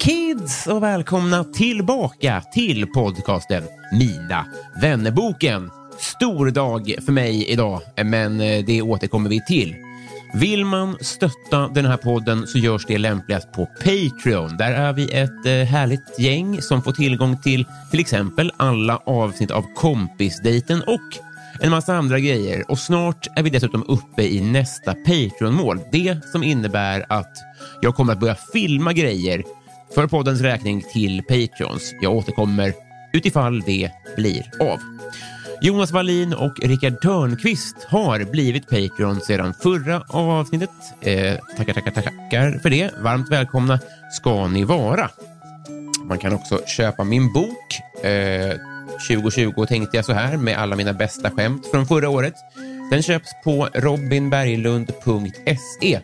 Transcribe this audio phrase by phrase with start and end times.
[0.00, 4.46] Kids och välkomna tillbaka till podcasten Mina
[4.82, 5.70] vännerboken.
[5.98, 9.74] Stor dag för mig idag, men eh, det återkommer vi till.
[10.34, 14.56] Vill man stötta den här podden så görs det lämpligast på Patreon.
[14.56, 19.50] Där är vi ett eh, härligt gäng som får tillgång till till exempel alla avsnitt
[19.50, 21.18] av Kompisdejten och
[21.60, 22.70] en massa andra grejer.
[22.70, 25.80] Och snart är vi dessutom uppe i nästa Patreon-mål.
[25.92, 27.36] Det som innebär att
[27.80, 29.42] jag kommer att börja filma grejer
[29.94, 31.94] för poddens räkning till Patreons.
[32.00, 32.72] Jag återkommer
[33.12, 34.80] utifall det blir av.
[35.60, 40.70] Jonas Wallin och Rickard Törnqvist har blivit Patreon sedan förra avsnittet.
[41.00, 42.90] Eh, tackar, tackar, tackar för det.
[42.98, 43.78] Varmt välkomna
[44.12, 45.10] ska ni vara.
[46.04, 47.80] Man kan också köpa min bok.
[48.04, 48.56] Eh,
[49.08, 52.34] 2020 tänkte jag så här med alla mina bästa skämt från förra året.
[52.90, 56.00] Den köps på robinberglund.se.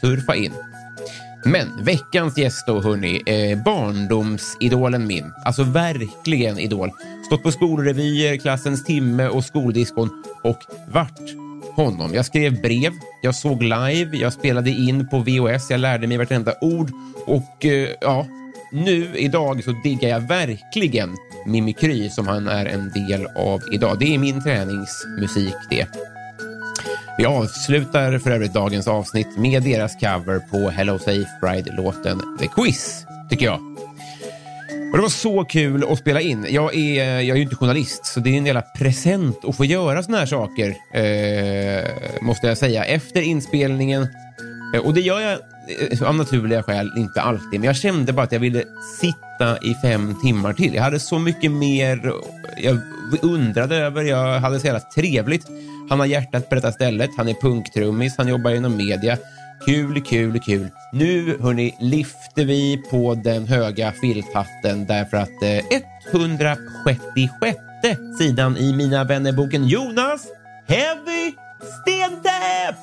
[0.00, 0.52] Surfa in.
[1.46, 5.32] Men veckans gäst då, hörni, eh, barndomsidolen min.
[5.44, 6.90] Alltså verkligen idol.
[7.26, 10.58] Stått på skolrevyer, klassens timme och skoldiskon och
[10.92, 11.20] vart
[11.76, 12.14] honom.
[12.14, 12.92] Jag skrev brev,
[13.22, 16.90] jag såg live, jag spelade in på VHS, jag lärde mig vartenda ord
[17.26, 18.26] och eh, ja,
[18.72, 23.98] nu idag så diggar jag verkligen Mimikry som han är en del av idag.
[23.98, 25.86] Det är min träningsmusik det.
[27.18, 33.06] Vi avslutar för övrigt dagens avsnitt med deras cover på Hello Safe Bride-låten The Quiz,
[33.30, 33.60] tycker jag.
[34.92, 36.46] Och det var så kul att spela in.
[36.50, 39.64] Jag är, jag är ju inte journalist, så det är en jävla present att få
[39.64, 41.90] göra såna här saker, eh,
[42.22, 42.84] måste jag säga.
[42.84, 44.08] Efter inspelningen,
[44.74, 45.38] eh, och det gör jag
[45.68, 48.64] Eh, av naturliga skäl inte alltid, men jag kände bara att jag ville
[49.00, 50.74] sitta i fem timmar till.
[50.74, 52.12] Jag hade så mycket mer
[52.56, 52.78] jag
[53.22, 54.02] undrade över.
[54.02, 55.46] Jag hade så jävla trevligt.
[55.90, 57.10] Han har hjärtat på detta stället.
[57.16, 58.14] Han är punktrummis.
[58.18, 59.16] Han jobbar inom media.
[59.64, 60.68] Kul, kul, kul.
[60.92, 65.80] Nu, hörni, lyfter vi på den höga filthatten därför att eh,
[66.12, 67.58] 166
[68.18, 70.26] sidan i Mina vännerboken Jonas
[70.68, 71.32] Heavy
[71.82, 72.76] Stendepp!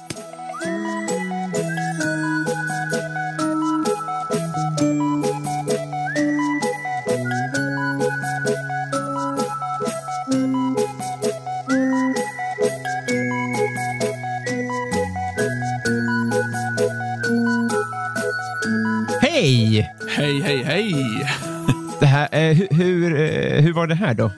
[20.16, 20.42] Hej!
[20.42, 20.94] Hej, hej!
[22.00, 24.32] Det här, eh, hur, hur, eh, hur var det här då?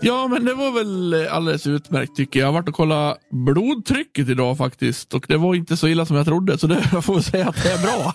[0.00, 2.44] Ja, men det var väl alldeles utmärkt tycker jag.
[2.44, 6.16] Jag har varit och kollat blodtrycket idag faktiskt och det var inte så illa som
[6.16, 8.14] jag trodde, så det, jag får säga att det är bra.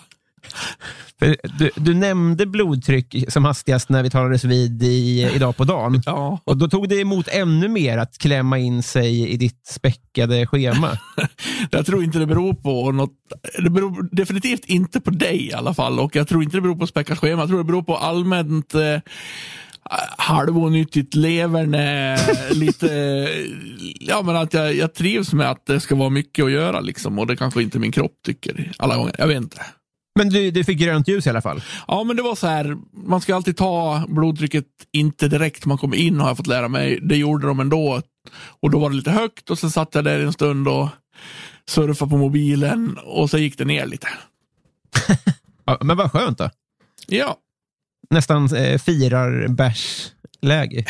[1.58, 6.02] Du, du nämnde blodtryck som hastigast när vi talades vid i, idag på dagen.
[6.06, 6.40] Ja.
[6.44, 10.98] Och Då tog det emot ännu mer att klämma in sig i ditt späckade schema.
[11.70, 13.12] Jag tror inte det beror på något.
[13.58, 16.76] Det beror definitivt inte på dig i alla fall och jag tror inte det beror
[16.76, 17.42] på späckat schema.
[17.42, 19.00] Jag tror det beror på allmänt eh,
[20.18, 22.18] halvonyttigt leverne.
[22.50, 22.88] lite,
[24.00, 27.18] ja men att jag, jag trivs med att det ska vara mycket att göra liksom
[27.18, 29.14] och det kanske inte min kropp tycker alla gånger.
[29.18, 29.62] Jag vet inte.
[30.18, 31.62] Men du, du fick grönt ljus i alla fall?
[31.88, 32.76] Ja, men det var så här.
[33.06, 36.98] Man ska alltid ta blodtrycket, inte direkt man kommer in har jag fått lära mig.
[37.02, 38.02] Det gjorde de ändå.
[38.60, 40.88] Och då var det lite högt och så satt jag där en stund och
[41.68, 44.08] surfade på mobilen och så gick det ner lite.
[45.64, 46.50] Ja, men vad skönt då.
[47.06, 47.36] Ja,
[48.10, 50.12] Nästan eh, firar bärs
[50.42, 50.84] läge.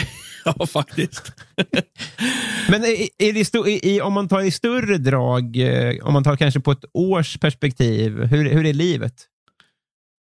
[0.57, 1.33] Ja, faktiskt.
[2.71, 6.13] Men är, är det sto- i, i, om man tar i större drag, eh, om
[6.13, 9.15] man tar kanske på ett års perspektiv, hur, hur är livet?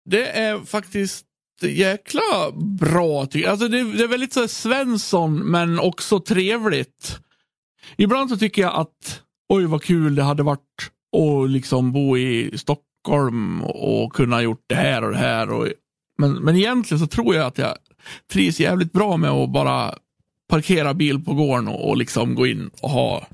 [0.09, 1.25] Det är faktiskt
[1.61, 3.21] jäkla bra.
[3.21, 7.19] Alltså det, det är väldigt så Svensson, men också trevligt.
[7.97, 12.57] Ibland så tycker jag att oj vad kul det hade varit att liksom bo i
[12.57, 15.49] Stockholm och kunna gjort det här och det här.
[15.51, 15.67] Och,
[16.17, 17.77] men, men egentligen så tror jag att jag
[18.31, 19.95] trivs jävligt bra med att bara
[20.51, 23.27] parkera bil på gården och, och liksom gå in och ha,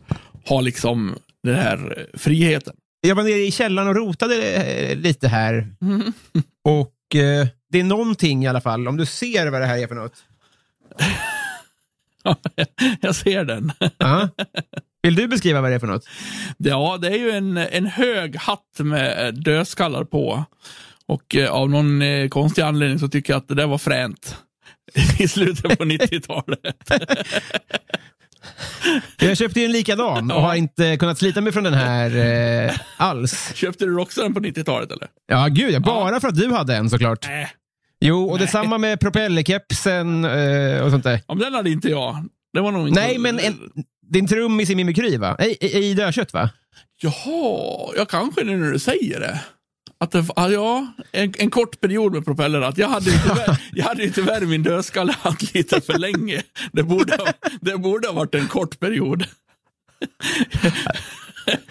[0.46, 2.74] ha liksom den här friheten.
[3.02, 5.68] Jag var nere i källaren och rotade eh, lite här.
[5.81, 6.14] Mm.
[6.64, 9.88] Och eh, det är någonting i alla fall, om du ser vad det här är
[9.88, 10.24] för något.
[13.02, 13.72] jag ser den.
[13.98, 14.30] Ja.
[15.02, 16.08] Vill du beskriva vad det är för något?
[16.58, 20.46] Ja, det är ju en, en hög hatt med dödskallar på.
[21.06, 24.38] Och eh, av någon eh, konstig anledning så tycker jag att det där var fränt.
[25.19, 26.92] I slutet på 90-talet.
[29.19, 32.16] Jag köpte ju en likadan och har inte kunnat slita mig från den här
[32.66, 33.51] eh, alls.
[33.56, 35.07] Köpte du också den på 90-talet eller?
[35.28, 35.80] Ja, gud ja.
[35.80, 37.28] Bara för att du hade en såklart.
[37.28, 37.51] Nej.
[38.00, 41.22] Jo, och detsamma med propellerkepsen eh, och sånt där.
[41.25, 42.25] Om den hade inte jag.
[42.54, 43.01] Det var nog inte...
[43.01, 43.56] Nej, men en,
[44.12, 45.38] din trummis i Mimikry, va?
[45.39, 46.50] I, i, i dödkött, va?
[47.01, 49.42] Jaha, jag kanske nu när du säger det.
[50.00, 52.62] Att det, ja, en, en kort period med propeller.
[52.62, 56.42] Att jag hade ju tyvärr, jag hade ju tyvärr min dödskalle haft lite för länge.
[56.72, 59.26] Det borde, ha- det borde ha varit en kort period.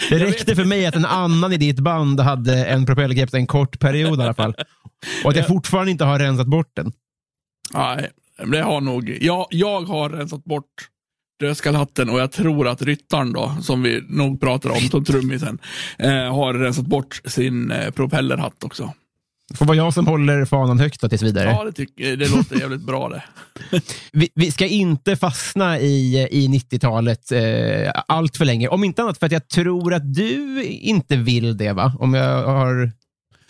[0.09, 3.79] Det räckte för mig att en annan i ditt band hade en propellerkeps en kort
[3.79, 4.55] period i alla fall.
[5.25, 6.93] Och att jag fortfarande inte har rensat bort den.
[7.75, 8.11] Nej,
[8.47, 9.19] det har nog...
[9.21, 10.89] Jag, jag har rensat bort
[11.41, 15.59] dödskallhatten och jag tror att ryttaren då, som vi nog pratar om som trummisen,
[15.99, 18.93] eh, har rensat bort sin eh, propellerhatt också.
[19.49, 21.51] Det får vara jag som håller fanan högt då, tills vidare.
[21.51, 23.23] Ja, det, tycker, det låter jävligt bra det.
[24.13, 28.69] Vi, vi ska inte fastna i, i 90-talet eh, allt för länge.
[28.69, 31.93] Om inte annat för att jag tror att du inte vill det, va?
[31.99, 32.93] Om jag har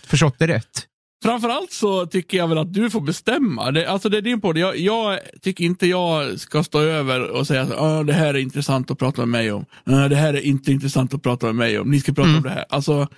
[0.06, 0.86] förstått det rätt.
[1.26, 3.70] Framförallt så tycker jag väl att du får bestämma.
[3.70, 4.58] Det, alltså det är din podd.
[4.58, 8.38] Jag, jag tycker inte jag ska stå över och säga att "Ah, det här är
[8.38, 9.64] intressant att prata med mig om.
[9.84, 11.90] "Ah, det här är inte intressant att prata med mig om.
[11.90, 12.64] Ni ska prata om det här.
[12.68, 13.08] Alltså,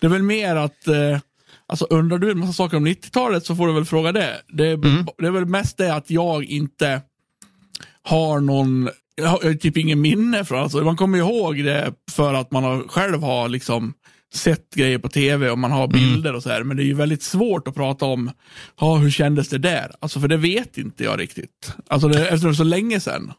[0.00, 1.18] det är väl mer att eh,
[1.70, 4.40] Alltså undrar du en massa saker om 90-talet så får du väl fråga det.
[4.48, 4.76] Det är,
[5.18, 7.02] det är väl mest det att jag inte
[8.02, 12.50] har någon, jag har typ ingen minne från, alltså man kommer ihåg det för att
[12.50, 13.94] man har, själv har liksom
[14.34, 16.62] sett grejer på tv och man har bilder och så här.
[16.62, 18.30] Men det är ju väldigt svårt att prata om,
[18.80, 19.90] ja hur kändes det där?
[20.00, 21.72] Alltså för det vet inte jag riktigt.
[21.88, 23.32] Alltså det, eftersom det är så länge sedan.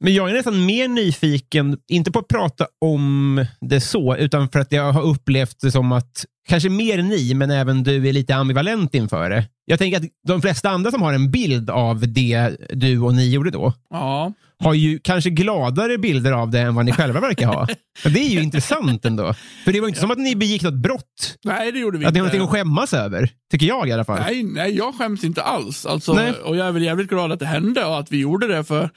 [0.00, 4.60] Men jag är nästan mer nyfiken, inte på att prata om det så, utan för
[4.60, 8.34] att jag har upplevt det som att, kanske mer ni, men även du är lite
[8.36, 9.44] ambivalent inför det.
[9.64, 13.30] Jag tänker att de flesta andra som har en bild av det du och ni
[13.30, 14.32] gjorde då, Ja.
[14.58, 17.66] har ju kanske gladare bilder av det än vad ni själva verkar ha.
[18.04, 19.34] Det är ju intressant ändå.
[19.64, 21.36] För det var inte som att ni begick något brott.
[21.44, 22.20] Nej det gjorde vi Att inte.
[22.20, 24.20] har någonting att skämmas över, tycker jag i alla fall.
[24.20, 25.86] Nej, nej, jag skäms inte alls.
[25.86, 26.32] Alltså, Nej.
[26.32, 28.64] och jag är väl jävligt glad att det hände och att vi gjorde det.
[28.64, 28.90] för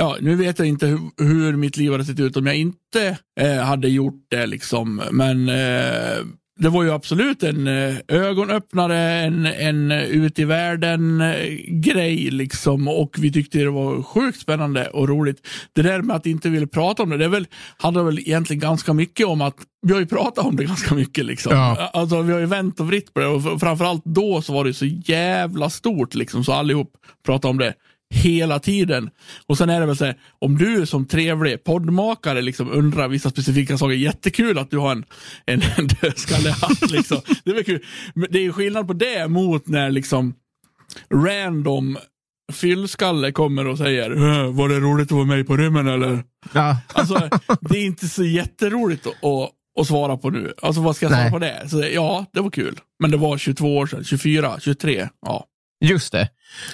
[0.00, 3.18] Ja, nu vet jag inte hur, hur mitt liv hade sett ut om jag inte
[3.40, 4.46] eh, hade gjort det.
[4.46, 5.02] Liksom.
[5.10, 6.24] Men eh,
[6.58, 12.16] det var ju absolut en eh, ögonöppnare, en, en eh, ut i världen eh, grej.
[12.16, 12.88] Liksom.
[12.88, 15.46] Och vi tyckte det var sjukt spännande och roligt.
[15.72, 17.46] Det där med att inte vilja prata om det, det väl,
[17.78, 19.56] handlar väl egentligen ganska mycket om att
[19.86, 21.24] vi har ju pratat om det ganska mycket.
[21.24, 21.52] Liksom.
[21.52, 21.90] Ja.
[21.92, 24.74] Alltså, vi har ju vänt och vritt på det och framförallt då så var det
[24.74, 26.92] så jävla stort liksom, så allihop
[27.26, 27.74] pratade om det
[28.14, 29.10] hela tiden.
[29.46, 33.30] Och sen är det väl så här, om du som trevlig poddmakare liksom undrar vissa
[33.30, 35.04] specifika saker, jättekul att du har en,
[35.46, 36.90] en, en dödskallehatt.
[36.90, 37.20] Liksom.
[37.44, 37.84] Det är väl kul.
[38.14, 40.34] Men det är skillnad på det mot när liksom
[41.14, 41.98] random
[42.52, 46.24] fyllskalle kommer och säger "Äh, var det roligt att vara med på rymmen eller?
[46.52, 46.76] Ja.
[46.92, 47.28] Alltså,
[47.60, 49.14] det är inte så jätteroligt att,
[49.80, 50.52] att, svara på nu.
[50.62, 51.32] Alltså vad ska jag svara Nej.
[51.32, 51.68] på det?
[51.68, 52.80] Så, ja, det var kul.
[53.00, 55.08] Men det var 22 år sedan, 24, 23.
[55.26, 55.44] Ja.
[55.80, 56.28] Just det.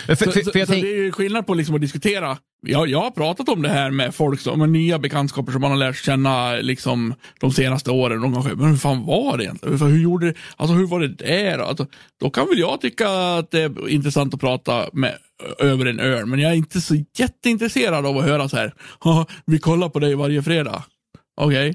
[0.07, 2.39] För, Så, för, så, för så tänk, det är ju skillnad på liksom att diskutera.
[2.67, 5.71] Jag, jag har pratat om det här med folk, som, med nya bekantskaper som man
[5.71, 8.21] har lärt känna liksom, de senaste åren.
[8.23, 9.79] De kanske, men hur fan var det egentligen?
[9.79, 11.59] Hur, hur, gjorde det, alltså, hur var det där?
[11.59, 11.87] Alltså,
[12.21, 15.15] då kan väl jag tycka att det är intressant att prata med,
[15.59, 18.75] över en öl, men jag är inte så jätteintresserad av att höra så här.
[19.05, 20.85] "Ja, Vi kollar på dig varje fredag.
[21.41, 21.75] Okej.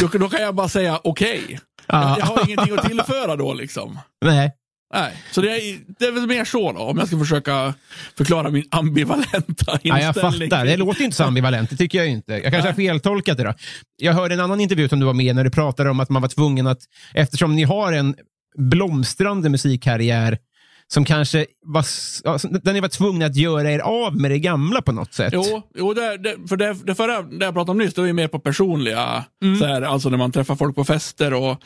[0.00, 1.60] Då, då kan jag bara säga okej.
[1.86, 2.08] Ja.
[2.08, 3.98] Jag, jag har ingenting att tillföra då liksom.
[4.24, 4.52] nej.
[4.92, 7.74] Nej, så det är, det är väl mer så då, om jag ska försöka
[8.16, 10.50] förklara min ambivalenta Ja, jag inställning.
[10.50, 10.64] fattar.
[10.66, 11.70] Det låter ju inte så ambivalent.
[11.70, 12.32] Det tycker jag inte.
[12.32, 13.44] Jag kanske har feltolkat det.
[13.44, 13.54] Då.
[13.96, 16.08] Jag hörde en annan intervju som du var med i när du pratade om att
[16.08, 16.78] man var tvungen att,
[17.14, 18.14] eftersom ni har en
[18.58, 20.38] blomstrande musikkarriär,
[20.88, 21.84] som kanske var,
[22.64, 25.32] där ni var tvungna att göra er av med det gamla på något sätt?
[25.36, 28.06] Jo, jo det, det, för det, det förra det jag pratade om nyss, det var
[28.06, 29.58] ju mer på personliga, Mm.
[29.60, 31.62] så här, alltså när man träffar folk på fester och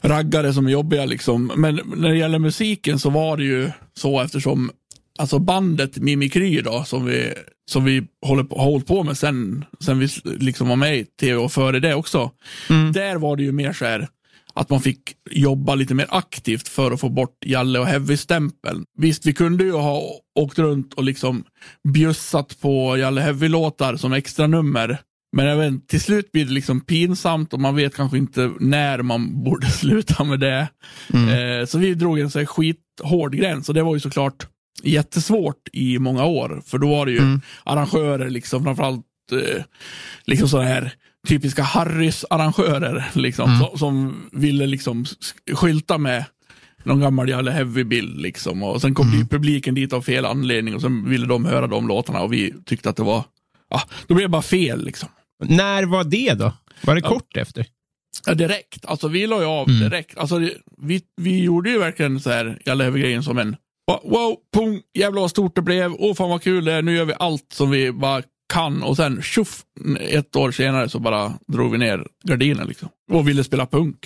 [0.00, 1.04] raggare som är jobbiga.
[1.04, 1.52] Liksom.
[1.56, 4.70] Men när det gäller musiken så var det ju så eftersom
[5.18, 7.32] alltså bandet Mimikry då, som vi,
[7.70, 11.04] som vi håller på, har hållit på med sen, sen vi liksom var med i
[11.04, 12.30] tv och före det också.
[12.94, 14.08] Där var det ju mer så här
[14.54, 15.00] att man fick
[15.30, 18.84] jobba lite mer aktivt för att få bort Jalle och Heavy-stämpeln.
[18.98, 20.02] Visst, vi kunde ju ha
[20.34, 21.44] åkt runt och liksom
[21.88, 24.98] bjussat på Jalle Heavy-låtar som extra nummer.
[25.32, 29.44] Men inte, till slut blir det liksom pinsamt och man vet kanske inte när man
[29.44, 30.68] borde sluta med det.
[31.28, 34.46] Eh, så vi drog en så här skithård gräns och det var ju såklart
[34.82, 36.62] jättesvårt i många år.
[36.66, 37.20] För då var det ju
[37.64, 39.62] arrangörer, liksom, framförallt eh,
[40.24, 40.92] liksom sådana här
[41.28, 46.24] typiska Harrys-arrangörer liksom, som, som ville liksom sk- skylta med
[46.84, 48.20] någon gammal jävla heavy-bild.
[48.20, 48.62] Liksom.
[48.62, 52.20] Och sen kom publiken dit av fel anledning och sen ville de höra de låtarna
[52.20, 53.24] och vi tyckte att det var,
[53.70, 54.84] ja, då blev det bara fel.
[54.84, 55.08] Liksom.
[55.44, 56.52] När var det då?
[56.82, 57.66] Var det kort efter?
[58.26, 58.84] Ja, direkt.
[58.86, 60.18] Alltså vi la ju av direkt.
[60.18, 60.38] Alltså,
[60.82, 63.56] vi, vi gjorde ju verkligen så här, jävla heavy-grejen som en
[63.88, 66.96] wow, wow, pung, jävlar vad stort det blev, åh fan vad kul det är, nu
[66.96, 69.62] gör vi allt som vi bara kan och sen tjoff,
[70.00, 72.88] ett år senare så bara drog vi ner gardinen liksom.
[73.12, 73.96] Och ville spela punk.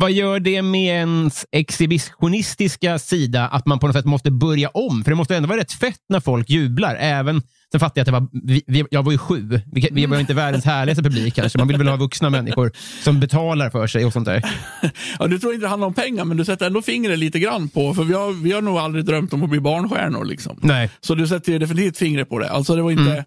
[0.00, 5.04] Vad gör det med ens exhibitionistiska sida att man på något sätt måste börja om?
[5.04, 6.96] För det måste ändå vara rätt fett när folk jublar.
[6.96, 9.60] Även, sen fattar jag att det var, vi, vi, jag var ju sju.
[9.72, 11.58] Vi, vi var inte världens härligaste publik kanske.
[11.58, 14.44] Man vill väl ha vuxna människor som betalar för sig och sånt där.
[15.18, 17.68] Ja, du tror inte det handlar om pengar, men du sätter ändå fingret lite grann
[17.68, 20.24] på, för vi har, vi har nog aldrig drömt om att bli barnstjärnor.
[20.24, 20.58] Liksom.
[20.62, 20.90] Nej.
[21.00, 22.50] Så du sätter ju definitivt fingret på det.
[22.50, 23.24] Alltså det var inte,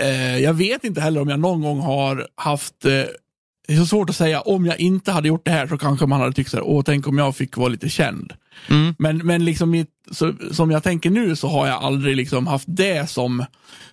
[0.00, 2.92] eh, jag vet inte heller om jag någon gång har haft, eh,
[3.66, 6.06] det är så svårt att säga, om jag inte hade gjort det här så kanske
[6.06, 8.32] man hade tyckt så här, åh tänk om jag fick vara lite känd.
[8.68, 8.94] Mm.
[8.98, 13.10] Men, men liksom så, som jag tänker nu så har jag aldrig liksom haft det
[13.10, 13.44] som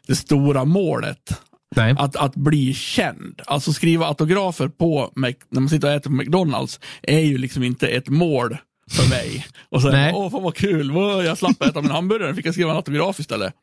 [0.07, 1.41] det stora målet.
[1.75, 1.95] Nej.
[1.97, 3.41] Att, att bli känd.
[3.45, 7.87] Alltså skriva autografer på, när man sitter och äter på McDonalds, är ju liksom inte
[7.87, 8.57] ett mål
[8.89, 9.47] för mig.
[9.69, 10.13] Och sen, Nej.
[10.15, 10.91] åh fan vad kul,
[11.25, 13.53] jag slapp äta min hamburgare, fick jag skriva en autograf istället.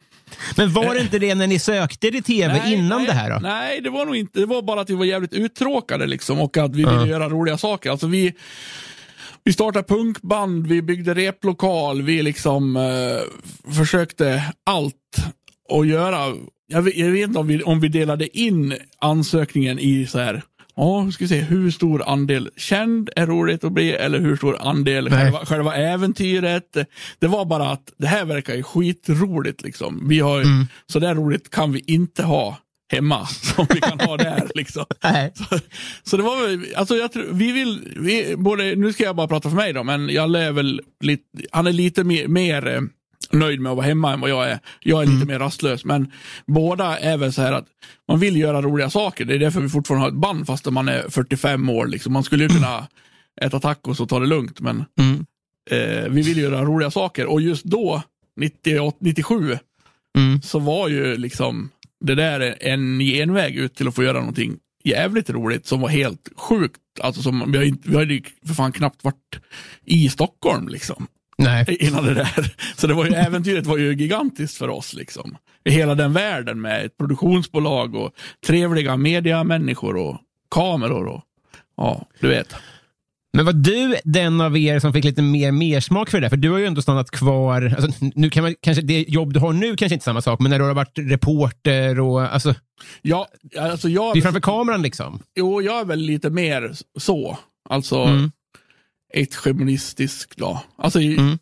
[0.56, 3.30] Men var det inte det när ni sökte till tv innan nej, det här?
[3.30, 3.38] Då?
[3.38, 4.40] Nej, det var nog inte.
[4.40, 7.58] Det var bara att vi var jävligt uttråkade liksom och att vi ville göra roliga
[7.58, 7.90] saker.
[7.90, 8.34] Alltså vi,
[9.44, 14.94] vi startade punkband, vi byggde replokal, vi liksom eh, försökte allt
[15.72, 16.34] att göra.
[16.66, 20.42] Jag vet, jag vet inte om vi, om vi delade in ansökningen i så här
[20.76, 24.56] Ja, vi ska se hur stor andel känd är roligt att bli eller hur stor
[24.60, 26.76] andel själva, själva äventyret.
[27.18, 30.08] Det var bara att det här verkar ju skitroligt liksom.
[30.08, 30.44] Vi har, ju-
[30.86, 32.58] Så där roligt kan vi inte ha
[32.92, 34.48] hemma som vi kan ha där.
[34.54, 34.84] Liksom.
[35.34, 35.58] Så,
[36.02, 39.28] så det var väl, alltså jag tror, vi vill, vi, både, nu ska jag bara
[39.28, 42.80] prata för mig då, men Jalle är väl lite, han är lite mer, mer eh,
[43.38, 44.58] nöjd med att vara hemma än vad jag är.
[44.82, 46.12] Jag är lite mer rastlös, men
[46.46, 47.66] båda är väl så här att
[48.08, 49.24] man vill göra roliga saker.
[49.24, 51.86] Det är därför vi fortfarande har ett band fast man är 45 år.
[51.86, 52.12] Liksom.
[52.12, 52.86] Man skulle ju kunna
[53.40, 55.26] äta tacos och ta det lugnt, men Mm.
[55.70, 57.26] eh, vi vill göra roliga saker.
[57.26, 58.02] Och just då,
[58.36, 59.58] 98, 97,
[60.18, 60.42] Mm.
[60.42, 61.70] så var ju liksom
[62.04, 66.28] det där en genväg ut till att få göra någonting jävligt roligt som var helt
[66.36, 66.80] sjukt.
[67.00, 69.40] Alltså som, vi har ju för fan knappt varit
[69.84, 71.06] i Stockholm liksom
[71.38, 71.76] Nej.
[71.80, 72.54] innan det där.
[72.76, 74.94] Så det var ju, äventyret var ju gigantiskt för oss.
[74.94, 75.36] liksom.
[75.64, 78.12] I hela den världen med ett produktionsbolag och
[78.46, 80.18] trevliga mediamänniskor och
[80.50, 81.06] kameror.
[81.06, 81.22] Och,
[81.76, 82.54] ja, du vet.
[83.32, 86.28] Men var du den av er som fick lite mer mersmak för det där?
[86.28, 87.74] För du har ju ändå stannat kvar.
[87.78, 90.40] Alltså, nu kan man, kanske det jobb du har nu kanske inte är samma sak,
[90.40, 92.54] men när du har varit reporter och alltså,
[93.02, 93.28] Ja,
[93.58, 95.18] alltså jag, det är framför kameran liksom.
[95.34, 97.38] jo, jag är väl lite mer så.
[97.68, 98.30] Alltså Mm.
[99.16, 100.62] Extremistisk då.
[100.76, 101.38] Alltså, Mm.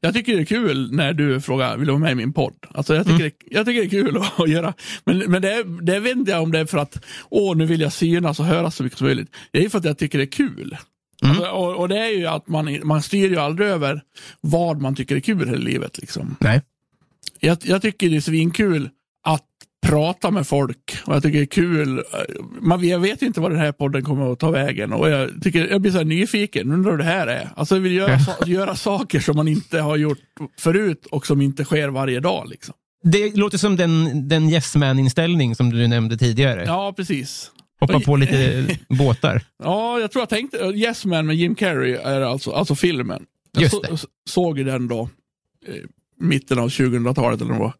[0.00, 2.54] Jag tycker det är kul när du frågar, vill du vara med i min podd?
[2.74, 4.74] Alltså jag tycker, det, jag tycker det är kul att, göra.
[5.04, 7.80] Men, men det, det vet inte jag om det är för att, åh nu vill
[7.80, 9.36] jag synas och höras så mycket som möjligt.
[9.50, 10.76] Det är för att jag tycker det är kul.
[11.22, 14.02] Alltså, och, och det är ju att man, man styr ju aldrig över
[14.40, 15.98] vad man tycker är kul i livet.
[15.98, 16.36] Liksom.
[16.40, 16.62] Nej.
[17.40, 18.90] Jag, jag tycker det är svinkul
[19.24, 19.44] att
[19.88, 22.02] prata med folk och jag tycker det är kul.
[22.60, 25.66] Man, jag vet inte vad den här podden kommer att ta vägen och jag, tycker,
[25.66, 27.50] jag blir så nyfiken, undrar hur det här är.
[27.56, 30.18] Alltså jag vill göra, göra saker som man inte har gjort
[30.58, 32.48] förut och som inte sker varje dag.
[32.48, 32.74] Liksom.
[33.02, 36.64] Det låter som den, den yes man-inställning som du nämnde tidigare.
[36.66, 37.50] Ja, precis.
[37.80, 39.42] Hoppa på lite båtar.
[39.62, 43.26] Ja, jag tror jag tänkte, Yes Man med Jim Carrey är alltså, alltså filmen.
[43.52, 43.98] Jag Just så, det.
[44.30, 45.08] såg ju den då,
[45.66, 45.74] eh,
[46.20, 47.72] mitten av 2000-talet eller vad.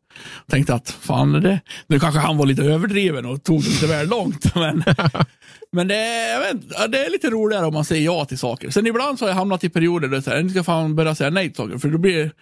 [0.51, 4.09] Tänkte att fan, det, nu kanske han var lite överdriven och tog det lite väl
[4.09, 4.55] långt.
[4.55, 4.85] Men,
[5.73, 8.71] men det, jag vet, det är lite roligare om man säger ja till saker.
[8.71, 11.49] Sen ibland så har jag hamnat i perioder där jag ska fan börja säga nej
[11.49, 11.79] till saker.
[11.79, 12.33] För då blir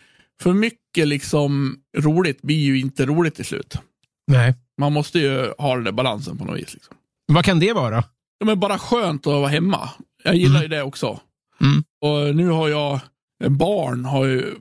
[0.42, 3.78] för mycket liksom roligt blir ju inte roligt till slut.
[4.26, 4.54] Nej.
[4.78, 6.74] Man måste ju ha den där balansen på något vis.
[6.74, 6.96] Liksom.
[7.32, 8.04] Vad kan det vara?
[8.38, 9.90] Ja, men bara skönt att vara hemma.
[10.24, 11.20] Jag gillar ju det också.
[11.60, 11.84] Mm.
[12.00, 13.00] Och nu har jag
[13.48, 14.54] barn har ju,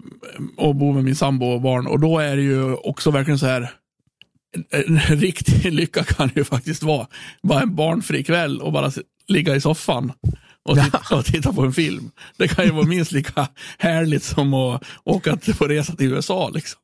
[0.58, 3.46] och bor med min sambo och barn och då är det ju också verkligen så
[3.46, 3.72] här
[4.70, 7.08] en riktig lycka kan ju faktiskt vara
[7.44, 8.91] bara en barnfri kväll och bara
[9.27, 10.12] ligga i soffan
[10.63, 12.12] och titta, och titta på en film.
[12.38, 16.50] Det kan ju vara minst lika härligt som att åka på resa till USA.
[16.50, 16.82] Liksom.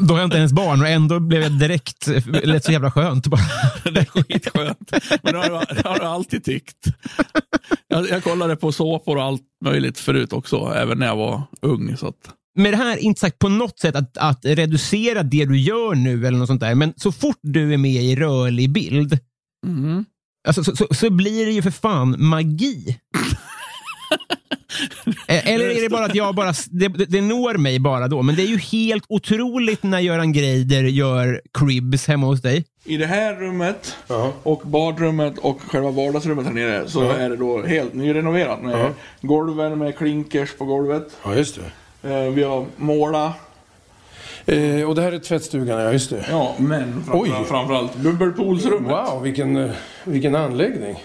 [0.00, 2.06] Då har jag inte ens barn och ändå blev jag direkt,
[2.42, 3.40] lät så jävla skönt bara.
[3.84, 4.92] Det är skitskönt.
[5.22, 6.86] Men det har, jag, det har jag alltid tyckt.
[7.88, 11.96] Jag, jag kollade på såpor och allt möjligt förut också, även när jag var ung.
[11.96, 12.14] Så att...
[12.58, 16.26] Med det här, inte sagt på något sätt att, att reducera det du gör nu
[16.26, 19.18] eller något sånt där, men så fort du är med i rörlig bild,
[19.66, 20.04] Mm.
[20.48, 22.98] alltså, så, så, så blir det ju för fan magi.
[25.32, 28.36] Eh, Eller är det bara att jag bara, det, det når mig bara då, men
[28.36, 32.64] det är ju helt otroligt när Göran Greider gör cribs hemma hos dig.
[32.84, 33.96] I det här rummet
[34.42, 39.78] och badrummet och själva vardagsrummet här nere så är det då helt nyrenoverat med golven
[39.78, 41.06] med klinkers på golvet.
[41.24, 41.58] Ja, just
[42.02, 42.10] det.
[42.14, 43.32] Eh, Vi har målat,
[44.46, 46.26] Eh, och det här är tvättstugan, ja just det.
[46.30, 47.28] ja men Oj.
[47.28, 48.90] framförallt, framförallt dubbelpoolsrummet.
[48.92, 49.70] Wow, vilken, eh,
[50.04, 50.96] vilken anläggning.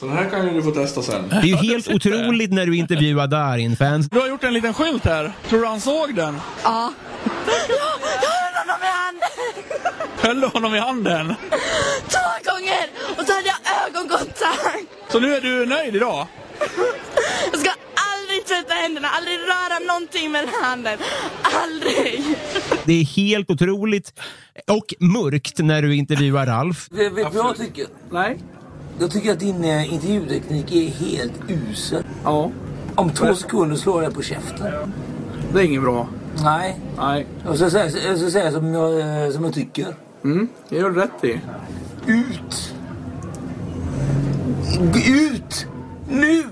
[0.00, 1.28] Så det här kan ju du få testa sen.
[1.28, 4.08] Det är ju helt otroligt när du intervjuar Darin-fans.
[4.10, 5.32] Du har gjort en liten skylt här.
[5.48, 6.40] Tror du han såg den?
[6.64, 6.92] Ja.
[7.68, 9.28] Jag höll honom i handen
[10.20, 11.34] Höll du honom i handen?
[12.08, 12.86] två gånger
[13.18, 14.86] och så hade jag ögonkontakt.
[15.12, 16.26] Så nu är du nöjd idag?
[17.52, 17.70] Jag ska
[18.12, 20.98] aldrig tvätta händerna, aldrig röra någonting med handen.
[21.42, 22.22] Aldrig.
[22.84, 24.12] Det är helt otroligt.
[24.70, 26.86] Och mörkt när du intervjuar Ralf.
[26.90, 27.86] Vet vet du vad jag tycker?
[28.10, 28.38] Nej.
[28.98, 32.02] Jag tycker att din eh, intervjuteknik är helt usel.
[32.24, 32.50] Ja.
[32.94, 34.72] Om två sekunder slår jag på käften.
[35.52, 36.08] Det är inget bra.
[36.44, 36.80] Nej.
[36.98, 37.26] Nej.
[37.44, 39.86] Jag ska säga, jag ska säga som, jag, eh, som jag tycker.
[40.24, 41.40] Mm, det gör du rätt i.
[42.06, 42.74] Ut!
[45.08, 45.66] Ut!
[46.10, 46.44] Nu!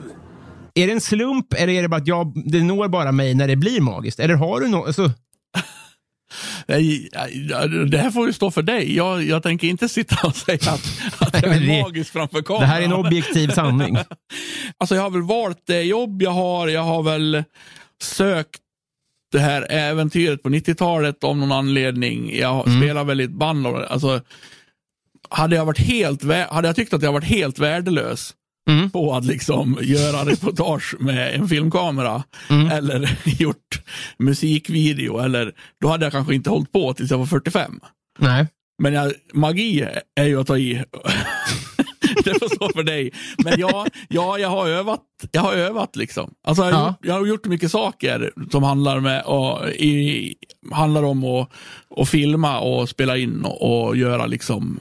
[0.75, 3.49] Är det en slump eller är det bara att jag, det når bara mig när
[3.49, 4.21] det blir magiskt?
[4.21, 4.87] Eller har du något?
[4.87, 5.11] Alltså,
[6.67, 8.97] Det här får ju stå för dig.
[8.97, 12.63] Jag, jag tänker inte sitta och säga att, att jag är magisk framför kameran.
[12.63, 13.97] det här är en objektiv sanning.
[14.79, 16.69] Alltså jag har väl valt det jobb jag har.
[16.69, 17.45] Jag har väl
[18.03, 18.61] sökt
[19.33, 22.37] det här äventyret på 90-talet om någon anledning.
[22.39, 22.81] Jag Mm.
[22.81, 23.67] spelar väl i ett band.
[23.67, 24.21] Alltså,
[25.29, 28.35] hade, jag varit helt, hade jag tyckt att jag varit helt värdelös
[28.71, 28.91] Mm.
[28.91, 32.71] på att liksom göra reportage med en filmkamera Mm.
[32.71, 33.83] eller gjort
[34.19, 37.81] musikvideo, eller, då hade jag kanske inte hållit på tills jag var 45.
[38.19, 38.47] Nej.
[38.83, 40.75] Men jag, magi är ju att ta i.
[42.25, 43.11] det får stå för dig.
[43.45, 45.01] Men ja, ja jag, har övat,
[45.33, 46.35] jag har övat liksom.
[46.47, 46.89] Alltså, jag, har Ja.
[46.89, 50.35] gjort, jag har gjort mycket saker som handlar, med, och, i,
[50.73, 51.49] handlar om att,
[51.97, 54.81] att filma och spela in och, och göra liksom.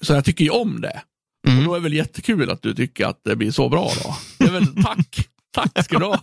[0.00, 1.00] Så jag tycker ju om det.
[1.46, 1.58] Mm.
[1.58, 4.16] Och då är det väl jättekul att du tycker att det blir så bra då.
[4.38, 5.28] Det är väl tack.
[5.52, 6.22] Tack ska du ha.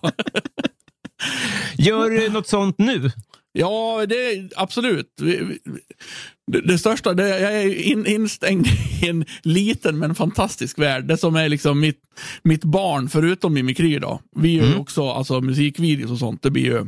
[1.77, 3.11] Gör du något sånt nu?
[3.51, 5.13] Ja, det är absolut.
[5.17, 8.67] Det, det största, det, jag är in, instängd
[9.01, 11.05] i en liten men fantastisk värld.
[11.05, 12.01] Det som är liksom mitt,
[12.43, 14.21] mitt barn, förutom Mimikry då.
[14.35, 16.41] Vi gör ju också alltså, musikvideos och sånt.
[16.41, 16.85] Det blir ju...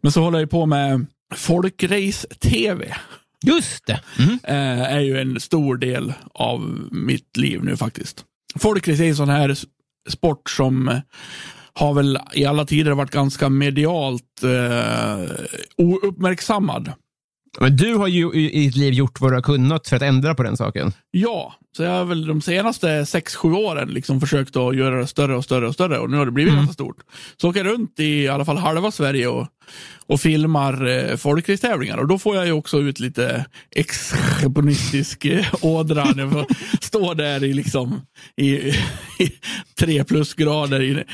[0.00, 2.96] Men så håller jag på med folkrace-tv.
[3.46, 4.00] Just det.
[4.18, 4.38] Mm.
[4.42, 8.24] Eh, är ju en stor del av mitt liv nu faktiskt.
[8.58, 9.56] Folkrace är en sån här
[10.08, 10.98] sport som eh,
[11.72, 15.30] har väl i alla tider varit ganska medialt eh,
[15.76, 16.92] ouppmärksammad.
[17.60, 20.02] Men du har ju i i ditt liv gjort vad du har kunnat för att
[20.02, 20.92] ändra på den saken.
[21.10, 25.36] Ja, så jag har väl de senaste 6-7 åren liksom försökt att göra det större
[25.36, 26.96] och större och större och nu har det blivit ganska stort.
[27.36, 29.46] Så åker jag runt i i alla fall halva Sverige och,
[30.06, 36.04] och filmar eh, folkracetävlingar och då får jag ju också ut lite expressionistisk eh, ådra
[36.04, 36.46] när jag får
[36.80, 38.00] stå där i liksom
[38.36, 38.52] i,
[39.18, 39.32] i
[39.78, 41.04] tre plusgrader i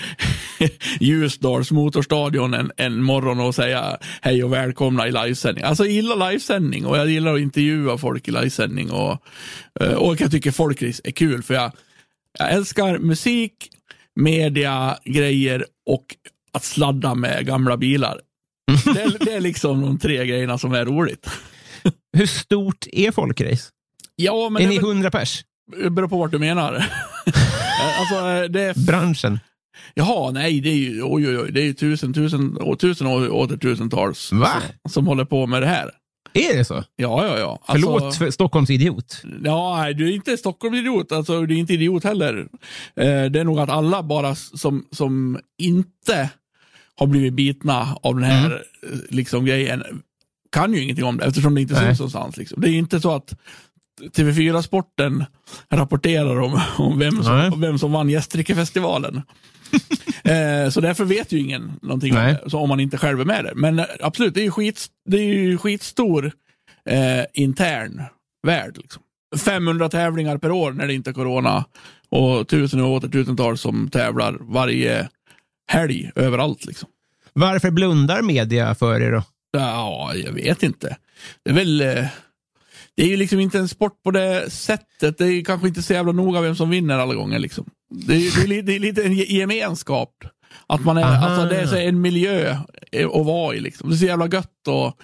[1.01, 5.65] Ljusdals motorstadion en, en morgon och säga hej och välkomna i livesändning.
[5.65, 9.23] Alltså jag gillar livesändning och jag gillar att intervjua folk i livesändning och,
[9.81, 11.73] eh, och jag tycker folkrace är kul för jag,
[12.39, 13.69] jag älskar musik,
[14.15, 16.05] media, grejer och
[16.53, 18.21] att sladda med gamla bilar.
[18.95, 21.31] Det är, det är liksom de tre grejerna som är roligt.
[22.17, 23.71] Hur stort är folkrace?
[24.17, 25.45] Ja, men är det ni är väl- hundra pers?
[25.83, 26.73] det beror på vart du menar.
[27.99, 29.39] alltså, det är Branschen?
[29.95, 33.07] Jaha, nej, det är ju, oj, oj, oj, det är ju tusen, tusen, och tusen
[33.07, 34.49] och åter tusentals Va?
[34.83, 35.91] som, som håller på med det här.
[36.33, 36.75] Är det så?
[36.97, 37.59] Ja, ja, ja.
[37.67, 39.23] Förlåt för Stockholms idiot.
[39.45, 41.13] Ja, nej, du är inte Stockholmsidiot.
[41.13, 42.49] Alltså, du är inte idiot heller.
[42.97, 46.31] Eh, det är nog att alla bara som, som inte
[46.97, 49.85] har blivit bitna av den här eh, liksom, grejen
[50.53, 52.37] kan ju ingenting om det eftersom det inte syns någonstans.
[52.37, 52.61] Liksom.
[52.61, 53.35] Det är inte så att
[54.17, 55.25] TV4-sporten
[55.71, 59.23] rapporterar om, om vem, som, vem som vann Gästrikefestivalen.
[60.25, 62.31] eh, så därför vet ju ingen någonting Nej.
[62.31, 63.53] om det, så om man inte själv är med det.
[63.55, 66.33] Men eh, absolut, det är ju, skit, det är ju skitstor
[66.91, 68.03] eh, intern
[68.47, 68.77] värld.
[68.77, 69.03] Liksom.
[69.45, 71.65] 500 tävlingar per år när det inte är corona
[72.09, 75.09] och tusen och åter tusentals som tävlar varje
[75.69, 76.67] helg överallt.
[76.67, 76.89] Liksom.
[77.33, 79.23] Varför blundar media för er då?
[79.53, 80.97] Ja, jag vet inte.
[81.45, 81.81] Det är väl...
[81.81, 82.07] eh,
[82.97, 85.19] Det är ju liksom inte en sport på det sättet.
[85.19, 87.39] Det är kanske inte så jävla noga vem som vinner alla gånger.
[87.39, 87.67] Liksom.
[87.91, 90.11] Det, är, det, är, det är lite en ge- gemenskap.
[90.67, 91.27] Att man är, Aha.
[91.27, 92.57] alltså det är så en miljö
[92.93, 93.61] att vara i.
[93.61, 93.89] Liksom.
[93.89, 94.97] Det är så jävla gött att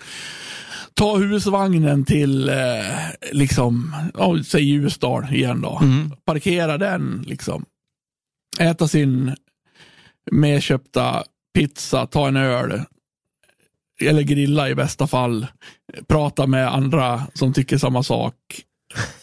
[0.94, 2.54] ta husvagnen till, eh,
[3.32, 5.78] liksom, ja, säg Ljusdal igen då.
[5.82, 6.10] Mm.
[6.24, 7.64] Parkera den, liksom.
[8.58, 9.36] Äta sin
[10.30, 11.22] medköpta
[11.54, 12.82] pizza, ta en öl,
[14.02, 15.46] eller grilla i bästa fall,
[16.08, 18.34] prata med andra som tycker samma sak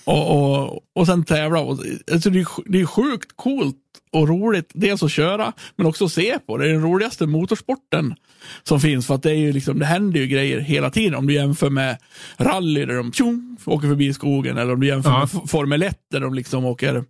[0.04, 0.32] och,
[0.66, 1.60] och, och sen tävla.
[1.60, 3.76] Alltså det, är, det är sjukt coolt
[4.12, 6.58] och roligt, dels att köra men också att se på.
[6.58, 8.16] Det är den roligaste motorsporten
[8.64, 11.16] som finns för att det, är ju liksom, det händer ju grejer hela tiden.
[11.16, 11.98] Om du jämför med
[12.38, 15.20] rally där de tjong, åker förbi skogen eller om du jämför Ja.
[15.20, 17.04] med Formel 1 där de liksom åker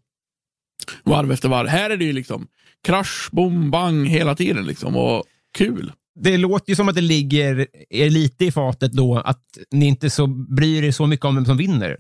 [1.04, 1.68] varv efter varv.
[1.68, 2.48] Här är det ju liksom
[2.84, 5.24] krasch, bom, bang hela tiden liksom och
[5.58, 5.92] kul.
[6.20, 10.10] Det låter ju som att det ligger er lite i fatet då att ni inte
[10.10, 11.98] så bryr er så mycket om vem som vinner.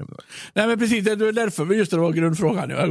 [0.53, 2.69] Nej men precis, det är därför, just det, det var grundfrågan.
[2.77, 2.89] Jag.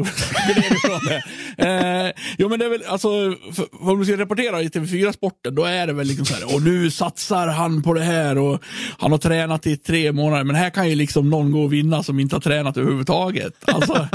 [1.59, 3.09] Eh, jo men det är väl, alltså,
[3.53, 6.63] för, om du ska rapportera i TV4-sporten, då är det väl liksom så här, och
[6.63, 8.61] nu satsar han på det här och
[8.99, 12.03] han har tränat i tre månader, men här kan ju liksom någon gå och vinna
[12.03, 13.53] som inte har tränat överhuvudtaget.
[13.67, 14.09] Alltså,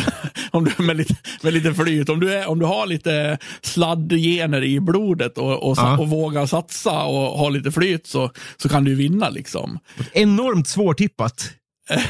[0.50, 4.64] om du, med, lite, med lite flyt, om du, är, om du har lite sladdgener
[4.64, 5.98] i blodet och, och, Ja.
[5.98, 6.57] och vågar satsa
[7.06, 9.78] och ha lite flyt så, så kan du vinna liksom.
[10.12, 11.50] Enormt svårtippat.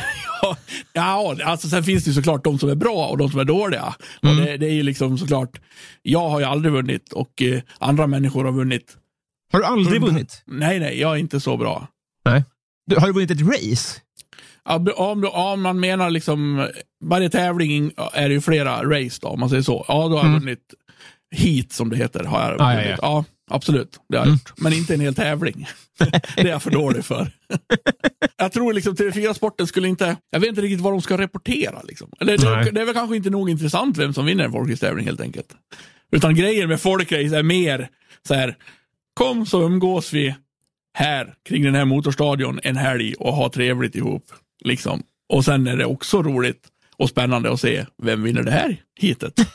[0.43, 0.57] Ja,
[0.93, 3.45] Ja, alltså sen finns det ju såklart de som är bra och de som är
[3.45, 3.95] dåliga.
[4.23, 5.61] Och det, det är ju liksom såklart,
[6.03, 8.97] jag har ju aldrig vunnit och eh, andra människor har vunnit.
[9.53, 10.43] Har du aldrig vunnit?
[10.47, 11.87] Nej, nej, jag är inte så bra.
[12.25, 12.45] Nej.
[12.87, 14.01] Du, har du vunnit ett race?
[14.65, 16.69] Ja, Om, om man menar liksom,
[17.05, 19.85] varje tävling är det ju flera race då, om man säger så.
[19.89, 20.75] Ja, då har jag vunnit
[21.37, 22.25] heat som det heter.
[22.25, 22.97] Har jag Ja, ja, ja.
[23.03, 24.01] ja, absolut.
[24.09, 24.53] Det har jag gjort.
[24.57, 25.69] Men inte en hel tävling.
[26.37, 27.31] det är jag för dålig för.
[28.37, 31.83] jag tror liksom TV4-sporten skulle inte, jag vet inte riktigt vad de ska rapportera.
[31.83, 32.11] Liksom.
[32.21, 35.21] Eller det, det är väl kanske inte nog intressant vem som vinner en folkracetävling helt
[35.21, 35.49] enkelt.
[36.13, 37.89] Utan grejen med folkrace är mer
[38.29, 38.57] så här,
[39.15, 40.35] kom så umgås vi
[40.95, 44.25] här kring den här motorstadion en helg och ha trevligt ihop.
[44.65, 45.03] Liksom.
[45.29, 49.35] Och sen är det också roligt och spännande att se vem vinner det här hitet.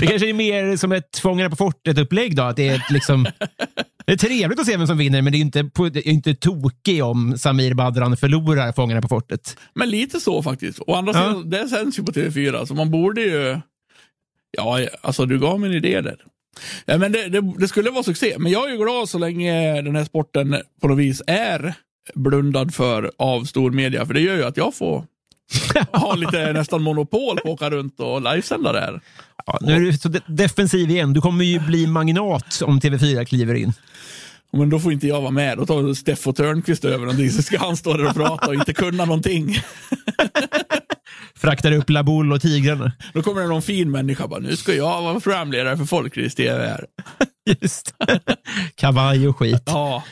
[0.00, 2.42] Det kanske är mer som ett Fångarna på fortet-upplägg då?
[2.42, 3.26] Att det, är ett liksom,
[4.06, 6.34] det är trevligt att se vem som vinner, men det är inte, det är inte
[6.34, 9.56] tokig om Samir Badran förlorar Fångarna på fortet.
[9.74, 10.78] Men lite så faktiskt.
[10.86, 11.18] Å andra Ja.
[11.28, 13.60] sidan, det sänds ju på TV4, så man borde ju...
[14.56, 16.16] Ja, alltså du gav mig en idé där.
[16.84, 19.82] Ja, men det, det, det skulle vara succé, men jag är ju glad så länge
[19.82, 21.74] den här sporten på något vis är
[22.14, 25.04] blundad för av stormedia, för det gör ju att jag får
[25.92, 29.00] ha lite nästan monopol på att åka runt och livesända det här.
[29.46, 31.12] Ja, nu är du så de- defensiv igen.
[31.12, 33.72] Du kommer ju bli magnat om TV4 kliver in.
[34.52, 35.58] Men då får inte jag vara med.
[35.58, 38.72] Då tar Steffo Törnqvist över någonting, så ska han stå där och prata och inte
[38.72, 39.58] kunna någonting.
[41.36, 42.92] Fraktar upp Labull och tigrarna.
[43.12, 46.66] Då kommer det någon fin människa bara, nu ska jag vara programledare för Folkrace TV
[46.66, 46.84] här.
[47.60, 47.94] Just.
[48.74, 49.62] Kavaj och skit.
[49.66, 50.02] Ja,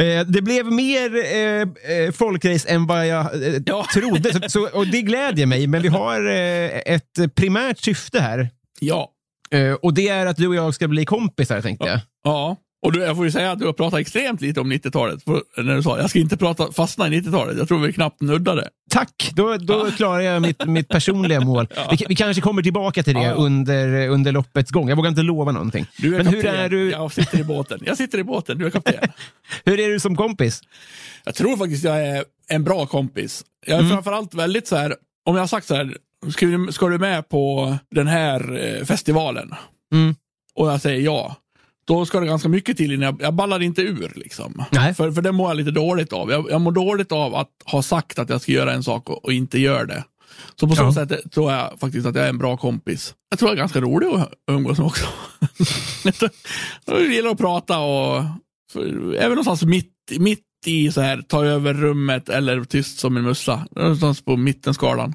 [0.00, 1.60] Eh, det blev mer eh,
[1.96, 3.86] eh, folkrace än vad jag eh, Ja.
[3.94, 5.66] trodde, så, så, och det glädjer mig.
[5.66, 8.50] Men vi har eh, ett primärt syfte här.
[8.80, 9.10] ja,
[9.82, 12.00] och det är att du och jag ska bli kompisar, tänkte jag.
[12.24, 12.56] ja.
[12.84, 15.22] Och du, jag får ju säga att du har pratat extremt lite om 90-talet.
[15.24, 17.58] För- När du sa, jag ska inte prata fastna i 90-talet.
[17.58, 18.68] Jag tror vi knappt nuddade.
[18.90, 21.68] Tack, då, då klarar jag mitt, mitt personliga mål.
[21.90, 23.32] Vi, vi kanske kommer tillbaka till det Ja.
[23.32, 24.88] under, under loppets gång.
[24.88, 25.86] Jag vågar inte lova någonting.
[25.98, 26.40] Du är Men kapten.
[26.54, 27.80] hur är, du, Jag sitter i båten.
[27.86, 28.94] Jag sitter i båten, du är kapten.
[29.64, 30.60] hur är du som kompis?
[31.24, 33.44] Jag tror faktiskt jag är en bra kompis.
[33.66, 33.92] Jag är Mm.
[33.92, 34.94] framförallt väldigt så här,
[35.24, 35.96] om jag har sagt så här,
[36.32, 39.54] ska du, ska du med på den här eh, festivalen?
[39.92, 40.14] Mm.
[40.54, 41.36] Och jag säger ja.
[41.84, 44.12] Då ska det ganska mycket till innan jag, jag ballar inte ur.
[44.14, 44.64] Liksom.
[44.70, 44.94] Nej.
[44.94, 46.30] För, för det mår jag lite dåligt av.
[46.30, 49.24] Jag, jag mår dåligt av att ha sagt att jag ska göra en sak och,
[49.24, 50.04] och inte gör det.
[50.60, 50.94] Så på så Ja.
[50.94, 53.14] sätt tror jag faktiskt att jag är en bra kompis.
[53.30, 55.06] Jag tror jag är ganska rolig att umgås med också.
[56.86, 58.24] jag gillar att prata och
[58.72, 63.22] för, även någonstans mitt, mitt i så här, ta över rummet eller tyst som en
[63.22, 63.66] mussla.
[63.70, 65.14] Någonstans på mittenskalan.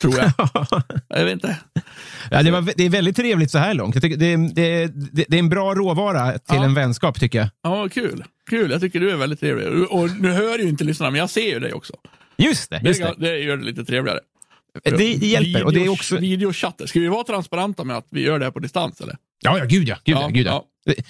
[0.00, 0.32] Tror jag.
[1.08, 1.56] jag vet inte.
[2.30, 3.94] Ja, det, var, det är väldigt trevligt så här långt.
[3.94, 6.64] Jag tycker det, det, det, det är en bra råvara till Ja.
[6.64, 7.48] en vänskap, tycker jag.
[7.62, 8.24] Ja, kul.
[8.50, 9.84] Kul, jag tycker du är väldigt trevlig.
[9.90, 11.94] Och nu hör ju inte lyssnarna, men jag ser ju dig också.
[12.36, 12.80] Just det.
[12.84, 13.38] Just det, det.
[13.38, 14.20] gör det lite trevligare.
[14.84, 15.64] Det hjälper.
[15.64, 16.16] Och det är också...
[16.16, 16.86] Videochatter.
[16.86, 19.16] Ska vi vara transparenta med att vi gör det här på distans eller?
[19.44, 19.96] Ja, ja, gud ja.
[20.04, 20.64] Gud, ja, Ja, gud, ja.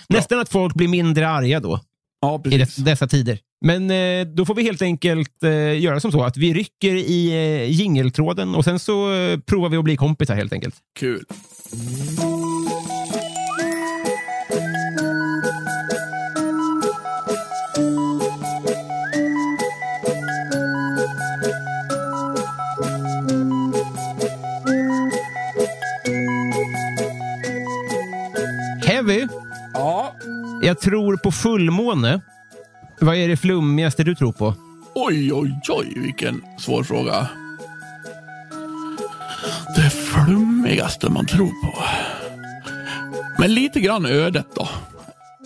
[0.09, 1.81] Nästan att folk blir mindre arga då,
[2.21, 2.77] Ja, i precis.
[2.77, 3.39] des, dessa tider.
[3.61, 7.29] Men eh, då får vi helt enkelt eh, göra som så att vi rycker i
[7.31, 10.75] eh, jingeltråden och sen så eh, provar vi att bli kompisar helt enkelt.
[10.99, 11.25] Kul.
[28.87, 29.27] Heavy,
[29.75, 30.15] Ja.
[30.63, 32.21] jag tror på fullmåne.
[33.01, 34.55] Vad är det flummigaste du tror på?
[34.95, 37.29] Oj, oj, oj, vilken svår fråga.
[39.77, 41.83] Det flummigaste man tror på.
[43.39, 44.69] Men lite grann ödet då.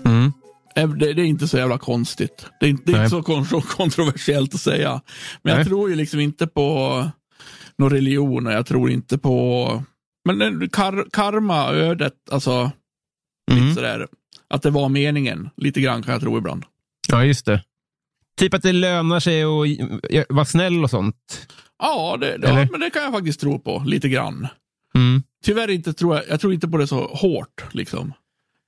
[0.05, 0.33] Mm.
[0.77, 2.47] Eh, Det, det är inte så jävla konstigt.
[2.61, 4.91] Det är inte, det är inte så kon- kontroversiellt att säga.
[5.43, 5.55] Men Nej.
[5.57, 7.09] jag tror ju liksom inte på
[7.79, 9.83] någon religion och jag tror inte på
[10.25, 12.71] men kar, karma, ödet, alltså
[13.51, 13.63] Mm.
[13.65, 14.07] lite sådär.
[14.51, 15.51] Att det var meningen.
[15.57, 16.65] Lite grann kan jag tro ibland.
[17.09, 17.63] Ja, just det.
[18.37, 21.49] Typ att det lönar sig att vara snäll och sånt.
[21.79, 22.59] Ja, det, Eller?
[22.61, 23.83] ja men det kan jag faktiskt tro på.
[23.87, 24.49] Lite grann.
[24.95, 25.23] Mm.
[25.45, 27.65] Tyvärr inte tror jag, jag tror inte på det så hårt.
[27.73, 28.13] Liksom.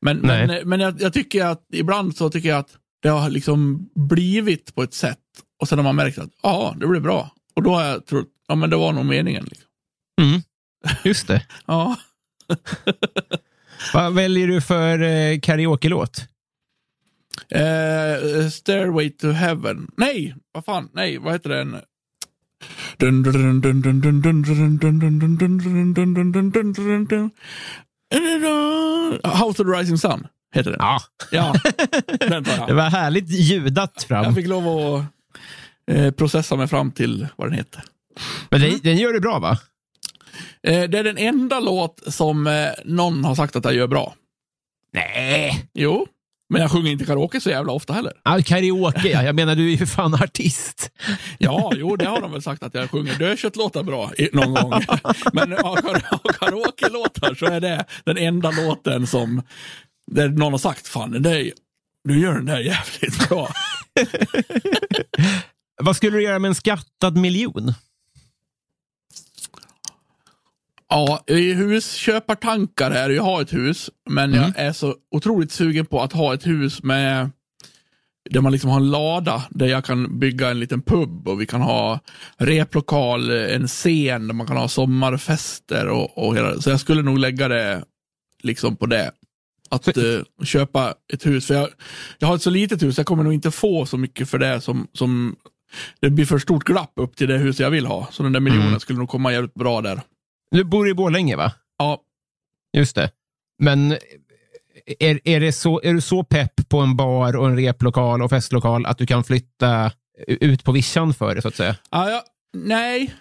[0.03, 0.47] Men, Nej.
[0.47, 4.75] men, men jag, jag tycker att ibland så tycker jag att det har liksom blivit
[4.75, 5.18] på ett sätt
[5.61, 7.31] och sen har man märkt att ja, det blir bra.
[7.55, 9.44] Och då har jag trott, ja men det var nog meningen.
[9.44, 9.66] Liksom.
[10.20, 10.40] Mm.
[11.05, 11.47] Just det.
[11.66, 11.97] Ja.
[13.94, 16.29] Vad väljer du för eh, karaoke-låt?
[17.55, 19.90] Uh, Stairway to Heaven.
[19.97, 21.77] Nej, vad fan, nej, vad heter den?
[29.25, 30.81] House of the Rising Sun heter den.
[30.81, 31.55] Ja, ja
[32.20, 34.25] den det var härligt ljudat fram.
[34.25, 37.83] Jag fick lov att processa mig fram till vad den heter.
[38.51, 39.59] Men den, den gör det bra va?
[40.62, 44.14] Det är den enda låt som någon har sagt att jag gör bra.
[44.92, 45.66] Nej!
[45.75, 46.07] Jo
[46.55, 48.12] men jag sjunger inte karaoke så jävla ofta heller.
[48.23, 49.23] Ja, karaoke, ja.
[49.23, 50.90] Jag menar, du är ju fan artist.
[51.38, 54.73] Ja, jo, det har de väl sagt att jag sjunger dödköttlåtar bra någon gång.
[55.33, 55.77] Men av
[56.38, 59.43] karaoke-låtar så är det den enda låten som
[60.11, 61.53] där någon har sagt, fan, den där,
[62.05, 63.49] du gör den där jävligt bra.
[65.83, 67.75] Vad skulle du göra med en skattad miljon?
[70.88, 73.14] Ja, i husköpartankar är det.
[73.14, 76.83] Jag har ett hus, men jag är så otroligt sugen på att ha ett hus
[76.83, 77.31] med
[78.31, 81.47] där man liksom har en lada där jag kan bygga en liten pub och vi
[81.47, 82.01] kan ha
[82.37, 86.62] replokal, en scen där man kan ha sommarfester och, och hela det.
[86.62, 87.85] Så jag skulle nog lägga det
[88.42, 89.11] liksom på det.
[89.70, 91.47] Att eh, köpa ett hus.
[91.47, 91.68] För jag,
[92.18, 94.61] jag har ett så litet hus, jag kommer nog inte få så mycket för det
[94.61, 95.37] som, som
[96.01, 98.09] det blir för stort glapp upp till det hus jag vill ha.
[98.11, 100.01] Så den där miljonen skulle nog komma jävligt bra där.
[100.50, 101.52] Du bor i Borlänge, va?
[101.78, 102.00] Ja,
[102.74, 103.11] Just det.
[103.59, 103.92] Men
[104.98, 108.30] är, är, det så, är du så pepp på en bar och en replokal och
[108.30, 109.92] festlokal att du kan flytta
[110.26, 111.76] ut på vischan för det, så att säga?
[111.90, 113.14] Ja, ja, nej,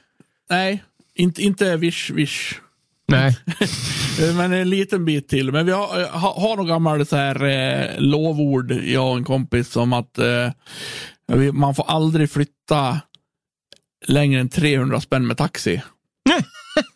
[0.50, 0.84] nej,
[1.16, 2.60] inte, inte vish, vish.
[3.08, 3.38] Nej.
[4.38, 5.52] Men en liten bit till.
[5.52, 9.70] Men vi har, har, har några gamla så här, eh, lovord, jag och en kompis,
[9.70, 10.52] som att eh,
[11.54, 13.02] man får aldrig flytta
[14.08, 15.74] längre än 300 spänn med taxi.
[16.30, 16.44] Eh,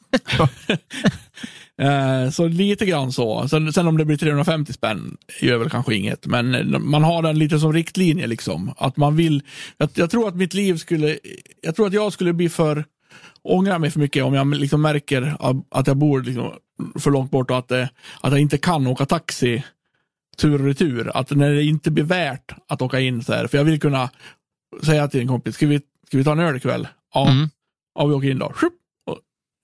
[2.31, 3.47] så lite grann så.
[3.47, 6.25] Sen, sen om det blir 350 spänn gör väl kanske inget.
[6.25, 8.73] Men eh, man har den lite som riktlinje liksom.
[8.77, 9.43] Att man vill,
[9.77, 11.17] jag, jag tror att mitt liv skulle,
[11.61, 12.85] jag tror att jag skulle bli för,
[13.41, 15.35] ångra mig för mycket om jag liksom märker
[15.69, 16.51] att- jag bor liksom
[16.99, 17.89] för långt bort och att, det,
[18.21, 19.63] att jag inte kan åka taxi
[20.37, 21.11] tur och retur.
[21.17, 23.47] Att när det inte blir värt att åka in så här.
[23.47, 24.09] För jag vill kunna
[24.83, 26.87] säga till en kompis, ska vi, ska vi ta en öl ikväll?
[27.13, 27.49] Ja, Mm.
[27.95, 28.53] ja vi åker in då.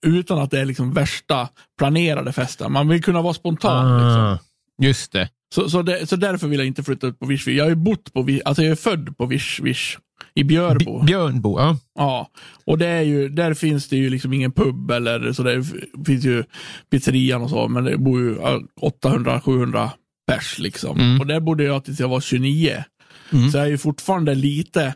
[0.04, 2.72] Utan att det är liksom värsta planerade festen.
[2.72, 3.98] Man vill kunna vara spontan.
[3.98, 4.22] Liksom.
[4.22, 4.38] Ah,
[4.82, 5.28] just det.
[5.54, 7.48] Så, så, det, så därför vill jag inte flytta ut på Vish.
[7.48, 9.98] Jag ju bott på alltså jag är född på Vish, Vish
[10.34, 10.98] i Björbo.
[11.00, 11.78] B- Björnbo, ja.
[11.98, 12.30] Ja,
[12.64, 15.42] och det är ju, där finns det ju liksom ingen pub eller så.
[15.42, 15.64] Det
[16.06, 16.44] finns ju
[16.90, 19.90] pizzerian och så, men det bor ju ja, 800-700
[20.26, 21.00] pers liksom.
[21.00, 21.20] Mm.
[21.20, 22.84] Och där bodde jag tills jag var 29.
[23.32, 23.50] Mm.
[23.50, 24.94] Så jag är ju fortfarande lite,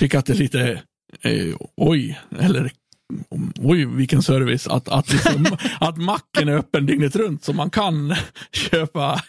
[0.00, 0.82] tycker att det är lite,
[1.22, 2.70] eh, oj, eller
[3.58, 5.46] oj vilken service, att, att, liksom,
[5.80, 8.14] att macken är öppen dygnet runt så man kan
[8.52, 9.22] köpa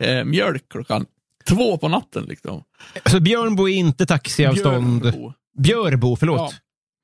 [0.00, 1.06] eh, mjölk klockan
[1.48, 2.24] två på natten.
[2.24, 2.62] Liksom.
[3.06, 5.02] Så Björnbo är inte taxiavstånd?
[5.02, 5.32] Björbo.
[5.58, 6.40] Björbo, förlåt.
[6.40, 6.52] Ja.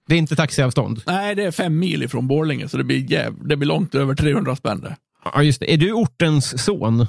[0.07, 1.03] Det är inte taxiavstånd?
[1.07, 4.15] Nej, det är fem mil ifrån Borlänge så det blir, jäv, det blir långt över
[4.15, 4.95] 300 spänn.
[5.25, 5.73] Ja, just det.
[5.73, 7.07] Är du ortens son?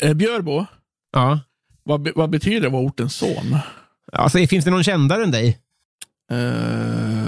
[0.00, 0.66] Eh, Björbo,
[1.12, 1.40] Ja.
[1.82, 3.56] vad, vad betyder det att vara ortens son?
[4.12, 5.58] Alltså, finns det någon kändare än dig?
[6.32, 7.21] Uh,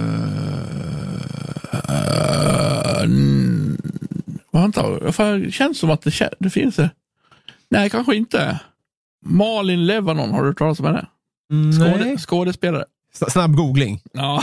[1.94, 3.74] uh,
[4.52, 6.90] vänta, fan, det känns som att det, det finns det.
[7.68, 8.61] Nej, kanske inte.
[9.26, 11.07] Malin Levanon, har du hört talas om henne?
[11.72, 12.85] Skåde, skådespelare.
[13.28, 14.00] Snabb googling.
[14.12, 14.42] Ja.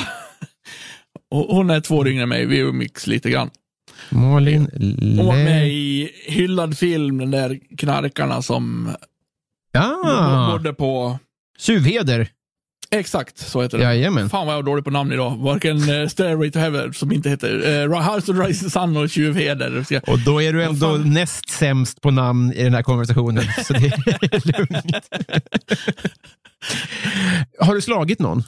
[1.29, 3.49] Hon är två år yngre än mig, vi umgicks lite grann.
[4.09, 4.69] Malin
[5.17, 8.95] Hon var med i hyllad film, den där knarkarna som
[9.71, 11.19] Ja, bodde på...
[11.57, 12.29] Tjuvheder.
[12.95, 13.83] Exakt, så heter det.
[13.83, 14.29] Jajamän.
[14.29, 15.37] Fan vad jag är dålig på namn idag.
[15.37, 19.85] Varken uh, Stairway to Heaven, som inte heter uh, House of Rising Sun och Tjuvheder.
[20.07, 21.13] Och då är du ändå fan.
[21.13, 25.09] näst sämst på namn i den här konversationen, så det är lugnt.
[27.59, 28.43] Har du slagit någon?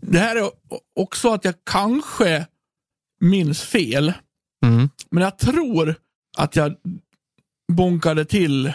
[0.00, 0.50] Det här är
[0.96, 2.46] också att jag kanske
[3.20, 4.12] minns fel,
[4.66, 4.88] Mm.
[5.10, 5.94] men jag tror
[6.38, 6.74] att jag
[7.72, 8.72] bonkade till...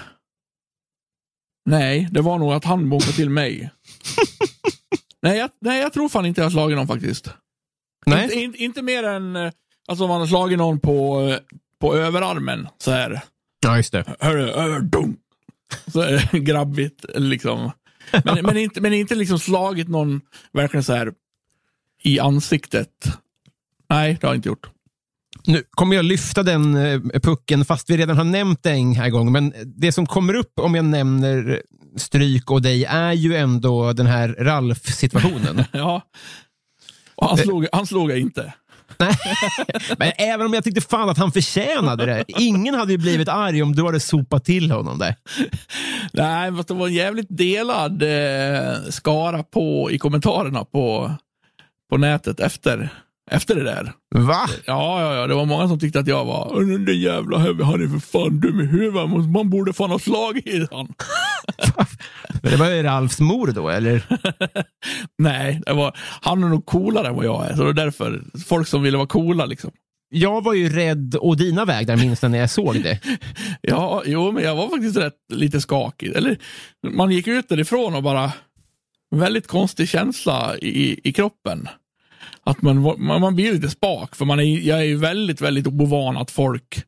[1.66, 3.70] Nej, det var nog att han bonkade till mig.
[5.22, 7.30] nej, jag, nej, jag tror fan inte jag har slagit någon faktiskt.
[8.06, 8.24] Nej.
[8.24, 9.52] Inte, inte, inte mer än eh,
[9.88, 11.38] alltså om man har slagit någon på, eh,
[11.80, 13.22] på överarmen så här.
[13.60, 14.16] Ja, just det.
[14.20, 15.18] Hörru, över, dum.
[15.88, 17.72] Så är det grabbigt liksom.
[18.26, 21.14] Men, men, inte, men inte liksom slagit någon verkligen så här
[22.04, 23.18] i ansiktet.
[23.90, 24.70] Nej, det har jag inte gjort.
[25.48, 29.10] Nu kommer jag lyfta den eh, pucken, fast vi redan har nämnt det en här
[29.10, 29.32] gång.
[29.32, 31.62] Men det som kommer upp om jag nämner
[31.98, 35.64] Stryk och dig är ju ändå den här Ralf-situationen.
[35.72, 36.02] Ja.
[37.16, 38.54] Och han, slog, han slog jag inte.
[39.98, 42.24] Men även om jag tyckte fan att han förtjänade det.
[42.28, 45.16] Ingen hade ju blivit arg om du hade sopat till honom där.
[46.14, 51.12] Nej, fast det var en jävligt delad eh, skara på, i kommentarerna på,
[51.90, 52.90] på nätet efter,
[53.32, 53.94] efter det där.
[54.16, 54.48] Va?
[54.66, 57.38] Ja, ja, ja, det var många som tyckte att jag var "Åh, den där jävla
[57.38, 59.10] han är för fan dum i huvudet.
[59.30, 60.94] Man- borde fan ha slagit han.
[62.42, 64.06] Men det var ju Ralfs mor då, eller?
[65.18, 67.56] Nej, det var, han är nog coolare än vad jag är.
[67.56, 69.72] Så det är därför folk som ville vara coola liksom.
[70.10, 73.00] Jag var ju rädd å dina vägnar minst när jag såg det.
[73.62, 76.12] Ja, jo, men jag var faktiskt rätt lite skakig.
[76.16, 76.38] Eller,
[76.92, 78.32] man gick ut därifrån och bara,
[79.16, 81.68] väldigt konstig känsla i, i kroppen.
[82.46, 85.68] Att man, man, man blir lite spak, för man är, jag är ju väldigt, väldigt
[85.68, 86.84] ovan att folk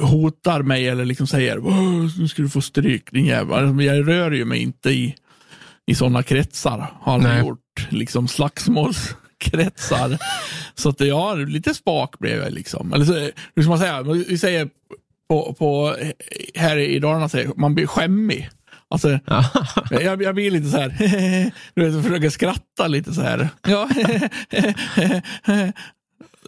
[0.00, 3.64] hotar mig eller liksom säger "Åh, nu ska du få stryk din jävel.
[3.68, 5.14] Alltså, Jag rör ju mig inte i,
[5.86, 6.92] i sådana kretsar.
[7.00, 7.46] Har aldrig Nej.
[7.46, 7.86] gjort.
[7.88, 10.18] Liksom slagsmålskretsar.
[10.74, 12.92] så att ja, lite spak blev jag liksom.
[12.92, 13.12] Eller så,
[13.54, 14.02] hur ska man säga?
[14.02, 14.68] Vi säger
[15.28, 15.96] på, på,
[16.54, 18.50] här i Dalarna säger man blir skämmig.
[18.90, 19.18] Alltså,
[19.90, 20.88] jag, jag blir lite så här,
[21.74, 23.48] du vet, jag försöker skratta lite så här.
[23.62, 23.88] Ja,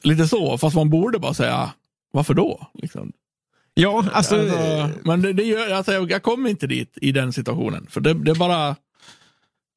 [0.02, 1.72] lite så, fast man borde bara säga,
[2.12, 2.66] varför då?
[2.74, 3.12] Liksom.
[3.74, 4.40] Ja, alltså...
[4.40, 8.00] Alltså, men det, det gör, alltså, jag, jag kommer inte dit i den situationen, för
[8.00, 8.76] det, det är bara,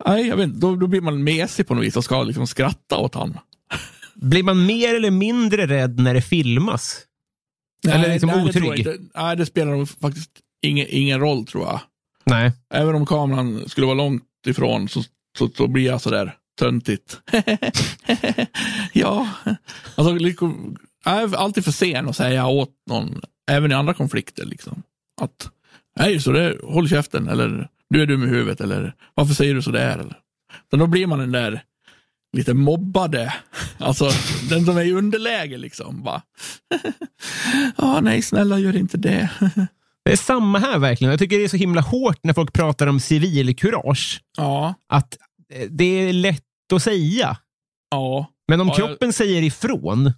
[0.06, 2.47] nej, jag vet inte, då, då blir man mesig på något vis och ska liksom
[2.47, 3.38] skratta åt han.
[4.13, 7.01] Blir man mer eller mindre rädd när det filmas?
[7.88, 8.80] Eller liksom nej, det otrygg?
[8.80, 8.97] inte.
[9.15, 11.80] Nej, det spelar nog faktiskt ingen, ingen roll tror jag.
[12.25, 12.51] Nej.
[12.73, 15.03] Även om kameran skulle vara långt ifrån så,
[15.38, 17.21] så, så blir jag sådär töntigt.
[18.93, 19.29] ja,
[19.95, 24.45] alltså liksom, jag är alltid för sen att säga åt någon, även i andra konflikter.
[24.45, 24.83] Liksom.
[25.21, 25.49] Att,
[25.99, 29.61] nej, så det, håll käften, eller du är dum i huvudet, eller varför säger du
[29.61, 29.97] sådär?
[29.97, 30.17] Eller.
[30.69, 31.63] Så då blir man den där
[32.38, 33.33] lite mobbade,
[33.77, 34.09] alltså
[34.49, 36.03] den som är i underläge liksom.
[36.03, 36.21] Bara,
[37.77, 39.29] Ja, nej, snälla gör inte det.
[40.06, 41.12] Det är samma här verkligen.
[41.12, 44.22] Jag tycker det är så himla hårt när folk pratar om civilkurage.
[44.38, 45.18] ja, Att
[45.54, 47.38] eh, det är lätt att säga.
[47.91, 48.32] ja.
[48.48, 50.13] Men om Ja, jag- kroppen säger ifrån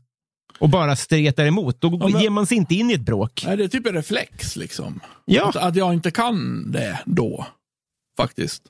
[0.59, 3.43] och bara stretar emot, då Ja, men- ger man sig inte in i ett bråk.
[3.47, 4.99] Nej, det är typ en reflex liksom.
[5.25, 5.49] Ja.
[5.49, 7.45] Att, att jag inte kan det då,
[8.17, 8.63] faktiskt.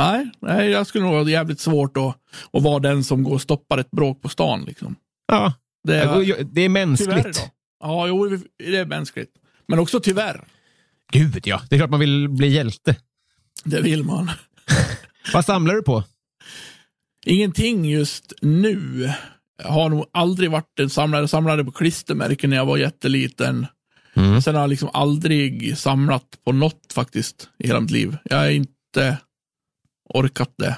[0.00, 2.16] Nej, nej jag skulle nog ha jävligt svårt att,
[2.52, 4.64] att vara den som går och stoppar ett bråk på stan.
[4.64, 4.96] Liksom.
[5.26, 5.52] Ja,
[5.88, 7.50] Det är, det är mänskligt.
[7.84, 9.30] Ja, jo, det är mänskligt.
[9.68, 10.44] Men också tyvärr,
[11.12, 12.96] Gud ja, det är klart man vill bli hjälte.
[13.64, 14.30] det vill man.
[15.32, 16.04] Vad samlar du på?
[17.26, 19.10] Ingenting just nu.
[19.62, 21.22] Jag har nog aldrig varit en samlare.
[21.22, 23.66] Jag samlade på klistermärken när jag var jätteliten.
[24.14, 24.42] Mm.
[24.42, 28.16] Sen har jag liksom aldrig samlat på något faktiskt i hela mitt liv.
[28.24, 29.18] Jag har inte
[30.08, 30.76] orkat det.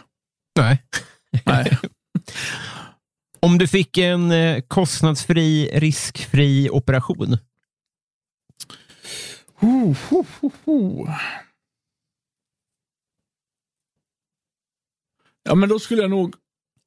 [0.59, 0.83] Nej.
[1.45, 1.79] Nej.
[3.41, 7.39] Om du fick en eh, kostnadsfri, riskfri operation,
[9.65, 11.09] Ho, ho, ho, ho.
[15.45, 16.35] Ja, men då skulle jag nog,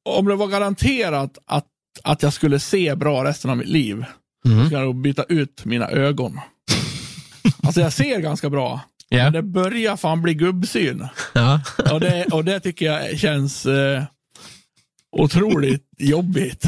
[0.04, 1.66] om det var garanterat att,
[2.04, 4.04] att jag skulle se bra resten av mitt liv,
[4.46, 4.64] Mm.
[4.64, 6.40] skulle jag nog byta ut mina ögon.
[7.62, 9.24] alltså jag ser ganska bra, Ja.
[9.24, 11.08] men det börjar fan bli gubbsyn.
[11.34, 11.60] ja.
[11.92, 14.02] Och det, och det tycker jag känns eh,
[15.12, 16.64] otroligt jobbigt.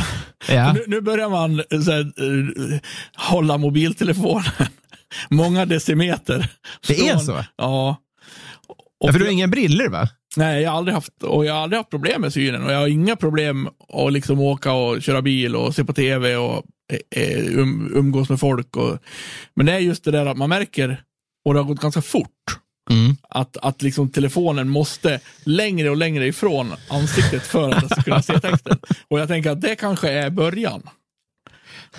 [0.48, 0.72] Ja.
[0.72, 2.80] Nu, nu börjar man så här, eh,
[3.16, 4.44] hålla mobiltelefonen
[5.30, 6.48] många decimeter.
[6.86, 7.44] Det är så?
[7.56, 7.96] Ja.
[8.68, 10.08] Och Ja, för du har inga briller va?
[10.36, 12.78] Nej, jag har aldrig haft, och jag har aldrig haft problem med synen och jag
[12.78, 17.22] har inga problem att liksom åka och köra bil och se på tv och eh,
[17.22, 18.76] eh, um, umgås med folk.
[18.76, 18.98] Och,
[19.56, 21.02] men det är just det där att man märker,
[21.44, 22.28] och det har gått ganska fort,
[22.90, 23.16] Mm.
[23.28, 28.78] att, att liksom telefonen måste längre och längre ifrån ansiktet för att kunna se texten.
[29.08, 30.82] Och jag tänker att det kanske är början.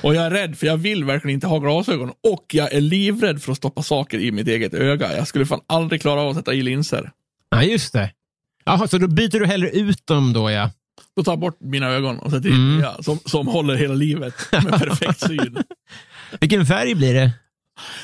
[0.01, 2.09] Och jag är rädd, för jag vill verkligen inte ha glasögon.
[2.09, 5.15] Och jag är livrädd för att stoppa saker i mitt eget öga.
[5.17, 7.11] Jag skulle fan aldrig klara av att sätta i linser.
[7.49, 8.11] Ja, just det.
[8.65, 10.71] Jaha, så då byter du hellre ut dem då ja.
[11.15, 12.77] Då tar jag bort mina ögon och sätter Mm.
[12.77, 15.57] nya som, som håller hela livet med perfekt syn.
[16.39, 17.31] Vilken färg blir det?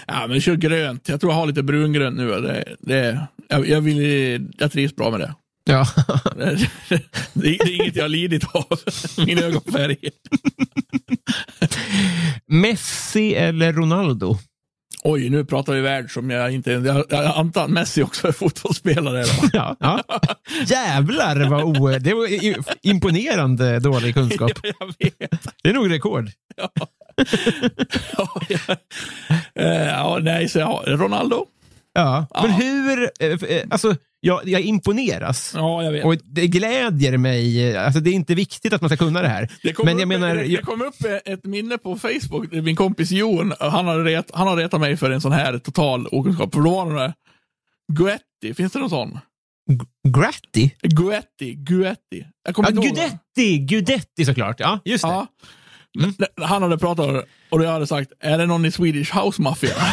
[0.07, 1.09] Ja, men kör grönt.
[1.09, 2.27] Jag tror jag har lite brungrönt nu.
[2.27, 5.33] Det, det, jag, jag, vill, jag trivs bra med det.
[5.67, 5.87] Ja.
[6.35, 7.01] Det, det,
[7.33, 8.65] det är inget jag har lidit av,
[9.27, 9.97] min ögonfärg.
[12.47, 14.37] Messi eller Ronaldo?
[15.03, 16.71] Oj, nu pratar vi värld som jag inte...
[16.71, 19.23] Jag, jag antar att Messi också är fotbollsspelare.
[19.53, 19.75] Ja.
[19.79, 20.03] ja.
[20.67, 21.99] Jävlar vad o...
[21.99, 22.27] Det var
[22.87, 24.51] imponerande dålig kunskap.
[25.63, 26.29] Det är nog rekord.
[26.57, 26.71] Ja,
[28.49, 28.77] jag,
[29.55, 31.45] eh, ja, nej, så Ronaldo?
[31.93, 32.27] Ja.
[32.41, 32.57] Men Ja.
[32.57, 33.09] hur...
[33.19, 35.51] eh, eh, Alltså, jag, jag imponeras.
[35.55, 36.05] Ja, jag vet.
[36.05, 37.77] Och det glädjer mig.
[37.77, 39.51] Alltså, det är inte viktigt att man ska kunna det här.
[39.63, 40.35] Det kom, Men upp, jag menar...
[40.35, 40.95] det, det kom upp
[41.25, 45.11] ett minne på Facebook, min kompis Jon, han har, ret, han har retat mig för
[45.11, 46.53] en sån här total okunskap.
[46.53, 47.13] För då var det
[47.93, 49.19] Guetti, finns det någon sån?
[50.07, 50.71] Gratti?
[50.81, 52.25] Guetti, Guetti.
[52.45, 52.81] Jag kommer Ja.
[52.81, 53.57] Gudetti!
[53.57, 54.59] Gudetti såklart.
[54.59, 55.09] Ja, just det.
[55.09, 55.27] Ja.
[56.17, 59.73] Det- Han hade pratat och jag hade sagt, är det någon i Swedish House Mafia?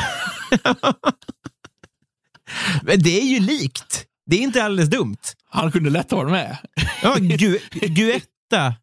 [2.83, 4.05] Men det är ju likt.
[4.27, 5.17] Det är inte alldeles dumt.
[5.51, 6.57] Han kunde lätt ha varit med.
[7.03, 8.75] Ja, gu, Guetta.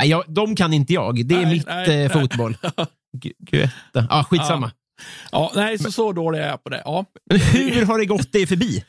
[0.00, 1.26] Nej, jag, de kan inte jag.
[1.26, 2.56] Det är Nej, mitt nej, eh, fotboll.
[3.16, 4.06] Gu, Guetta.
[4.10, 4.70] Ja, skitsamma.
[5.32, 6.82] Ja, nej, så, så dålig är jag på det.
[6.84, 7.04] Ja.
[7.30, 8.84] Men hur har det gått dig förbi?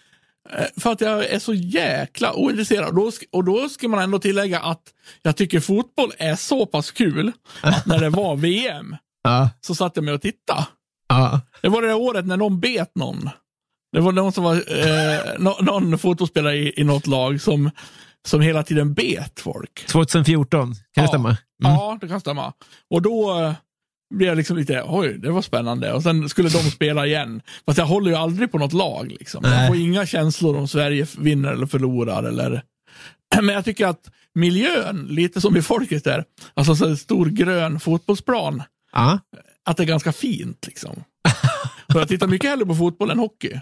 [0.57, 2.88] Eh, För att jag är så jäkla ointresserad.
[2.89, 4.81] Och då, sk- och då ska man ändå tillägga att
[5.21, 7.31] jag tycker fotboll är så pass kul
[7.61, 10.65] att när det var VM Ja, så satt jag med och tittade.
[11.09, 11.41] ja.
[11.61, 13.29] Det var det där året när någon bet någon.
[13.96, 17.70] Det var någon som var eh, nå- någon fotbollsspelare i, i något lag som,
[18.28, 19.86] som hela tiden bet folk.
[19.88, 21.08] 2014, kan det Ja.
[21.08, 21.30] stämma?
[21.30, 21.38] Mm.
[21.60, 22.54] Ja, det kan stämma.
[22.89, 23.54] Och då eh,
[24.16, 25.93] blev jag liksom lite, oj, det var spännande.
[25.93, 27.41] Och sen skulle de spela igen.
[27.66, 29.16] Fast jag håller ju aldrig på något lag.
[29.20, 29.43] Liksom.
[29.43, 32.24] Jag får inga känslor om Sverige vinner eller förlorar.
[32.24, 32.62] Eller...
[33.41, 36.24] Men jag tycker att miljön, lite som i folket där,
[36.54, 39.20] alltså så en stor grön fotbollsplan, Ja.
[39.66, 40.68] att det är ganska fint.
[40.68, 41.04] Liksom.
[41.91, 43.60] För jag tittar mycket hellre på fotboll än hockey.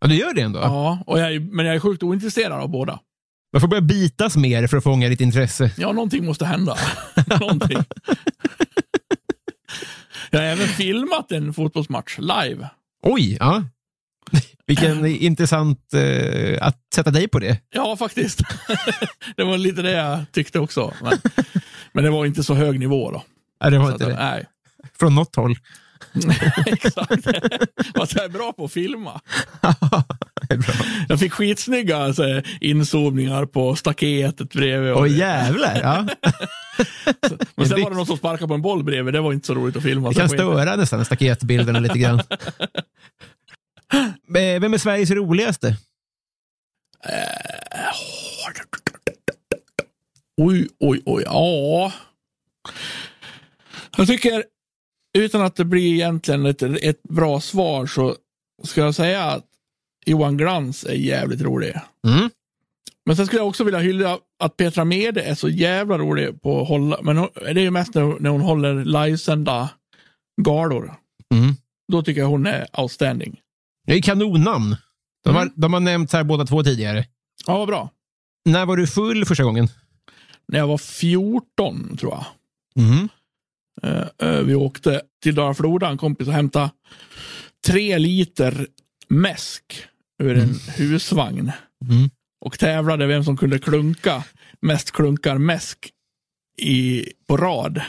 [0.00, 0.58] Ja, du gör det ändå?
[0.60, 3.00] Ja, och jag är, men jag är sjukt ointresserad av båda.
[3.52, 5.70] Man får börja bitas mer för att fånga ditt intresse.
[5.76, 6.76] Ja, någonting måste hända.
[7.40, 7.78] någonting.
[10.30, 12.68] Jag har även filmat en fotbollsmatch live.
[13.02, 13.64] Oj, ja.
[14.66, 17.58] Vilken intressant eh, att sätta dig på det.
[17.70, 18.40] Ja, faktiskt.
[19.36, 20.94] det var lite det jag tyckte också.
[21.02, 21.12] Men,
[21.92, 23.22] men det var inte så hög nivå då.
[23.60, 24.14] Ja, det var Så inte det.
[24.14, 24.46] nej,
[24.98, 25.56] Från något håll.
[26.66, 27.24] Exakt.
[27.96, 29.20] Fast jag är bra på att filma.
[31.08, 34.92] Jag fick skitsnygga alltså, inzoomningar på staketet bredvid.
[34.92, 35.80] och- Åh jävlar.
[35.82, 36.06] Ja.
[37.56, 39.14] men sen var det någon som sparkade på en boll bredvid.
[39.14, 40.08] Det var inte så roligt att filma.
[40.08, 42.20] Det så kan störa nästan staketbilderna lite grann.
[44.36, 45.76] Eh, Vem är Sveriges roligaste?
[50.36, 51.22] Oj, oj, oj.
[51.26, 51.92] Ja.
[53.96, 54.44] Jag tycker,
[55.18, 58.16] utan att det blir egentligen ett, ett bra svar, så
[58.64, 59.44] ska jag säga att
[60.06, 61.74] Johan Glans är jävligt rolig.
[62.08, 62.30] Mm.
[63.06, 66.62] Men sen skulle jag också vilja hylla att Petra Mede är så jävla rolig på
[66.62, 69.68] att hålla, men hon, det är ju mest när, när hon håller livesända
[70.42, 70.94] galor.
[71.34, 71.54] Mm.
[71.92, 73.40] Då tycker jag hon är outstanding.
[73.86, 74.76] Det är kanonnamn.
[75.24, 75.54] De har, Mm.
[75.56, 77.04] de har nämnts här båda två tidigare.
[77.46, 77.90] Ja, vad bra.
[78.44, 79.68] När var du full första gången?
[80.48, 82.24] När jag var 14, tror jag.
[82.84, 83.08] Mm.
[83.82, 86.70] Eh, eh, vi åkte till Dala-Floda, en kompis, och hämtade
[87.66, 88.66] tre liter
[89.08, 89.84] mäsk
[90.22, 91.52] ur en husvagn.
[91.90, 92.10] Mm.
[92.44, 94.24] Och tävlade vem som kunde klunka
[94.60, 95.90] mest klunkar mäsk
[96.62, 97.82] i, på rad.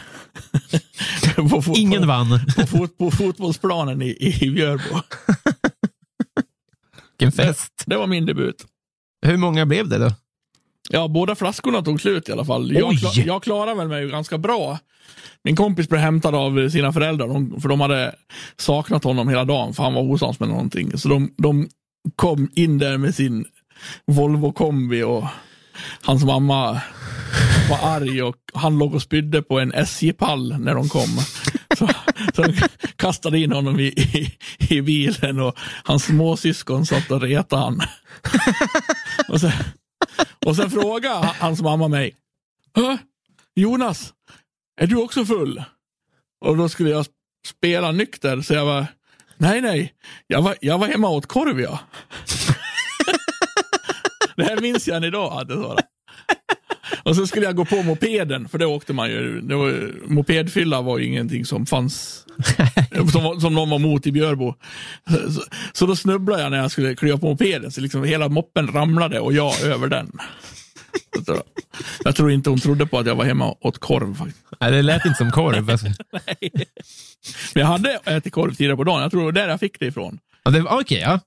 [1.36, 2.40] på fot- Ingen vann.
[2.58, 5.02] På, fot, på fotbollsplanen i, i Björbo.
[7.20, 7.84] Vilken fest.
[7.86, 8.66] Det var min debut.
[9.26, 10.12] Hur många blev det då?
[10.94, 12.72] Ja, båda flaskorna tog slut i alla fall.
[12.72, 12.96] Jag, Oj!
[12.96, 14.80] kla- jag klarade väl mig ganska bra.
[15.44, 18.16] Min kompis blev hämtad av sina föräldrar, de, för de hade
[18.58, 20.98] saknat honom hela dagen, för han var osams med någonting.
[20.98, 21.70] Så de, de
[22.16, 23.46] kom in där med sin
[24.08, 25.24] Volvo kombi och
[26.02, 26.82] hans mamma
[27.70, 31.10] var arg och han låg och spydde på en SJ-pall när de kom.
[31.78, 31.88] Så,
[32.36, 32.54] så de
[32.96, 34.38] kastade in honom i, i,
[34.76, 37.82] i bilen och hans småsyskon satt och retade han.
[39.30, 39.52] Och sen,
[40.45, 42.15] och sen frågade hans mamma mig,
[43.55, 44.13] Jonas,
[44.82, 45.63] är du också full?
[46.45, 47.05] Och då skulle jag
[47.47, 48.86] spela nykter, så jag var,
[49.38, 49.93] nej nej,
[50.28, 51.80] jag var, jag var hemma och åt korv jag.
[54.36, 55.84] det här minns jag än idag att jag det.
[57.04, 59.42] Och så skulle jag gå på mopeden, för det åkte man ju.
[59.42, 62.26] Det var, mopedfylla var ju ingenting som fanns,
[63.12, 64.54] som, som någon var emot i Björbo.
[65.36, 65.42] Så,
[65.74, 69.20] så då snubblade jag när jag skulle kliva på mopeden, så liksom hela moppen ramlade
[69.20, 70.12] och jag över den.
[72.04, 74.16] Jag tror, inte hon trodde på att jag var hemma och åt korv.
[74.18, 74.39] Faktiskt.
[74.60, 75.70] Nej, det lät inte som korv.
[75.70, 75.86] Alltså.
[77.54, 79.80] Men jag hade ätit korv tidigare på dagen, jag tror det var där jag fick
[79.80, 80.20] det ifrån.
[80.44, 81.20] Ja, det- Okej, ja.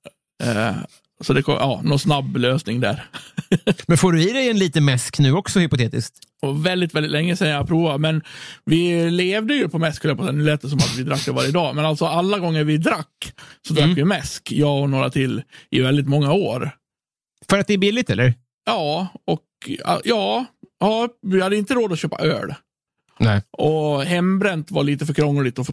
[1.25, 3.05] Så det kom, ja, någon snabb lösning där.
[3.87, 6.19] Men får du i dig en liten mäsk nu också hypotetiskt?
[6.43, 7.99] Och väldigt, väldigt länge sedan jag provade.
[7.99, 8.23] Men
[8.65, 10.33] vi levde ju på mäsk, på.
[10.33, 11.75] Nu lät det som att vi drack det varje dag.
[11.75, 13.33] Men alltså alla gånger vi drack,
[13.69, 13.95] så drack Mm.
[13.95, 16.71] vi mäsk, jag och några till, i väldigt många år.
[17.51, 18.35] För att det är billigt eller?
[18.67, 22.55] Ja, och ja, ja, vi hade inte råd att köpa öl.
[23.19, 23.43] Nej.
[23.51, 25.73] Och hembränt var lite för krångligt att få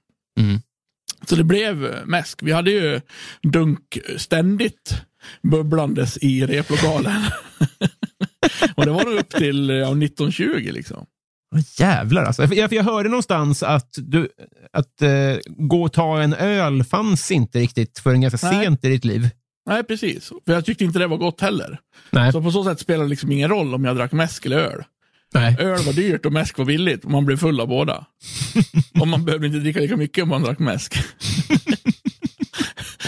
[1.27, 2.43] Så det blev mäsk.
[2.43, 3.01] Vi hade ju
[3.43, 5.01] dunk ständigt
[5.41, 7.21] bubblandes i replokalen.
[8.75, 11.05] och det var nog upp till ja, 1920 liksom.
[11.77, 12.45] Jävlar alltså.
[12.45, 14.29] Jag, jag hörde någonstans att, du,
[14.73, 18.63] att eh, gå och ta en öl fanns inte riktigt förrän ganska Nej.
[18.65, 19.29] sent i ditt liv.
[19.65, 20.31] Nej, precis.
[20.45, 21.79] För jag tyckte inte det var gott heller.
[22.09, 22.31] Nej.
[22.31, 24.83] Så på så sätt spelade det liksom ingen roll om jag drack mäsk eller öl.
[25.33, 25.55] Nej.
[25.59, 28.05] Öl var dyrt och mäsk var billigt man blev full av båda.
[28.99, 30.95] och man behövde inte dricka lika mycket om man drack mäsk.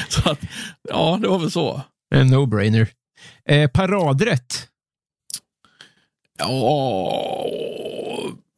[0.10, 0.40] så att,
[0.90, 1.82] ja, det var väl så.
[2.16, 2.88] En no-brainer.
[3.46, 4.68] Eh, paradrätt.
[6.40, 7.46] Ja,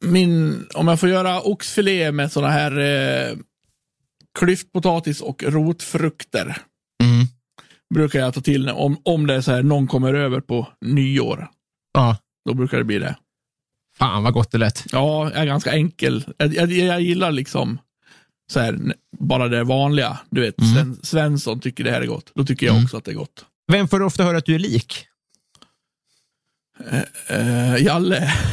[0.06, 3.38] min, om jag får göra oxfilé med såna här eh,
[4.40, 6.58] klyftpotatis och rotfrukter.
[7.04, 7.28] Mm.
[7.94, 11.48] Brukar jag ta till om, om det är så här någon kommer över på nyår.
[11.94, 12.18] Ja.
[12.50, 13.16] Då brukar det bli det.
[13.98, 14.84] Fan vad gott det lät.
[14.92, 16.26] Ja, jag är ganska enkel.
[16.38, 17.78] Jag, jag, jag gillar liksom
[18.52, 18.78] så här,
[19.20, 20.18] bara det vanliga.
[20.30, 20.74] Du vet, Mm.
[20.74, 22.32] Sven, Svensson tycker det här är gott.
[22.36, 22.86] Då tycker jag Mm.
[22.86, 23.46] också att det är gott.
[23.72, 25.08] Vem får du ofta höra att du är lik?
[27.30, 28.34] Eh, Jalle.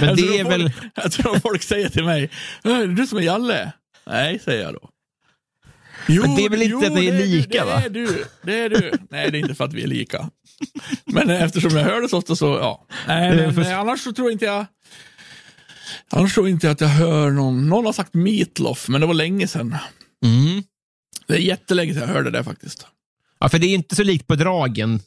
[0.00, 0.72] Men det är folk, väl...
[0.94, 2.30] Jag tror folk säger till mig,
[2.64, 3.72] "Äh, är du som är Jalle?
[4.06, 4.88] Nej, säger jag då.
[6.08, 7.78] Jo, Men det är väl inte att ni är det lika, du, va?
[7.80, 8.92] Det är du, det är du.
[9.10, 10.30] Nej, det är inte för att vi är lika.
[11.04, 12.86] Men eftersom jag hör det så ofta så, ja.
[13.08, 14.66] Nej, Det är men för- eh, annars så tror inte jag
[16.10, 19.14] Annars tror inte jag att jag hör någon, någon har sagt Meatloaf, men det var
[19.14, 19.76] länge sedan.
[20.24, 20.62] Mm.
[21.26, 22.86] Det är jättelänge sedan jag hörde det faktiskt.
[23.40, 25.00] Ja, för det är inte så likt på dragen.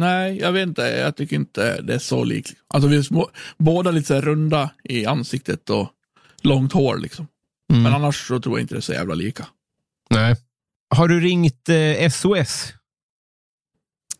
[0.00, 0.82] Nej, jag vet inte.
[0.82, 2.52] Jag tycker inte det är så likt.
[2.68, 5.88] Alltså vi är små, båda lite så här runda i ansiktet och
[6.42, 7.26] långt hår liksom.
[7.70, 7.82] Mm.
[7.82, 9.46] Men annars så tror jag inte det är så jävla lika.
[10.16, 10.36] Nej.
[10.94, 12.72] Har du ringt eh, SOS?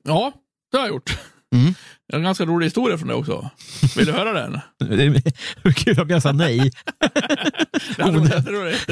[0.02, 0.32] Ja,
[0.72, 1.18] det har jag gjort.
[1.54, 1.74] Mm.
[2.06, 3.50] Jag har en ganska rolig historia från det också.
[3.96, 4.60] Vill du höra den?
[5.62, 6.70] Hur kul om jag sa nej.
[7.96, 8.86] Det hade varit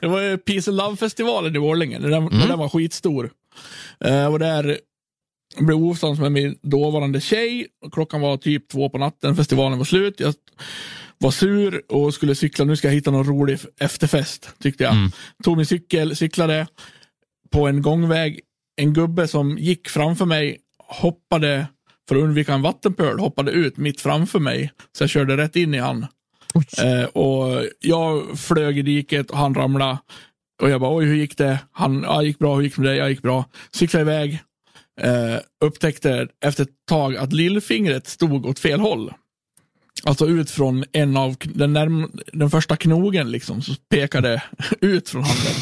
[0.00, 2.38] det var ju Peace and Love-festivalen i Borlänge, när den, Mm.
[2.38, 3.30] när den var skitstor.
[3.98, 4.78] Jag var där,
[5.58, 7.66] blev osams med min dåvarande tjej.
[7.84, 10.20] Och klockan var typ två på natten, festivalen var slut.
[10.20, 10.34] Jag
[11.18, 12.64] var sur och skulle cykla.
[12.64, 14.92] Nu ska jag hitta någon rolig efterfest, tyckte jag.
[14.92, 15.10] Mm.
[15.44, 16.66] Tog min cykel, cyklade
[17.50, 18.40] på en gångväg.
[18.76, 20.58] En gubbe som gick framför mig
[20.88, 21.66] hoppade,
[22.08, 24.72] för att undvika en vattenpöl, hoppade ut mitt framför mig.
[24.92, 26.06] Så jag körde rätt in i han.
[26.82, 29.98] Eh, och jag flög i diket och han ramlade.
[30.62, 31.58] Och jag bara, oj hur gick det?
[31.72, 32.98] Han, ja, gick bra, hur gick det med dig?
[32.98, 33.44] Jag gick bra.
[33.70, 34.42] Cyklade iväg.
[35.00, 39.12] Eh, upptäckte efter ett tag att lillfingret stod åt fel håll.
[40.04, 44.42] Alltså ut från en av den, närm, den första knogen liksom, så pekade
[44.80, 45.52] ut från handen.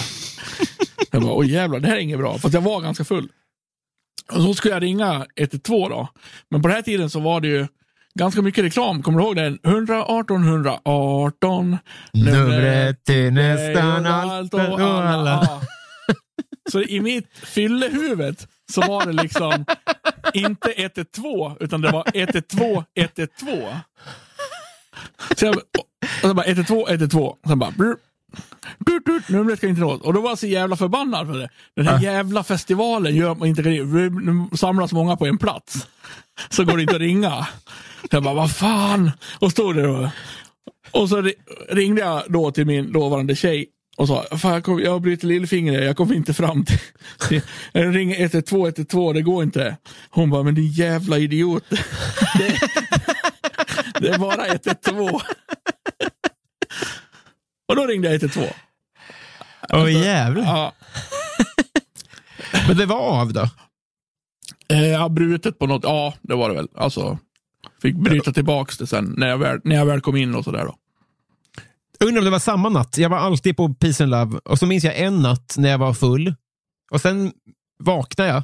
[1.11, 2.39] Jag bara, oj jävlar, det här är inget bra.
[2.39, 3.29] För jag var ganska full.
[4.33, 6.09] Och så skulle jag ringa 112 då.
[6.51, 7.67] Men på den här tiden så var det ju
[8.15, 9.03] ganska mycket reklam.
[9.03, 9.59] Kommer du ihåg den?
[9.65, 11.79] 118 118.
[12.13, 15.31] Numret till nästan allt och och alla.
[15.47, 15.63] Ja.
[16.71, 18.37] Så i mitt fyllehuvud
[18.73, 19.65] så var det liksom
[20.35, 23.63] inte 112 utan det var 112 112.
[25.37, 25.57] Så jag,
[26.23, 27.37] och så bara 112 112.
[27.47, 27.97] Sen bara brr.
[28.79, 30.01] Dut, dut, numret ska inte nås.
[30.01, 31.49] Och då var jag så jävla förbannad för det.
[31.77, 35.87] Den här jävla festivalen gör man inte Nu samlas många på en plats.
[36.51, 37.47] Så går det inte att ringa.
[38.11, 39.11] Så jag bara, vad fan.
[39.39, 40.09] Och stod där och,
[40.91, 41.35] och så ri-
[41.71, 45.25] ringde jag då till min dåvarande tjej och sa, fan jag, kom, jag har brutit
[45.25, 46.79] lillfingret, jag kommer inte fram till...
[47.29, 47.41] till
[47.73, 49.77] jag ringer 112 112, det går inte.
[50.11, 51.65] Hon bara, men din jävla idiot.
[52.39, 52.59] Det,
[54.01, 55.21] det är bara 112.
[57.69, 58.47] Och då ringde jag 112.
[59.73, 60.43] Åh jävlar.
[60.43, 60.73] Ja,
[62.69, 63.49] Men det var av då?
[64.69, 66.69] eh, jag har brutit på något, ja det var det väl.
[66.77, 67.19] Alltså,
[67.83, 70.65] fick bryta tillbaks det sen när jag väl, när jag väl kom in och sådär
[70.65, 70.77] då.
[72.07, 72.99] Undrar om det var samma natt.
[72.99, 75.79] Jag var alltid på Peace and Love och så minns jag en natt när jag
[75.79, 76.35] var full
[76.91, 77.33] och sen
[77.79, 78.43] vaknade jag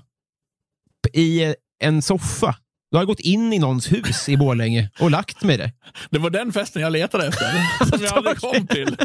[1.14, 2.56] i en soffa.
[2.92, 5.72] Då har jag gått in i någons hus i Borlänge och lagt mig där.
[6.10, 7.46] Det var den festen jag letade efter,
[7.86, 8.96] som jag aldrig kom till.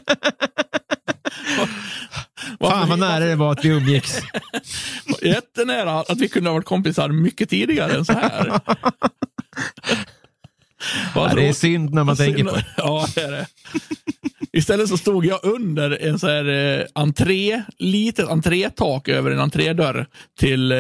[2.60, 4.22] Fan vad nära det var att vi umgicks.
[5.22, 8.60] Jättenära att vi kunde ha varit kompisar mycket tidigare än så här.
[11.16, 12.66] Ja, det är synd när man tänker på det.
[12.78, 13.48] Ja, det är det.
[14.54, 20.08] Istället så stod jag under en så här eh, entré, litet entrétak över en entrédörr
[20.40, 20.72] till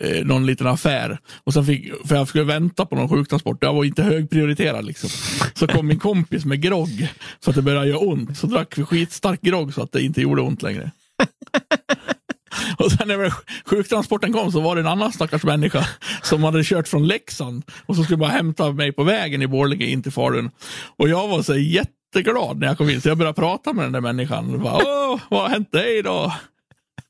[0.00, 1.18] eh, någon liten affär.
[1.44, 3.58] Och sen fick, för jag skulle vänta på någon sjuktransport.
[3.60, 5.10] Jag var inte högprioriterad liksom.
[5.54, 7.08] Så kom min kompis med grogg
[7.40, 8.38] så att det började göra ont.
[8.38, 10.90] Så drack vi skitstark grogg så att det inte gjorde ont längre.
[12.78, 13.32] Och sen när
[13.64, 15.86] sjuktransporten kom så var det en annan stackars människa
[16.22, 19.86] som hade kört från Leksand och som skulle bara hämta mig på vägen i Borlänge
[19.86, 20.50] in till Falun.
[20.96, 23.92] Och jag var så jätteglad när jag kom in så jag började prata med den
[23.92, 24.62] där människan.
[24.62, 26.32] Bara, Åh, vad har hänt dig då?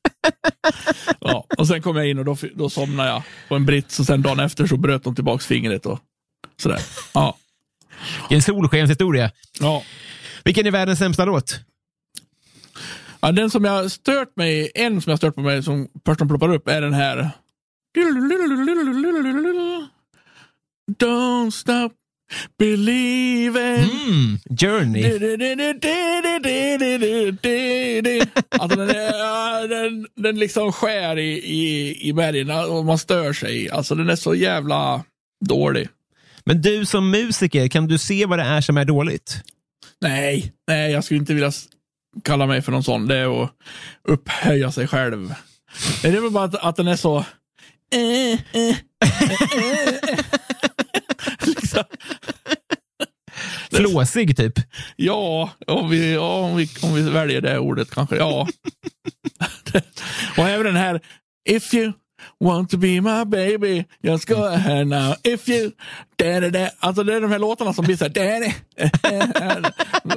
[1.19, 4.05] ja, och sen kom jag in och då, då somnade jag på en brits och
[4.05, 5.99] sen dagen efter så bröt de tillbaks fingret och
[6.57, 6.79] sådär.
[7.13, 7.37] Ja.
[8.29, 9.31] En solskenshistoria.
[9.59, 9.83] Ja.
[10.43, 11.59] Vilken är världens sämsta låt?
[13.19, 15.87] Ja, den som jag stört mig, en som jag stört på mig som
[16.17, 17.29] de ploppar upp är den här.
[20.99, 21.93] Don't stop
[22.59, 23.89] believing.
[24.07, 25.05] Mm, Journey.
[28.49, 33.69] Alltså den, är, den, den liksom skär i, i, i bergen och man stör sig.
[33.69, 35.03] Alltså den är så jävla
[35.45, 35.89] dålig.
[36.45, 39.41] Men du som musiker, kan du se vad det är som är dåligt?
[40.01, 41.51] Nej, nej, jag skulle inte vilja
[42.23, 43.07] kalla mig för någon sån.
[43.07, 43.51] Det är att
[44.07, 45.33] upphöja sig själv.
[46.01, 47.17] Det är väl bara att, att den är så...
[47.93, 49.95] Eh, eh, eh, eh.
[51.45, 51.66] liksom.
[53.71, 54.53] Flåsig typ?
[54.95, 58.15] Ja, om vi, ja om, vi, om vi väljer det ordet kanske.
[58.15, 58.47] Ja.
[60.37, 61.01] Och även den här
[61.49, 61.93] If you
[62.39, 65.15] want to be my baby, just go ahead now.
[65.23, 65.71] If you...
[66.15, 66.69] Da, da, da.
[66.79, 68.09] Alltså det är de här låtarna som blir så här...
[68.09, 68.39] Da,
[70.03, 70.15] da.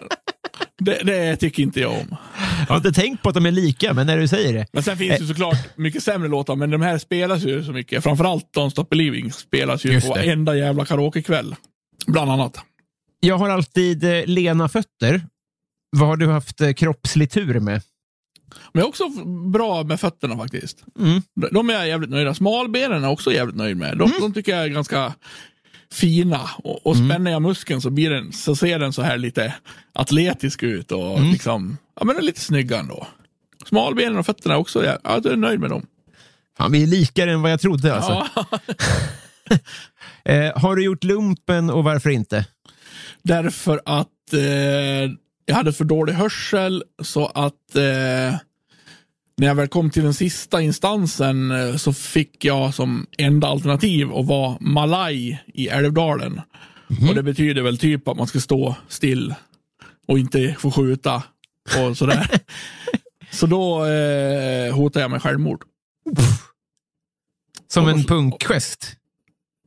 [0.81, 2.17] Det, det tycker inte jag om.
[2.59, 4.67] Jag har inte tänkt på att de är lika, men när du säger det.
[4.73, 8.03] Men sen finns det såklart mycket sämre låtar, men de här spelas ju så mycket.
[8.03, 11.57] Framförallt Don't Stop Believing spelas ju Just på varenda jävla karaokekväll.
[12.07, 12.59] Bland annat.
[13.21, 15.23] Jag har alltid eh, lena fötter.
[15.97, 17.83] Vad har du haft eh, kroppslig tur med?
[18.73, 19.09] Men jag är också
[19.53, 20.85] bra med fötterna faktiskt.
[20.99, 21.23] Mm.
[21.53, 22.35] De- är jag jävligt nöjda.
[22.35, 23.99] Smalbenen är jag också jävligt nöjd med.
[23.99, 25.15] De, de tycker jag är ganska
[25.95, 26.51] fina.
[26.65, 29.55] Och, och spänner jag muskeln så, blir den, så ser den så här lite
[29.93, 33.07] atletisk ut och liksom, ja men lite snygga ändå.
[33.67, 35.87] Smalbenen och fötterna också, ja, jag är nöjd med dem.
[36.57, 37.95] Fan, vi är likare än vad jag trodde.
[37.95, 38.27] Alltså.
[38.35, 38.59] Ja.
[40.25, 42.47] Eh, har du gjort lumpen och varför inte?
[43.23, 44.41] Därför att eh,
[45.47, 48.39] jag hade för dålig hörsel så att eh,
[49.41, 54.13] när jag väl kom till den sista instansen eh, så fick jag som enda alternativ
[54.13, 56.41] att vara malaj i Älvdalen.
[57.09, 59.35] Och det betyder väl typ att man ska stå still
[60.09, 61.23] och inte få skjuta
[61.79, 62.29] och sådär.
[63.31, 65.65] så då eh, hotade jag med självmord.
[67.69, 68.97] Som en punkgest.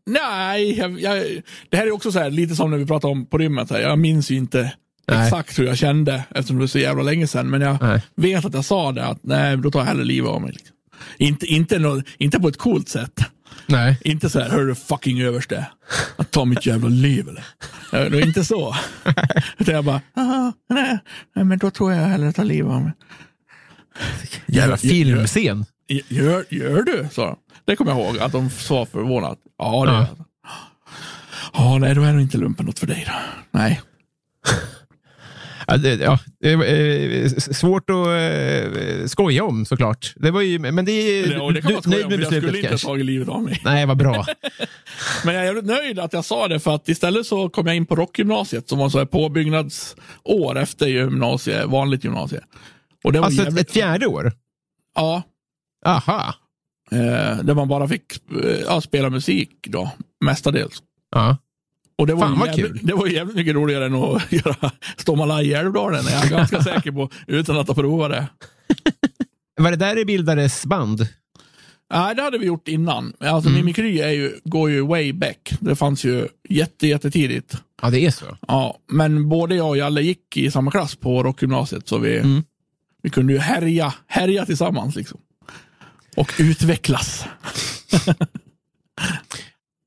[0.06, 1.26] Nej, jag, jag,
[1.70, 3.70] det här är också så här, lite som när vi pratade om på rymmet.
[3.70, 3.80] Här.
[3.80, 4.74] Jag minns ju inte
[5.08, 5.24] Nej.
[5.28, 7.50] exakt hur jag kände eftersom det var så jävla länge sedan.
[7.50, 8.02] Men jag Nej.
[8.16, 10.52] vet att jag sa det, att nej, då tar jag hellre livet av mig.
[10.52, 10.76] Liksom.
[11.18, 13.20] Inte, inte, nå, inte på ett coolt sätt.
[13.68, 13.98] Nej.
[14.04, 15.68] Inte så här, hörru fucking överste,
[16.16, 17.46] att ta mitt jävla liv eller?
[17.92, 18.76] Det var inte så.
[19.58, 21.00] Utan jag bara, "Ah, nej,
[21.36, 22.92] nej, men då tror jag hellre tar livet av mig.
[24.46, 25.66] Jävla filmscen.
[26.08, 27.08] Gör, gör du?
[27.12, 27.36] sa de.
[27.66, 29.38] Det kommer jag ihåg att de sa förvånat.
[29.58, 30.08] Ja, det Ja.
[31.54, 33.14] Ja, nej, då är nog inte lumpen något för dig då.
[33.60, 33.82] Nej.
[35.68, 40.14] Ja, det, ja, eh, svårt att eh, skoja om såklart.
[40.16, 42.20] Det var ju, men det är Ja, det kan du- man skoja om, med för
[42.20, 42.88] jag skulle beslutet inte ha kanske?
[42.88, 43.62] tagit livet av mig.
[43.66, 44.26] Nej, vad bra.
[45.26, 47.86] Men jag är nöjd att jag sa det för att istället så kom jag in
[47.86, 52.42] på rockgymnasiet som var så här påbyggnadsår efter gymnasie, vanligt gymnasie.
[53.04, 54.32] Och det var Alltså ett, jävligt, ett fjärde år?
[54.96, 55.24] Ja,
[55.86, 56.36] Aha.
[56.92, 58.04] eh, där man bara fick
[58.44, 59.92] eh, ja, spela musik då,
[60.26, 60.80] mestadels.
[61.16, 61.38] Ja.
[61.96, 62.80] Och det var, Fan, vad kul.
[62.84, 66.64] det var jävligt mycket roligare än att göra Stå Malaj i Älvdalen, är jag ganska
[66.64, 68.28] säker på, utan att ha provat det.
[69.56, 71.08] Var det där det bildades band?
[71.94, 73.14] Nej, det hade vi gjort innan.
[73.20, 73.60] Alltså Mm.
[73.62, 75.54] Mimikry är ju, går ju way back.
[75.60, 77.58] Det fanns ju jätte, jättetidigt.
[77.82, 78.26] Ja, det är så.
[78.48, 82.44] Ja, men både jag och Jalle gick i samma klass på rockgymnasiet, så vi, Mm.
[83.04, 84.96] vi kunde ju härja, härja tillsammans.
[84.96, 85.20] Liksom.
[86.18, 87.26] Och utvecklas.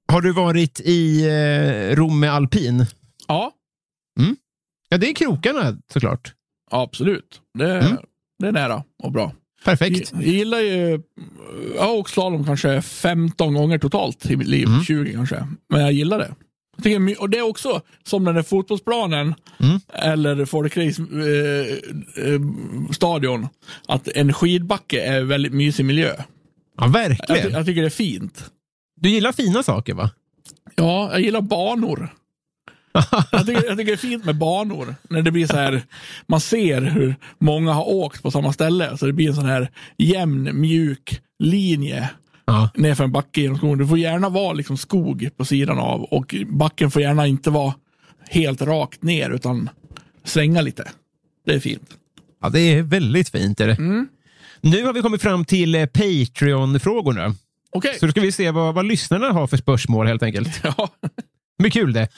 [0.09, 2.87] Har du varit i eh, Romme Alpin?
[3.29, 3.53] Ja,
[4.89, 6.33] Ja, det är krokarna såklart.
[6.71, 7.41] absolut.
[7.59, 7.97] Det, Mm.
[8.39, 9.33] det är nära och bra.
[9.65, 10.13] Perfekt.
[10.13, 11.03] Jag, jag gillar ju,
[11.77, 14.85] jag har åkt slalom kanske 15 gånger totalt i mitt liv, Mm.
[14.85, 15.47] 20 kanske.
[15.69, 16.35] Men jag gillar det.
[16.77, 19.81] Jag tycker, och det är också som den där fotbollsplanen Mm.
[19.93, 23.49] eller folkrace eh, eh.
[23.89, 26.15] Att en skidbacke är väldigt mysig miljö.
[26.17, 26.25] Ja,
[26.77, 27.51] Jag, verkligen.
[27.53, 28.51] jag tycker det är fint.
[29.01, 30.11] Du gillar fina saker, va?
[30.75, 32.09] Ja, jag gillar banor.
[33.33, 34.95] jag, tycker, jag tycker det är fint med banor.
[35.09, 35.83] När det blir så här,
[36.27, 38.97] man ser hur många har åkt på samma ställe.
[38.99, 42.11] Så det blir en sån här jämn, mjuk linje
[42.49, 42.71] Ja.
[42.75, 43.79] nerför en backe genom skogen.
[43.79, 47.75] Det får gärna vara liksom skog på sidan av och backen får gärna inte vara
[48.31, 49.71] helt rakt ner utan
[50.25, 50.89] svänga lite.
[51.47, 51.97] Det är fint.
[52.43, 53.61] ja, det är väldigt fint.
[53.61, 53.75] Är det.
[53.75, 54.09] Mm.
[54.61, 57.35] Nu har vi kommit fram till eh, Patreon-frågorna.
[57.71, 57.97] Okej.
[58.01, 60.61] Så då ska vi se vad, vad lyssnarna har för spörsmål helt enkelt.
[60.63, 60.89] Ja.
[61.59, 62.09] Men kul det.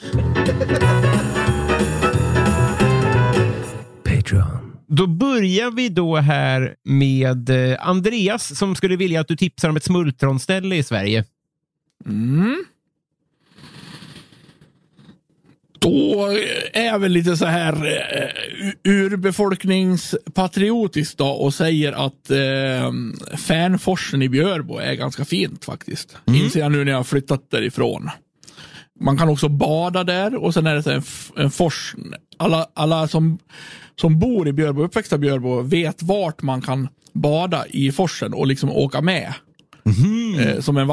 [4.03, 4.75] Patreon.
[4.87, 9.75] Då börjar vi då här med eh, Andreas som skulle vilja att du tipsar om
[9.75, 11.25] ett smultronställe i Sverige.
[12.05, 12.65] Mm.
[15.79, 16.27] Då
[16.73, 17.81] är väl lite så här uh,
[18.83, 22.91] urbefolkningspatriotisk då och säger att uh,
[23.37, 26.17] Fänforsen i Björbo är ganska fint faktiskt.
[26.27, 28.09] Inser jag nu när jag har flyttat därifrån.
[28.99, 31.03] Man kan också bada där och sen är det så en,
[31.37, 31.95] en fors.
[32.37, 33.37] Alla, alla som,
[33.95, 38.47] som bor i Björbo, uppväxta i Björbo, vet vart man kan bada i forsen och
[38.47, 39.33] liksom åka med.
[40.39, 40.89] Eh, som en,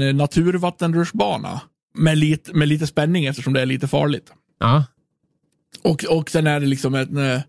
[0.00, 1.60] en naturvattenrutschbana.
[1.94, 4.32] Med lite, med lite spänning eftersom det är lite farligt.
[4.60, 4.84] Ja.
[5.82, 7.40] Och, och sen är det liksom ett, eh,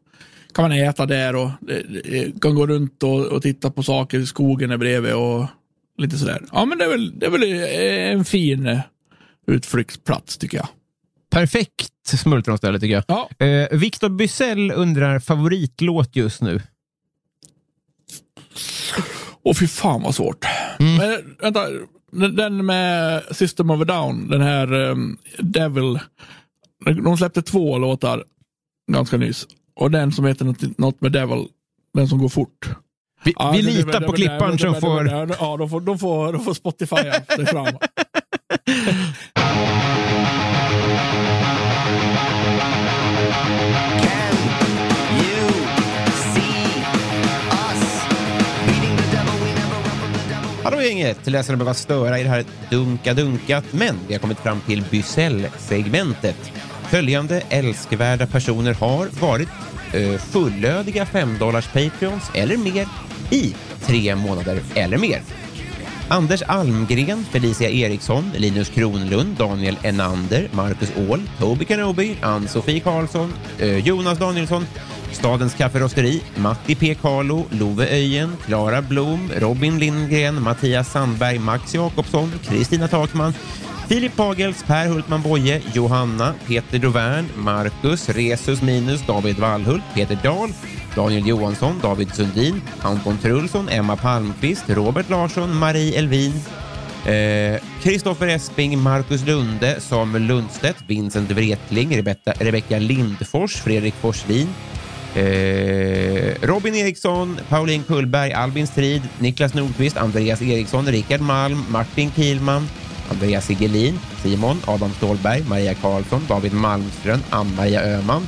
[0.54, 4.26] kan man äta där och eh, eh, kan gå runt och, och titta på saker.
[4.26, 5.46] Skogen är bredvid och
[5.98, 6.42] lite sådär.
[6.52, 7.44] Ja men det är väl, det är väl
[8.18, 8.82] en fin
[9.48, 10.68] utflyktsplats tycker jag.
[11.32, 13.04] Perfekt smultronställe tycker jag.
[13.08, 13.46] Ja.
[13.46, 16.62] Eh, Victor Bysell undrar favoritlåt just nu.
[19.44, 20.46] Och fy fan vad svårt.
[20.80, 21.68] Men vänta,
[22.14, 26.00] den, med System of a Down, den här um, Devil.
[27.04, 28.24] De släppte två låtar
[28.92, 29.48] ganska nyss.
[29.76, 31.48] Och den som heter något, något med Devil,
[31.94, 32.70] den som går fort.
[33.24, 35.08] Vi, Ja, vi det- litar det- på det- klippan det- som får...
[35.40, 36.96] Ja, de får, de får, de får Spotify
[37.46, 37.78] fram.
[50.64, 51.28] Hallå gänget!
[51.28, 56.52] Läsarna behöver störa i det här dunka-dunkat, men vi har kommit fram till Bysell-segmentet.
[56.90, 59.50] Följande älskvärda personer har varit
[59.94, 62.88] eh, fullödiga 5 dollars Patreons eller mer
[63.32, 63.56] i
[63.86, 65.22] tre månader eller mer.
[66.10, 73.82] Anders Almgren, Felicia Eriksson, Linus Kronlund, Daniel Enander, Marcus Åhl, Toby Kenobi, Ann-Sofie Karlsson, eh,
[73.84, 74.66] Jonas Danielsson,
[75.12, 76.96] Stadens Kafferosteri, Matti P.
[76.96, 83.34] Carlo, Love Öjen, Klara Blom, Robin Lindgren, Mattias Sandberg, Max Jakobsson, Kristina Takman,
[83.94, 90.50] Filip Pagels, Per Hultman Boye, Johanna, Peter Dovern, Marcus, Resus Minus, David Wallhult, Peter Dahl,
[90.96, 96.34] Daniel Johansson, David Sundin, Anton Trulsson, Emma Palmqvist, Robert Larsson, Marie Elvin,
[97.06, 104.48] eh, Esping, Marcus Lunde, Samuel Lundstedt, Vincent Wretling, Rebecka, Rebecka Lindfors, Fredrik Forslin,
[105.16, 112.64] Eh, Robin Eriksson, Pauline Kullberg, Albin Strid, Niklas Nordqvist, Andreas Eriksson, Rickard Malm, Martin Kielman,
[113.12, 118.28] Andreas Sigelin, Simon, Adam Ståhlberg, Maria Karlsson, David Malmström, Ann-Maria Öhman,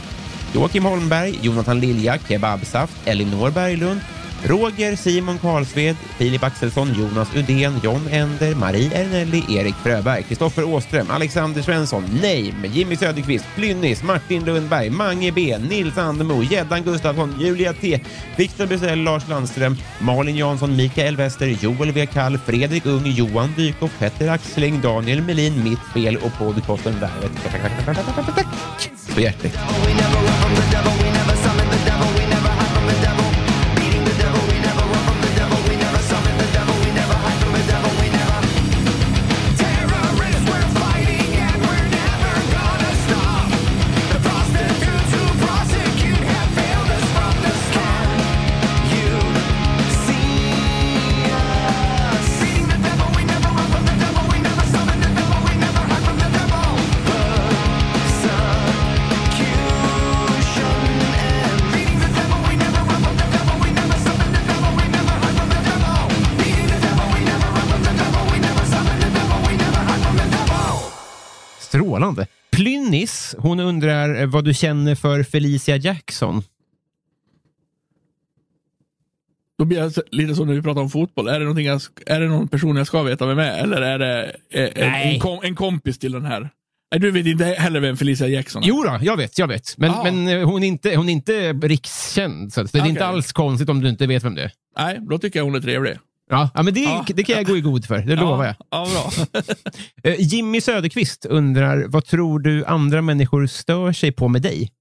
[0.54, 4.02] Joakim Holmberg, Jonathan Lilja, Kebabsaft, Elinor Berglund,
[4.48, 11.12] Roger Simon Karlsved, Filip Axelsson, Jonas Udén, John Ender, Marie Ernelli, Erik Fröberg, Kristoffer Åström,
[11.12, 17.74] Alexander Svensson, Neim, Jimmy Söderqvist, Plynnis, Martin Lundberg, Mange B, Nils Andemo, Gäddan Gustafsson, Julia
[17.74, 18.00] T,
[18.38, 22.06] Viktor Bysell, Lars Landström, Malin Jansson, Mikael Wester, Joel W.
[22.06, 27.32] Kall, Fredrik Ung, Johan Dykhoff, Petter Axling, Daniel Melin, Mitt Fel och podcasten Värvet.
[28.36, 29.58] Tack så hjärtligt.
[73.38, 76.44] Hon undrar eh, vad du känner för Felicia Jackson.
[79.58, 81.28] Då blir jag lite så när vi pratar om fotboll.
[81.28, 83.58] Är det, jag, är det någon person jag ska veta vem är?
[83.64, 85.14] Eller är det eh, en, Nej.
[85.14, 86.50] en, kom, en kompis till den här?
[86.92, 88.68] Du vet inte heller vem Felicia Jackson är?
[88.68, 89.78] Jo då, jag vet, jag vet.
[89.78, 90.04] Men, Ah.
[90.04, 92.90] men eh, hon, är inte, hon är inte rikskänd, så det är Okej.
[92.90, 94.52] inte alls konstigt om du inte vet vem det är.
[94.78, 95.98] Nej, då tycker jag hon är trevlig.
[96.30, 97.06] Ja, ja men det, Ja.
[97.08, 98.56] det kan jag gå i god för, det lovar jag.
[98.72, 99.42] Ja, bra.
[100.04, 104.72] Eh, Jimmy Söderqvist undrar, vad tror du andra människor stör sig på med dig?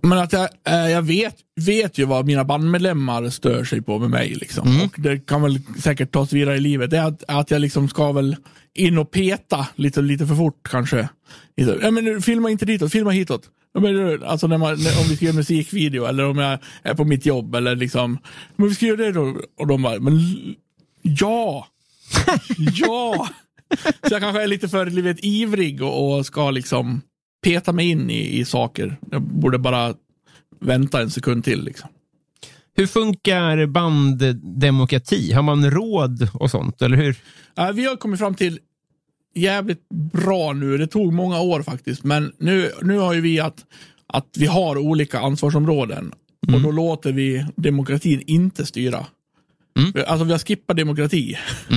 [0.00, 4.10] Men att jag, eh, jag vet, vet ju vad mina bandmedlemmar stör sig på med
[4.10, 4.34] mig.
[4.34, 4.68] Liksom.
[4.68, 4.82] Mm.
[4.86, 6.90] Och det kan väl säkert tas vidare i livet.
[6.90, 8.36] Det är att, att jag liksom ska väl
[8.74, 11.08] in och peta lite, lite för fort kanske.
[11.54, 13.50] Ja, men nu, filma inte ditåt, filma hitåt.
[13.74, 17.04] Men, alltså när man, när, om vi ska göra musikvideo eller om jag är på
[17.04, 18.18] mitt jobb eller liksom.
[18.56, 19.40] Men vi ska göra det då.
[19.58, 20.20] Och de bara, men
[21.02, 21.66] ja!
[22.74, 23.28] ja!
[24.02, 27.00] Så jag kanske är lite för du vet, ivrig och, och ska liksom
[27.44, 28.96] peta mig in i, i saker.
[29.10, 29.94] Jag borde bara
[30.60, 31.64] vänta en sekund till.
[31.64, 31.88] Liksom.
[32.76, 35.32] Hur funkar banddemokrati?
[35.32, 37.16] Har man råd och sånt, eller hur?
[37.72, 38.58] Vi har kommit fram till
[39.38, 40.78] jävligt bra nu.
[40.78, 43.64] Det tog många år faktiskt, men nu, nu har ju vi att,
[44.06, 46.12] att vi har olika ansvarsområden
[46.54, 49.06] och då låter vi demokratin inte styra.
[50.06, 51.38] Alltså vi har skippat demokrati.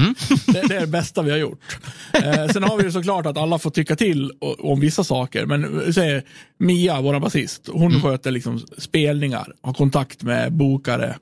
[0.48, 1.78] det, det är det bästa vi har gjort.
[2.14, 5.46] Eh, sen har vi ju såklart att alla får tycka till om vissa saker.
[5.46, 6.22] Men säg,
[6.58, 11.16] Mia, vår basist, hon sköter liksom spelningar, har kontakt med bokare,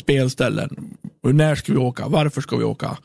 [0.00, 0.96] spelställen.
[1.22, 2.08] När ska vi åka?
[2.08, 2.96] Varför ska vi åka?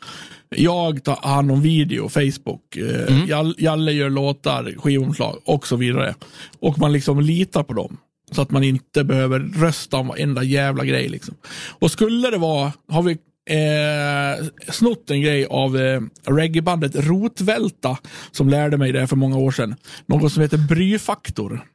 [0.56, 2.76] Jag tar hand om video, Facebook.
[2.78, 6.16] Eh, Jall- Jalle gör låtar, skivomslag och så vidare.
[6.60, 7.98] Och man liksom litar på dem.
[8.32, 11.10] Så att man inte behöver rösta om varenda jävla grej.
[11.10, 11.36] Liksom.
[11.80, 13.12] Och skulle det vara, har vi
[13.50, 17.98] eh, snott en grej av eh, reggaebandet Rotvälta
[18.32, 19.76] som lärde mig det för många år sedan.
[20.06, 21.66] Något som heter bryfaktor.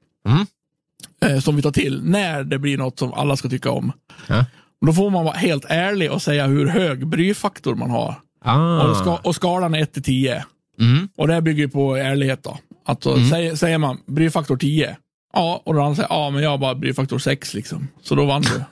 [1.24, 3.92] Eh, som vi tar till när det blir något som alla ska tycka om.
[4.28, 4.44] Ja.
[4.80, 8.14] Och Då får man vara helt ärlig och säga hur hög bryfaktor man har.
[8.44, 8.82] Ah.
[8.90, 10.44] Och, ska, och skalan är 1 till 10.
[10.80, 11.08] Mm.
[11.16, 12.58] Och det bygger på ärlighet då.
[12.86, 14.96] Alltså, säger, säger man bryfaktor 10,
[15.32, 17.88] ja, och då han säger ja, men jag har bara bryfaktor 6 liksom.
[18.02, 18.48] Så då vann du.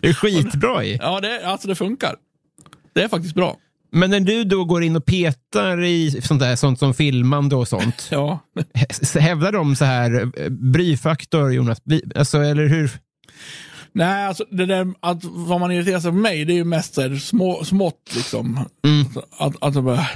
[0.00, 0.96] Det är skitbra i.
[1.02, 2.14] Ja, det, alltså det funkar.
[2.94, 3.56] Det är faktiskt bra.
[3.92, 7.68] Men när du då går in och petar i sånt, där, sånt som filmande och
[7.68, 8.38] sånt, Ja.
[8.74, 10.30] hä- hävdar de så här,
[10.72, 11.78] bryfaktor Jonas,
[12.16, 12.90] alltså, eller hur?
[13.92, 16.94] Nej, alltså det där att vad man irriterar sig på mig, det är ju mest
[16.94, 18.68] så här, små, smått liksom.
[18.84, 19.06] Mm.
[19.38, 20.06] Att, att, bara,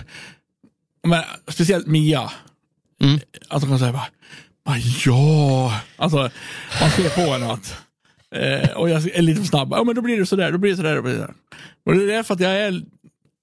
[1.07, 2.31] men, speciellt Mia.
[3.03, 3.21] Mm.
[3.49, 4.09] Att hon kan säga bara,
[4.65, 5.81] bara ja.
[5.97, 6.31] Alltså,
[6.81, 7.87] man ser på henne att
[8.35, 9.69] Eh, och jag är lite för snabb.
[9.73, 10.97] Ja, men då blir det sådär, då blir det sådär.
[10.97, 11.35] Då blir det sådär.
[11.85, 12.83] Och det är för att jag är,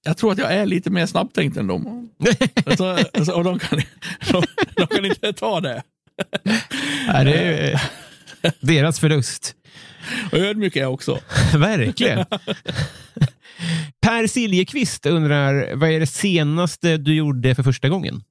[0.03, 2.09] jag tror att jag är lite mer snabbtänkt än dem.
[2.65, 3.81] alltså, alltså, och de kan,
[4.31, 4.43] de,
[4.75, 5.83] de kan inte ta det.
[7.07, 7.81] Nej, det är
[8.59, 9.55] deras förlust.
[10.31, 11.19] Och ödmjuk är jag också.
[11.57, 12.25] Verkligen.
[14.01, 18.23] Per Siljeqvist undrar, vad är det senaste du gjorde för första gången?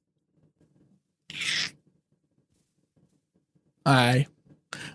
[3.85, 4.27] Nej.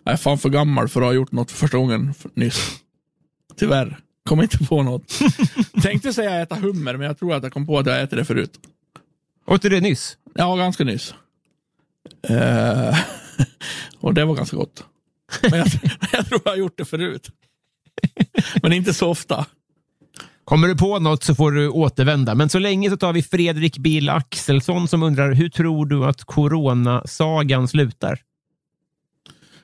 [0.05, 2.81] Jag är fan för gammal för att ha gjort något för första gången nyss.
[3.57, 3.99] Tyvärr.
[4.25, 5.19] Kom inte på något.
[5.83, 8.25] Tänkte säga äta hummer, men jag tror att jag kom på att jag ätit det
[8.25, 8.61] förut.
[9.47, 10.17] Åt du det nyss?
[10.35, 11.15] Ja, ganska nyss.
[12.31, 12.99] Uh,
[14.01, 14.85] och det var ganska gott.
[15.43, 15.69] Men jag,
[16.13, 17.31] jag tror jag har gjort det förut.
[18.63, 19.47] men inte så ofta.
[20.45, 22.35] Kommer du på något så får du återvända.
[22.35, 26.25] Men så länge så tar vi Fredrik Bill Axelsson som undrar, hur tror du att
[26.25, 28.21] coronasagan slutar?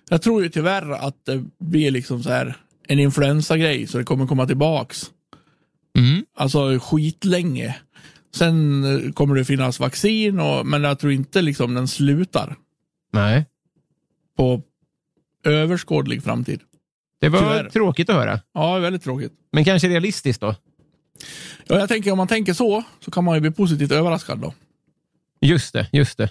[0.08, 2.56] Jag tror ju tyvärr att det blir liksom så här
[2.88, 5.10] en influensagrej, så det kommer komma tillbaks.
[5.98, 6.24] Mm.
[6.36, 7.76] Alltså skitlänge.
[8.34, 12.56] Sen eh, kommer det finnas vaccin, och, men jag tror inte liksom den slutar.
[13.12, 13.46] Nej.
[14.36, 14.62] På
[15.44, 16.60] överskådlig framtid.
[17.20, 17.70] Det var Tyvärr.
[17.70, 18.40] tråkigt att höra.
[18.54, 19.32] Ja, väldigt tråkigt.
[19.52, 20.54] Men kanske realistiskt då?
[21.66, 24.54] Ja, jag tänker om man tänker så, så kan man ju bli positivt överraskad då.
[25.40, 26.30] Just det, just det.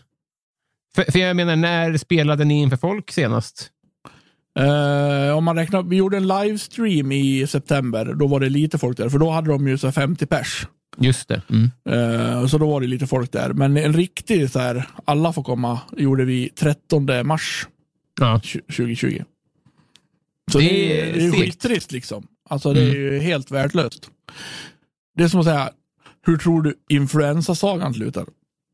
[0.96, 3.70] För, för jag menar, när spelade ni inför folk senast?
[4.60, 8.98] Eh, om man räknar, vi gjorde en livestream i september, då var det lite folk
[8.98, 10.68] där, för då hade de ju så här 50 pers.
[10.98, 11.42] Just det.
[11.50, 11.72] Mm.
[11.90, 13.54] Eh, så då var det lite folk där.
[13.54, 17.68] Men en riktig så här, alla får komma, gjorde vi 13 mars
[18.22, 18.40] Ja.
[18.40, 19.24] 2020.
[20.52, 22.28] Så Det det, är är, det är skittrist liksom.
[22.50, 24.10] Alltså det är ju helt värdelöst.
[25.18, 25.70] Det är som att säga,
[26.26, 28.26] hur tror du influensasagan slutar?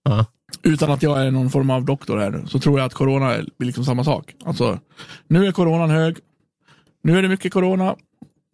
[0.03, 0.25] Ja.
[0.63, 3.37] Utan att jag är någon form av doktor här nu, så tror jag att corona
[3.57, 4.35] blir liksom samma sak.
[4.45, 4.79] Alltså,
[5.27, 6.17] nu är coronan hög,
[7.03, 7.91] nu är det mycket corona,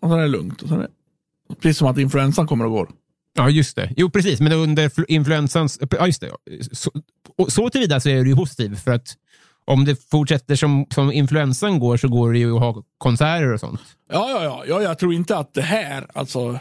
[0.02, 0.62] och sen är det lugnt.
[0.62, 0.88] Och sen är,
[1.62, 2.90] precis som att influensan kommer och går.
[3.38, 3.94] Ja, just det.
[3.98, 4.40] Jo, precis.
[4.42, 5.80] Men under fl- influensans...
[5.92, 6.32] Ja, just det.
[6.72, 6.92] Så,
[7.38, 8.76] och så tillvida så är du ju positiv.
[8.76, 9.18] För att
[9.66, 13.60] om det fortsätter som, som influensan går så går det ju att ha konserter och
[13.60, 13.80] sånt.
[14.12, 16.60] Ja, ja, ja, ja jag tror inte att det här, alltså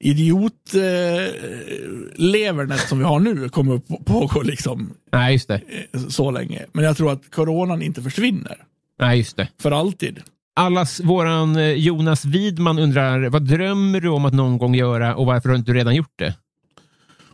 [0.00, 5.60] idiot eh, som vi har nu kommer att på- pågå liksom Nej, just det.
[5.92, 6.64] eh, så länge.
[6.72, 8.56] Men jag tror att coronan inte försvinner
[9.00, 9.48] Nej, just det.
[9.62, 10.20] för alltid.
[10.54, 15.26] Allas våran eh, Jonas Widman undrar, vad drömmer du om att någon gång göra och
[15.26, 16.34] varför har inte du redan gjort det?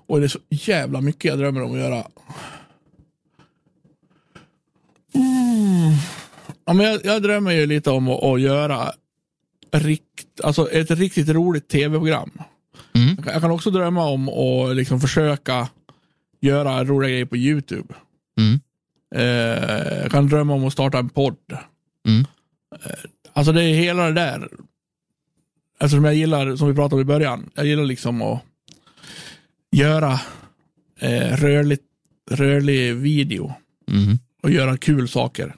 [0.07, 2.03] Och det är så jävla mycket jag drömmer om att göra.
[5.15, 5.93] Mm.
[6.65, 8.93] Ja, men jag, jag drömmer ju lite om att, att göra
[9.73, 12.31] rikt, alltså ett riktigt roligt tv-program.
[12.95, 13.09] Mm.
[13.17, 15.69] Jag, kan, jag kan också drömma om att liksom försöka
[16.41, 17.95] göra roliga grejer på YouTube.
[18.39, 18.61] Mm.
[19.15, 21.59] Eh, jag kan drömma om att starta en podd.
[22.09, 22.27] Mm.
[22.85, 24.49] Eh, alltså det är hela det där.
[25.81, 28.43] Eftersom jag gillar, som vi pratade om i början, jag gillar liksom att
[29.71, 30.21] göra
[31.01, 31.79] eh, rörlig,
[32.31, 33.55] rörlig video
[33.91, 34.19] Mm.
[34.43, 35.55] Och göra kul saker.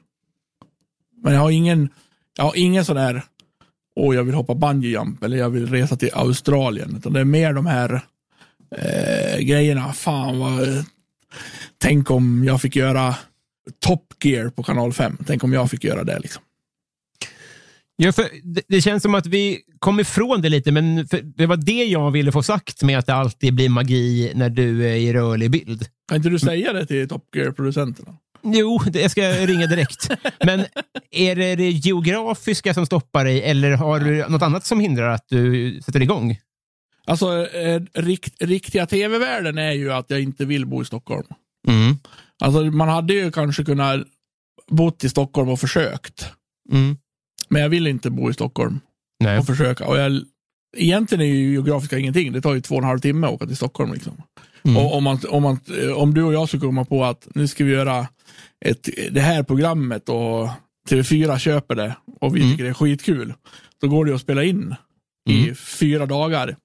[1.23, 1.89] Men jag har ingen,
[2.37, 3.23] jag har ingen sån här,
[3.97, 6.97] åh jag vill hoppa bungee eller jag vill resa till Australien.
[6.97, 8.01] Utan det är mer de här
[8.77, 10.85] eh, grejerna, fan vad,
[11.79, 13.15] tänk om jag fick göra
[13.79, 15.17] Top Gear på kanal 5.
[15.27, 16.43] Tänk om jag fick göra det liksom.
[17.97, 21.07] Ja, för det, det känns som att vi kom ifrån det lite, men
[21.37, 24.87] det var det jag ville få sagt med att det alltid blir magi när du
[24.87, 25.87] är i rörlig bild.
[26.09, 28.17] Kan inte du säga det till Top Gear-producenterna?
[28.45, 30.09] Jo, det, jag ska ringa direkt.
[30.45, 30.65] Men
[31.11, 35.25] är det det geografiska som stoppar dig eller har du något annat som hindrar att
[35.29, 36.39] du sätter igång?
[37.07, 41.27] Alltså, eh, rikt, riktiga tv-världen är ju att jag inte vill bo i Stockholm.
[41.69, 41.99] Mm.
[42.41, 44.01] Alltså, man hade ju kanske kunnat
[44.69, 46.31] bott i Stockholm och försökt.
[46.73, 46.97] Mm.
[47.49, 48.81] Men jag vill inte bo i Stockholm
[49.21, 49.39] Nej.
[49.39, 49.87] och försöka.
[49.87, 50.23] Och jag,
[50.77, 52.33] egentligen är ju geografiska ingenting.
[52.33, 53.93] Det tar ju två och en halv timme att åka till Stockholm.
[53.93, 54.23] Liksom.
[54.65, 54.77] Mm.
[54.77, 55.59] Och om, man, om, man,
[55.97, 58.09] om du och jag skulle komma på att nu ska vi göra
[58.65, 60.49] ett, det här programmet och
[60.89, 62.53] TV4 köper det och vi Mm.
[62.53, 63.35] tycker det är skitkul.
[63.81, 64.75] Då går det att spela in
[65.31, 65.55] i Mm.
[65.55, 66.57] fyra dagar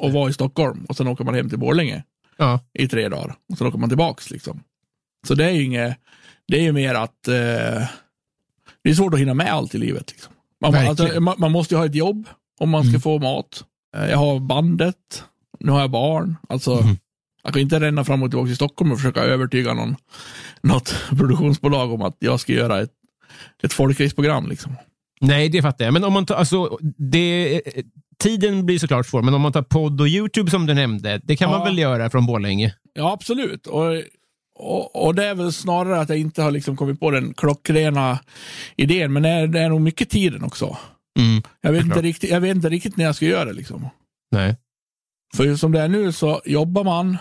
[0.00, 2.02] och vara i Stockholm och sen åker man hem till Borlänge
[2.36, 2.60] Ja.
[2.78, 4.30] i tre dagar och sen åker man tillbaks.
[4.30, 4.62] Liksom.
[5.26, 5.96] Så det är ju inget,
[6.48, 7.34] det är ju mer att eh,
[8.82, 10.10] det är svårt att hinna med allt i livet.
[10.12, 10.32] Liksom.
[10.60, 12.28] Man, alltså, man, man måste ju ha ett jobb
[12.58, 13.00] om man ska Mm.
[13.00, 13.64] få mat.
[13.96, 15.24] Eh, Jag har bandet,
[15.60, 16.36] nu har jag barn.
[16.48, 16.96] Alltså, Mm.
[17.42, 19.96] Jag kan inte ränna fram och tillbaka till Stockholm och försöka övertyga någon,
[20.62, 22.90] något produktionsbolag om att jag ska göra ett,
[23.62, 24.48] ett folkraceprogram.
[24.48, 24.76] Liksom.
[25.20, 25.92] Nej, det fattar jag.
[25.94, 27.62] Men om man tar, alltså, det,
[28.18, 31.36] tiden blir såklart svår, men om man tar podd och YouTube som du nämnde, det
[31.36, 31.64] kan man Ja.
[31.64, 32.74] väl göra från Borlänge?
[32.94, 33.66] Ja, absolut.
[33.66, 33.84] Och
[34.60, 38.18] och, och det är väl snarare att jag inte har liksom kommit på den klockrena
[38.76, 40.76] idén, men det är, det är nog mycket tiden också.
[41.18, 41.42] Mm.
[41.60, 43.52] Jag vet, inte riktigt, jag vet inte riktigt när jag ska göra det.
[43.52, 43.88] Liksom.
[44.32, 44.56] Nej.
[45.36, 47.16] För som det är nu så jobbar man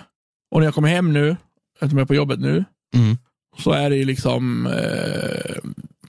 [0.52, 1.36] och när jag kommer hem nu,
[1.76, 3.18] eftersom jag är på jobbet nu, Mm.
[3.60, 5.56] så är det ju liksom, eh,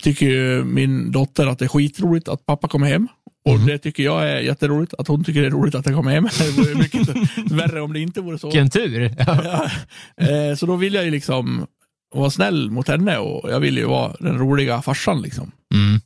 [0.03, 3.09] tycker ju min dotter att det är skitroligt att pappa kommer hem.
[3.45, 3.67] Och Mm.
[3.67, 6.25] det tycker jag är jätteroligt, att hon tycker det är roligt att jag kommer hem.
[6.39, 7.09] Det vore mycket
[7.53, 8.47] värre om det inte vore så.
[8.47, 9.15] Vilken tur.
[9.27, 9.71] Ja.
[10.17, 11.67] Eh, så då vill jag ju liksom
[12.15, 15.23] vara snäll mot henne och jag vill ju vara den roliga farsan.
[15.23, 15.51] Liksom.
[15.75, 16.01] Mm.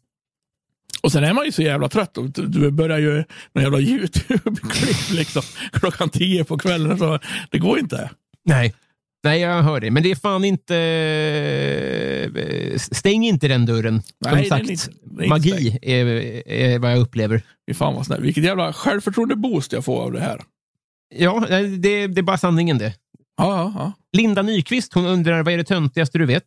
[1.02, 5.10] Och sen är man ju så jävla trött och du- börjar ju någon jävla YouTube-klipp
[5.18, 5.42] liksom,
[5.72, 6.98] klockan tio på kvällen.
[6.98, 7.18] Så
[7.50, 8.10] det går inte.
[8.44, 8.74] Nej.
[9.24, 9.90] Nej, jag hör det.
[9.90, 10.76] Men det är fan inte...
[12.72, 14.02] eh, Stäng inte den dörren.
[14.02, 16.06] Som Nej, sagt, inte- magi är,
[16.48, 17.42] är vad jag upplever.
[17.68, 18.22] Fy fan vad snäll.
[18.22, 20.40] Vilket jävla självförtroende-boost jag får av det här.
[21.14, 21.46] Ja,
[21.78, 22.94] det, det är bara sanningen det.
[23.36, 23.92] Ja, ja, ja.
[24.18, 26.44] Linda Nyqvist hon undrar vad är det töntigaste du vet?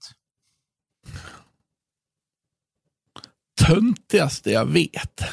[3.68, 5.24] Töntigaste jag vet.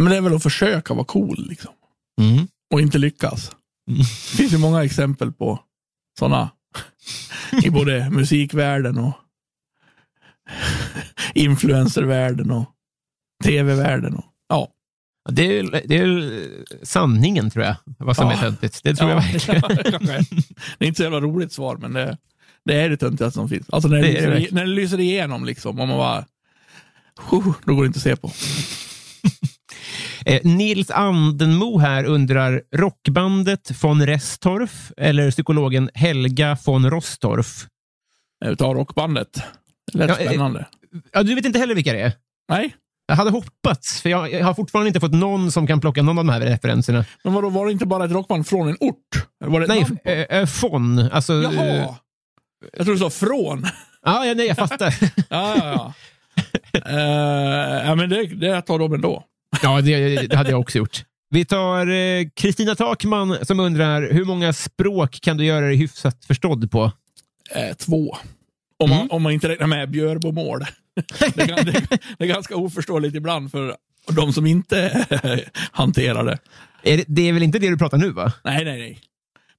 [0.00, 1.72] Men det är väl att försöka vara cool liksom.
[2.20, 2.48] Mm.
[2.74, 3.50] och inte lyckas.
[3.86, 5.60] Det finns ju många exempel på
[6.18, 6.50] sådana
[7.64, 9.12] i både musikvärlden och
[11.34, 12.64] influencervärlden och
[13.44, 14.14] tv-världen.
[14.14, 14.68] Och, ja.
[15.30, 16.46] Det är, det är
[16.82, 18.32] sanningen, tror jag, vad som Ja.
[18.32, 18.80] är töntigt.
[18.82, 19.62] Det tror jag Ja, verkligen.
[19.92, 20.16] kanske.
[20.78, 22.18] det är inte så jävla roligt svar, men det,
[22.64, 23.70] det är det töntigaste som finns.
[23.70, 24.54] Alltså när det, Det lyser, verkligen.
[24.54, 26.24] när det lyser igenom, liksom, och man bara...
[27.30, 28.30] "Huh, Då går det inte att se på.
[30.26, 37.66] Eh, Nils Andenmo här undrar, rockbandet von Restorff eller psykologen Helga von Rostorff?
[38.44, 39.42] Jag tar rockbandet.
[39.92, 40.66] Det lät Ja, eh, spännande.
[41.12, 42.12] Ja, du vet inte heller vilka det är?
[42.48, 42.74] Nej,
[43.06, 46.18] Jag hade hoppats, för jag, jag har fortfarande inte fått någon som kan plocka någon
[46.18, 47.04] av de här referenserna.
[47.24, 49.26] men vadå, var det inte bara ett rockband från en ort?
[49.44, 50.98] Var det Nej, eh, eh, von.
[50.98, 51.94] Alltså, eh, Jaha!
[52.72, 53.66] Jag tror du sa från.
[54.04, 54.94] ja, ja, nej, jag fattar.
[55.30, 55.92] Ja, ja, ja.
[56.86, 59.24] Eh, ja men det, det tar de ändå.
[59.62, 61.04] ja, det, det hade jag också gjort.
[61.30, 66.24] Vi tar eh, Kristina Takman som undrar, hur många språk kan du göra dig hyfsat
[66.24, 66.92] förstådd på?
[67.50, 68.16] Eh, två.
[68.78, 70.60] Om, man, om man inte räknar med Björbomål.
[71.18, 71.86] det, det,
[72.18, 73.76] det är ganska oförståeligt ibland för
[74.12, 75.06] de som inte
[75.72, 76.38] hanterar det.
[76.82, 78.32] Är det, det är väl inte det du pratar nu, va?
[78.44, 79.00] Nej, nej, nej.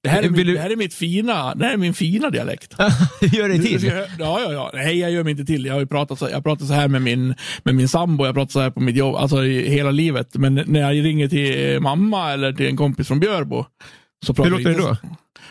[0.02, 2.30] Det här är, min, du- det här är mitt fina, det här är min fina
[2.30, 2.74] dialekt.
[3.20, 3.84] Gör dig till.
[4.18, 4.70] Ja, ja, ja.
[4.74, 5.64] Nej, jag gör mig inte till.
[5.66, 8.52] Jag har pratat så, jag pratar så här med min, med min sambo, jag pratar
[8.52, 10.34] så här på mitt jobb, alltså i hela livet.
[10.34, 13.64] Men när jag ringer till mamma eller till en kompis från Björbo.
[14.26, 14.96] Så pratar Hur låter det då?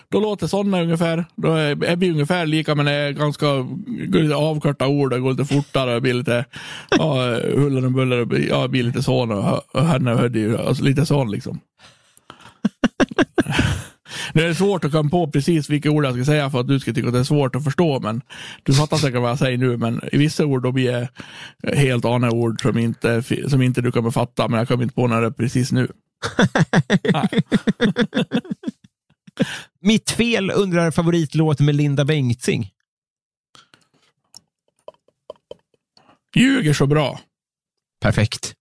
[0.10, 1.26] Då låter sådana ungefär.
[1.36, 5.20] Då är, är vi ungefär lika, men det är ganska går lite avkorta ord, det
[5.20, 6.46] går lite fortare, blir lite
[6.90, 7.16] ja,
[7.56, 11.32] huller och buller, ja, blir lite sån och, och henne och hödde, alltså lite sån
[11.32, 11.60] liksom.
[14.36, 16.80] Det är svårt att komma på precis vilka ord jag ska säga för att du
[16.80, 18.00] ska tycka att det är svårt att förstå.
[18.00, 18.22] Men
[18.64, 19.78] du fattar säkert vad jag säger nu.
[19.78, 23.92] Men i vissa ord då blir det helt andra ord som inte, som inte du
[23.92, 24.48] kommer fatta.
[24.48, 25.88] Men jag kommer inte på är precis nu.
[29.82, 32.72] Mitt fel undrar favoritlåt med Linda Bengtzing.
[36.36, 37.20] Ljuger så bra.
[38.02, 38.54] Perfekt.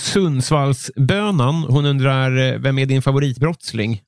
[0.00, 4.02] Sundsvallsbönan, hon undrar, eh, vem är din favoritbrottsling?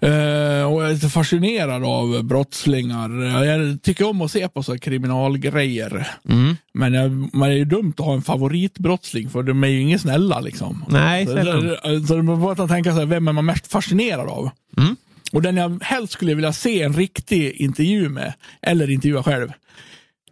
[0.00, 3.44] Eh, och jag är lite fascinerad av brottslingar.
[3.44, 6.06] Jag tycker om att se på så kriminalgrejer.
[6.28, 6.56] Mm.
[6.72, 9.98] Men jag, man är ju dumt att ha en favoritbrottsling för de är ju inga
[9.98, 10.40] snälla.
[10.40, 10.84] Liksom.
[10.88, 14.50] Nej, så, så, så man får tänka sig, vem är man mest fascinerad av?
[14.78, 14.96] Mm.
[15.32, 19.52] Och den jag helst skulle vilja se en riktig intervju med, eller intervjua själv,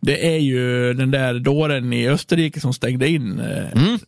[0.00, 3.98] det är ju den där dåren i Österrike som stängde in eh, Mm.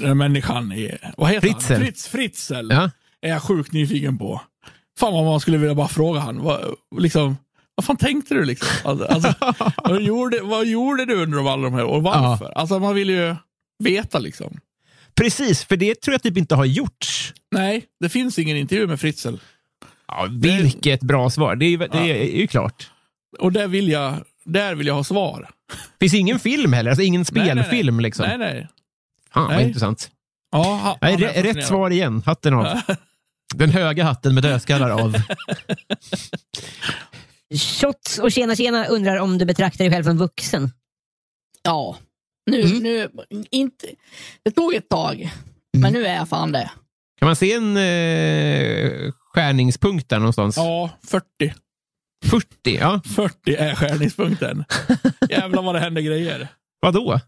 [0.00, 1.72] den människan i, vad heter Fritzl.
[1.72, 1.82] han?
[1.82, 2.70] Fritz Fritzl.
[2.70, 2.90] Ja.
[3.22, 4.40] Är jag sjukt nyfiken på.
[4.98, 6.42] Fan vad man skulle vilja bara fråga han.
[6.42, 7.36] Vad, liksom,
[7.74, 8.68] vad fan tänkte du liksom?
[8.84, 9.34] Alltså, alltså,
[9.84, 12.52] vad, gjorde, vad gjorde du under alla de här och varför?
[12.58, 13.36] Alltså man vill ju
[13.84, 14.60] veta liksom.
[15.14, 17.32] Precis, för det tror jag typ inte har gjorts.
[17.50, 19.34] Nej, det finns ingen intervju med Fritzl.
[20.08, 21.56] Ja, vilket bra svar.
[21.56, 21.98] Det är, ju- det
[22.34, 22.90] är ju klart.
[23.38, 24.14] Och där vill jag,
[24.44, 25.48] där vill jag ha svar.
[26.00, 27.64] finns ingen film heller, alltså ingen Nej, nej, nej.
[27.64, 28.00] spelfilm.
[28.00, 28.26] Liksom.
[28.28, 28.68] Nej, nej.
[29.34, 29.66] Fan, vad Nej.
[29.66, 30.10] intressant.
[30.52, 32.22] Ja, ha, Nej, rätt svar igen.
[32.26, 32.66] Hatten av.
[33.54, 35.14] Den höga hatten med dödskallar av.
[37.80, 40.70] Shots och tjena tjena undrar om du betraktar dig själv som vuxen.
[41.62, 41.96] Ja,
[42.50, 42.78] nu, Mm.
[42.82, 43.08] nu
[43.50, 43.86] inte,
[44.42, 45.30] det tog ett tag,
[45.78, 46.70] men nu är jag fan det.
[47.18, 50.56] Kan man se en eh, skärningspunkt där någonstans?
[50.56, 51.24] Ja, 40.
[52.26, 53.00] 40, ja.
[53.16, 54.64] 40 är skärningspunkten.
[55.30, 56.48] Jävlar vad det händer grejer.
[56.80, 57.20] Vadå?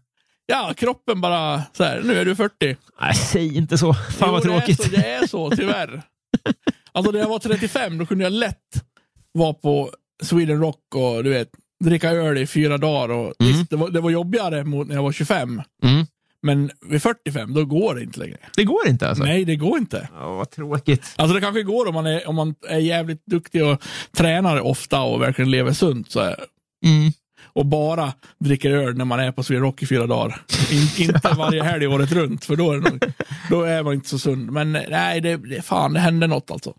[0.51, 2.77] Ja, kroppen bara så här, nu är du 40.
[3.01, 3.93] Nej, säg inte så.
[3.93, 4.91] Fan Jo, vad tråkigt.
[4.91, 6.01] Det är, så, det är så, tyvärr.
[6.91, 8.83] alltså när jag var 35, då kunde jag lätt
[9.31, 9.91] vara på
[10.23, 11.49] Sweden Rock och du vet,
[11.83, 13.15] dricka öl i fyra dagar.
[13.15, 15.61] Och, visst, det, var, det var jobbigare mot när jag var 25.
[15.83, 16.05] Mm.
[16.43, 18.37] Men vid 45, då går det inte längre.
[18.55, 19.23] Det går inte alltså?
[19.23, 20.09] Nej, det går inte.
[20.13, 21.13] Ja, vad tråkigt.
[21.15, 25.01] Alltså det kanske går om man är, om man är jävligt duktig och tränar ofta
[25.01, 26.11] och verkligen lever sunt.
[26.11, 26.19] Så.
[26.19, 27.11] Mm.
[27.53, 30.41] Och bara dricker öl när man är på Sweden Rock i fyra dagar.
[30.71, 33.03] In, inte varje helg året runt, för då är, nog,
[33.49, 34.51] då är man inte så sund.
[34.51, 36.73] Men nej, det, det, fan, det hände något alltså.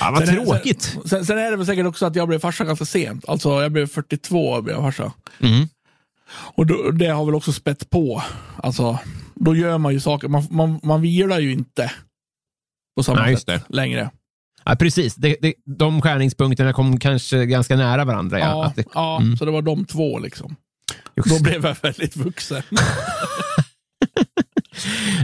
[0.00, 0.82] Ja, vad Sen tråkigt.
[0.82, 3.28] Sen, sen, sen är det väl säkert också att jag blev farsa ganska sent.
[3.28, 5.12] Alltså jag blev 42 och blev farsa.
[5.40, 5.68] Mm.
[6.30, 8.22] Och då, det har väl också spett på.
[8.56, 8.98] Alltså,
[9.34, 10.28] då gör man ju saker.
[10.28, 11.92] Man, man, man vilar ju inte
[12.96, 14.10] på samma Nej, sätt längre.
[14.68, 15.14] Ja, precis.
[15.14, 18.38] Det, det, de skärningspunkterna kom kanske ganska nära varandra.
[18.38, 19.36] Ja, Ja, Att det, ja Mm.
[19.36, 20.56] så det var de två liksom.
[21.16, 22.62] Just Då blev jag väldigt vuxen.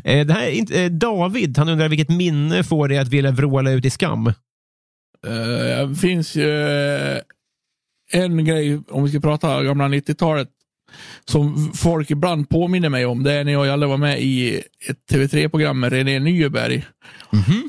[0.05, 3.31] Eh, det här är inte, eh, David han undrar vilket minne får dig att vilja
[3.31, 4.27] vråla ut i skam?
[4.27, 7.19] Eh, Det finns ju eh,
[8.13, 10.49] en grej, om vi ska prata gamla 90-talet,
[11.25, 13.23] som folk ibland påminner mig om.
[13.23, 14.55] Det är när jag och Jalle var med i
[14.89, 16.85] ett TV3-program med René Nyberg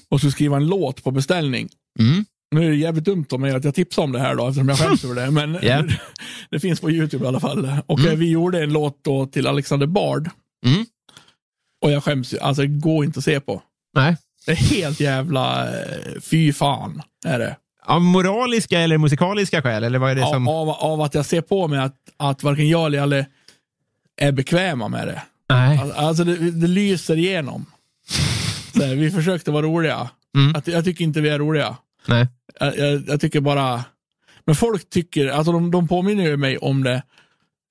[0.09, 1.69] och skulle skriva en låt på beställning.
[1.99, 2.25] Mm.
[2.51, 4.69] Nu är det jävligt dumt av mig att jag tipsar om det här då, eftersom
[4.69, 5.31] jag skäms över det.
[5.31, 5.83] Men Ja.
[6.51, 7.69] det finns på YouTube i alla fall.
[7.87, 8.19] Och Mm.
[8.19, 10.29] vi gjorde en låt då till Alexander Bard.
[10.65, 10.85] Mm.
[11.81, 12.33] Och jag skäms.
[12.33, 13.61] Alltså det går inte att se på.
[13.95, 14.17] Nej.
[14.45, 17.01] Det är helt jävla eh, fy fan.
[17.25, 17.55] Är det.
[17.85, 19.83] Av moraliska eller musikaliska skäl?
[19.83, 20.47] Eller vad är det som...
[20.47, 23.25] Av, av att jag ser på mig att, att varken jag eller Jalle
[24.21, 25.21] är bekväma med det.
[25.49, 25.77] Nej.
[25.79, 27.65] Al- Alltså det, det lyser igenom.
[28.75, 30.09] Här, vi försökte vara roliga.
[30.37, 30.55] Mm.
[30.55, 31.77] Att, jag tycker inte vi är roliga.
[32.07, 32.27] Nej.
[32.59, 33.83] Jag, jag, jag tycker bara...
[34.45, 37.03] Men folk tycker, alltså de, de påminner ju mig om det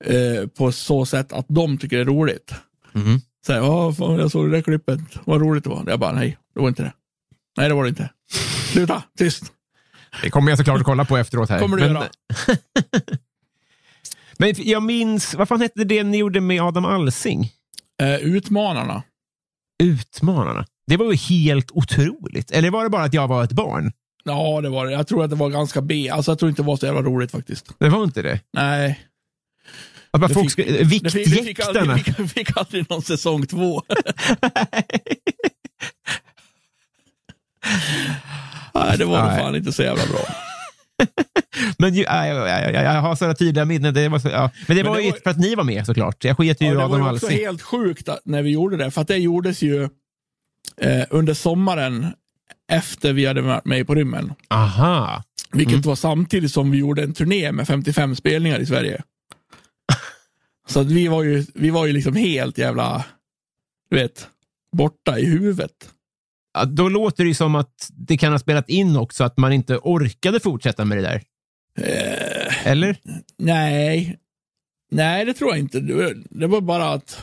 [0.05, 2.53] eh, på så sätt att de tycker det är roligt.
[2.91, 3.21] Mhm.
[3.45, 5.83] Så här, "Åh, fan, jag såg det där klippet, vad roligt det var.
[5.87, 6.93] Jag bara, nej, det var inte det.
[7.57, 8.09] Nej, det var det inte.
[8.71, 9.43] Sluta, tyst.
[10.21, 11.49] Det kommer jag såklart att kolla på efteråt.
[11.49, 11.59] här.
[11.59, 12.07] Kommer du men, göra.
[14.37, 17.51] men jag minns, vad fan hette det ni gjorde med Adam Alsing?
[18.01, 19.03] Eh, utmanarna.
[19.83, 20.65] Utmanarna.
[20.87, 22.51] Det var ju helt otroligt.
[22.51, 23.91] Eller var det bara att jag var ett barn?
[24.23, 24.91] Ja, det var det.
[24.91, 26.09] Jag tror att det var ganska B.
[26.09, 27.65] Alltså, jag tror inte det var så jävla roligt faktiskt.
[27.79, 28.39] Det var inte det?
[28.53, 28.99] Nej.
[30.11, 31.79] Att bara Det folk fick- det fick, det fick, viktjäktarna.
[31.93, 33.81] aldrig, fick, fick aldrig någon säsong två.
[38.75, 39.39] Nej, det var Nej.
[39.39, 40.19] fan inte så jävla bra.
[41.77, 43.93] Men ju, äh, jag, jag, jag, har sådana tydliga minnen.
[43.93, 44.49] Det var så, ja.
[44.67, 46.23] Men det Men var det ju var- för att ni var med såklart.
[46.23, 48.77] Jag sket ju Ja, i det var Adam också helt sjukt att, när vi gjorde
[48.77, 49.83] det, för att det gjordes ju
[50.81, 52.07] eh, under sommaren
[52.71, 54.33] efter vi hade varit med på rymmen.
[54.49, 55.23] Aha.
[55.51, 55.81] Vilket Mm.
[55.81, 59.01] var samtidigt som vi gjorde en turné med 55 spelningar i Sverige.
[60.67, 63.05] Så att vi var ju, vi var ju liksom helt jävla,
[63.89, 64.27] du vet,
[64.77, 65.71] borta i huvudet.
[66.67, 70.39] Då låter det som att det kan ha spelat in också att man inte orkade
[70.39, 71.21] fortsätta med det där.
[71.79, 72.97] Eh, Eller?
[73.37, 74.17] nej,
[74.91, 75.79] nej det tror jag inte.
[76.29, 77.21] Det, var bara att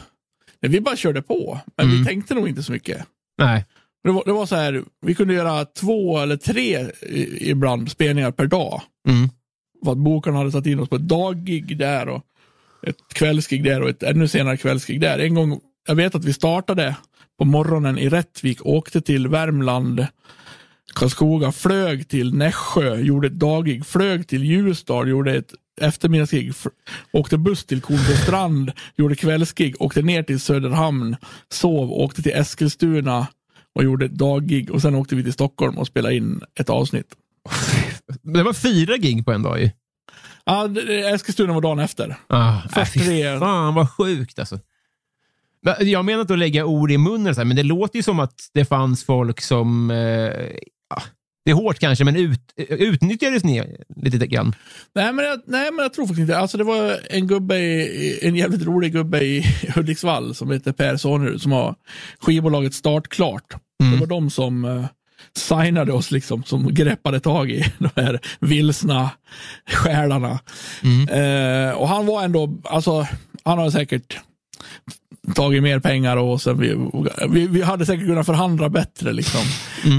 [0.61, 1.61] vi bara körde på.
[1.77, 1.99] Men Mm.
[1.99, 3.07] vi tänkte nog inte så mycket.
[3.39, 3.65] Nej.
[4.05, 6.87] Det var, det var så här, vi kunde göra två eller tre
[7.41, 8.83] ibland spelningar per dag.
[9.09, 9.29] Mm.
[9.85, 12.23] För att bokarna hade satt in oss på ett daggig där och
[12.87, 15.19] ett kvällsgig där och ett ännu senare kvällsgig där.
[15.19, 16.97] En gång, jag vet att vi startade
[17.43, 20.07] på morgonen i Rättvik, åkte till Värmland,
[20.95, 26.53] Karlskoga, flög till Nässjö, gjorde ett daggig, flög till Ljusdal, gjorde ett eftermiddagsgig,
[27.13, 31.17] åkte buss till Kornbystrand, gjorde kvällsgig, åkte ner till Söderhamn,
[31.53, 33.27] sov, åkte till Eskilstuna
[33.75, 37.15] och gjorde ett daggig och sen åkte vi till Stockholm och spelade in ett avsnitt.
[38.23, 39.71] Det var fyra gig på en dag ju.
[40.45, 40.69] Ja,
[41.15, 42.17] Eskilstuna var dagen efter.
[42.27, 43.39] Ah, Först fy tre.
[43.39, 44.59] Fan vad sjukt alltså.
[45.81, 48.65] Jag menar inte att lägga ord i munnen, men det låter ju som att det
[48.65, 49.91] fanns folk som...
[49.91, 49.97] Eh,
[50.91, 51.03] ja,
[51.45, 54.55] det är hårt kanske, men ut, utnyttjades ni lite grann?
[54.95, 58.19] Nej men, jag, nej, men jag tror faktiskt inte Alltså det var en gubbe, i,
[58.23, 61.75] en jävligt rolig gubbe i Hudiksvall som heter Per Sonerud som har
[62.21, 63.55] skivbolaget Startklart.
[63.93, 64.87] Det var de som uh,
[65.37, 69.11] signade oss, liksom, som greppade tag i de här vilsna
[69.67, 70.41] själarna.
[71.11, 73.07] Eh, och han var ändå, alltså
[73.45, 74.21] han har säkert
[75.35, 76.77] tagit mer pengar och sen vi,
[77.29, 79.13] vi, vi hade säkert kunnat förhandla bättre.
[79.13, 79.41] Liksom.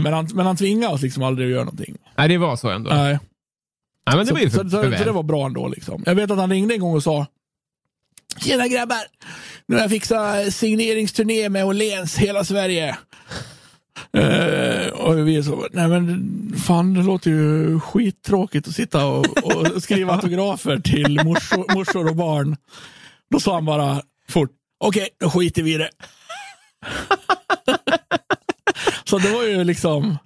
[0.03, 1.97] Men, han, men han tvingade oss liksom aldrig att göra någonting.
[2.15, 2.89] Nej, det var så ändå.
[2.89, 3.19] Nej.
[4.05, 5.67] Nej, men det så, var för, så, för så det var bra ändå.
[5.67, 6.03] Liksom.
[6.05, 7.25] Jag vet att han ringde en gång och sa
[8.37, 9.03] Tjena grabbar!
[9.65, 12.97] Nu har jag fixat signeringsturné med Åhléns hela Sverige.
[14.13, 19.83] Eh, och vi så, nej men fan det låter ju skittråkigt att sitta och, och
[19.83, 22.57] skriva autografer till morsor, morsor och barn.
[23.31, 24.51] Då sa han bara fort,
[24.88, 25.89] okej, då skiter vi i det.
[29.03, 30.18] så det var ju liksom...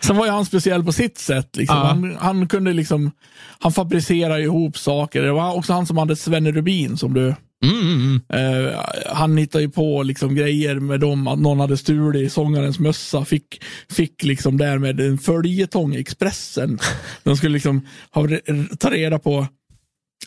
[0.00, 1.56] Sen var ju han speciell på sitt sätt.
[1.56, 1.76] Liksom.
[1.76, 1.84] Ja.
[1.84, 3.10] Han, han kunde liksom,
[3.60, 5.22] han fabricerade ihop saker.
[5.22, 7.34] Det var också han som hade Svenne Rubin som du
[7.64, 8.20] Mm, mm.
[8.28, 13.24] Eh, han hittade ju på liksom grejer med dem, att någon hade stulit sångarens mössa,
[13.24, 16.78] fick, fick liksom därmed en följetong i Expressen.
[17.22, 18.28] De skulle liksom ha,
[18.78, 19.46] ta reda på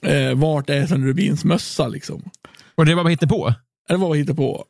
[0.02, 1.88] eh, vart är Sven Rubins mössa.
[1.88, 2.30] Liksom.
[2.76, 3.54] Och det var vad hittade på?
[3.88, 4.66] Det var vad hittade på.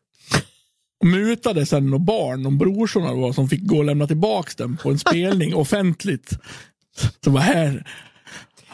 [0.99, 4.77] Och mutade sen några barn, de brorsorna då, som fick gå och lämna tillbaks den
[4.77, 6.39] på en spelning offentligt.
[7.23, 7.87] Så bara här,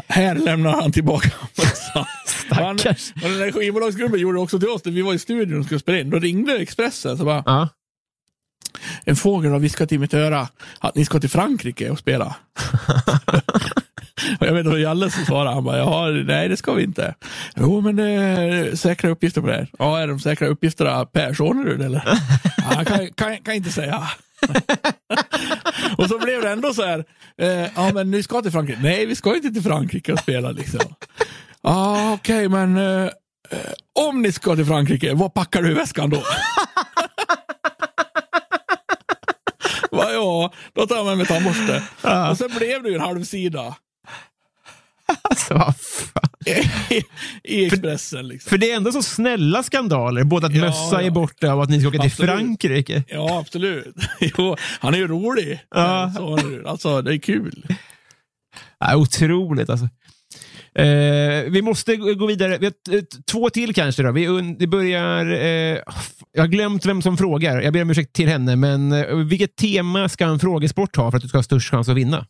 [0.07, 2.05] här lämnar han tillbaka mössan.
[3.23, 5.99] Och den där skivbolagsgruppen gjorde också till oss, vi var i studion och skulle spela
[5.99, 6.09] in.
[6.09, 7.69] Då ringde Expressen så bara, Ja.
[9.05, 10.47] en fågel har viskat i mitt öra
[10.79, 12.35] att ni ska till Frankrike och spela.
[14.39, 17.15] och jag vet inte vad Jalle svarade, han bara, ja, nej det ska vi inte.
[17.55, 19.67] Jo men det är säkra uppgifter på det här.
[19.79, 22.03] Ja, är de säkra uppgifterna Per Sonnerud eller?
[22.57, 24.03] ja, kan, kan, kan inte säga.
[25.97, 27.05] och så blev det ändå så här,
[27.41, 28.79] eh, ja men ni ska till Frankrike.
[28.81, 30.79] Nej, vi ska inte till Frankrike och spela liksom.
[31.65, 33.03] Ja, okej, men eh,
[33.49, 33.71] eh,
[34.09, 36.23] om ni ska till Frankrike, vad packar du i väskan då?
[39.91, 41.83] Va, ja, då tar jag med mig tandborste.
[42.31, 43.75] Och sen blev det ju en halv sida
[45.21, 46.29] Alltså, vad fan.
[46.89, 47.03] i,
[47.43, 48.27] i Expressen.
[48.27, 48.49] Liksom.
[48.49, 51.11] För det är ändå så snälla skandaler, både att Ja, mössa är ja.
[51.11, 52.11] borta och att ni ska åka till.
[52.11, 53.03] Frankrike.
[53.07, 53.95] Ja, absolut.
[54.37, 55.59] Jo, han är ju rolig.
[55.75, 56.13] Ja.
[56.17, 57.65] Så, är alltså, det är kul.
[58.79, 59.89] Ja, otroligt alltså.
[60.75, 62.57] Eh, vi måste gå vidare.
[62.57, 62.71] Vi
[63.31, 64.03] två till kanske.
[64.03, 64.11] Då.
[64.11, 65.25] Vi det börjar...
[65.25, 65.77] Eh,
[66.31, 67.61] jag har glömt vem som frågar.
[67.61, 68.55] Jag ber om ursäkt till henne.
[68.55, 71.89] Men eh, vilket tema ska en frågesport ha för att du ska ha störst chans
[71.89, 72.25] att vinna?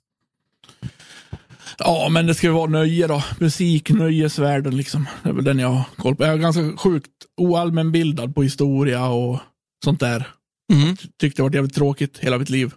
[1.77, 3.23] Ja, men det ska vara nöje då.
[3.39, 5.07] Musik, nöjesvärlden liksom.
[5.23, 6.23] Det är väl den jag har koll på.
[6.23, 9.39] Jag är ganska sjukt oallmänbildad på historia och
[9.85, 10.27] sånt där.
[10.73, 10.97] Mm.
[11.19, 12.71] Tyckte det var jävligt tråkigt hela mitt liv.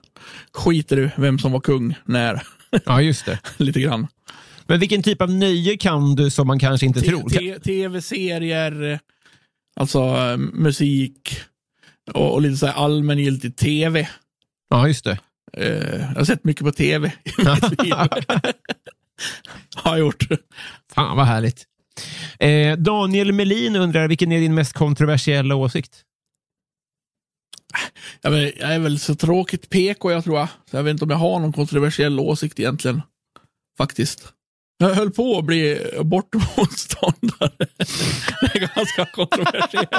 [0.52, 2.42] Skiter i vem som var kung när.
[2.84, 3.38] Ja, just det.
[3.56, 4.06] Lite grann.
[4.66, 7.58] Men vilken typ av nöje kan du som man kanske inte tror?
[7.58, 9.00] Tv-serier,
[9.80, 11.40] alltså eh, musik
[12.12, 14.08] och, och lite så här allmängiltig tv.
[14.70, 15.18] Ja, just det.
[15.56, 17.94] Eh, jag har sett mycket på tv i mitt liv.
[19.74, 20.24] har jag gjort.
[20.94, 21.64] Fan vad härligt.
[22.38, 26.02] Eh, Daniel Melin undrar, vilken är din mest kontroversiella åsikt?
[28.20, 30.48] Jag, vet, jag är väl så tråkigt PK jag tror jag.
[30.70, 33.02] Så jag vet inte om jag har någon kontroversiell åsikt egentligen.
[33.78, 34.32] Faktiskt.
[34.78, 37.50] Jag höll på att bli abortmotståndare.
[38.40, 39.90] Det är ganska kontroversiellt.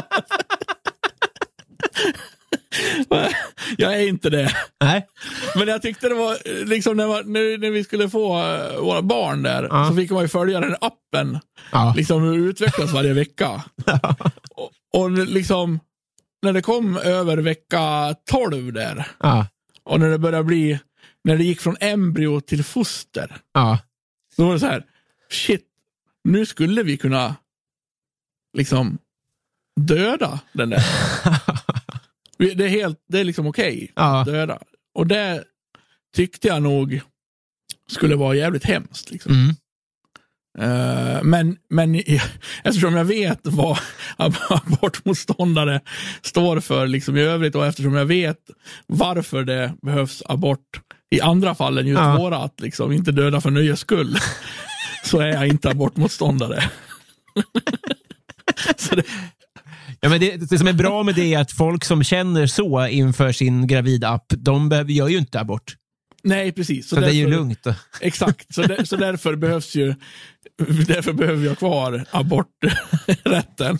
[3.77, 4.51] Jag är inte det.
[4.81, 5.07] Nej.
[5.55, 9.01] Men jag tyckte det var, liksom när, man, när, när vi skulle få eh, våra
[9.01, 9.87] barn där, Ja.
[9.89, 11.39] så fick man ju följa den appen.
[11.71, 11.93] Ja.
[11.97, 13.63] Liksom hur utvecklas varje vecka.
[14.55, 15.79] och, och liksom,
[16.41, 19.47] när det kom över vecka 12 där, Ja.
[19.83, 20.79] och när det började bli,
[21.23, 23.79] när det gick från embryo till foster, Ja.
[24.37, 24.83] då var det så här,
[25.31, 25.65] shit,
[26.23, 27.35] nu skulle vi kunna
[28.57, 28.97] liksom
[29.79, 30.83] döda den där.
[32.37, 34.19] Det är helt, det är liksom okej Ja.
[34.21, 34.59] att döda.
[34.95, 35.43] Och det
[36.15, 37.01] tyckte jag nog
[37.91, 39.11] skulle vara jävligt hemskt.
[39.11, 39.31] Liksom.
[39.33, 39.55] Mm.
[40.59, 41.95] Eh, men, men
[42.63, 43.77] eftersom jag vet vad
[44.17, 45.81] abortmotståndare
[46.21, 48.39] står för liksom i övrigt och eftersom jag vet
[48.87, 52.17] varför det behövs abort i andra fall än just Ja.
[52.17, 54.17] våra, att liksom inte döda för nöjes skull,
[55.03, 56.63] så är jag inte abortmotståndare.
[58.77, 59.03] så det,
[59.99, 62.87] Ja, men det, det som är bra med det är att folk som känner så
[62.87, 65.75] inför sin gravidapp, de behöver, gör ju inte abort.
[66.23, 66.89] nej, precis.
[66.89, 67.63] Så, det är ju därför- lugnt.
[67.63, 67.73] Då.
[68.01, 69.95] Exakt, så, där, så därför behövs ju
[70.87, 73.77] Därför behöver ha kvar aborträtten.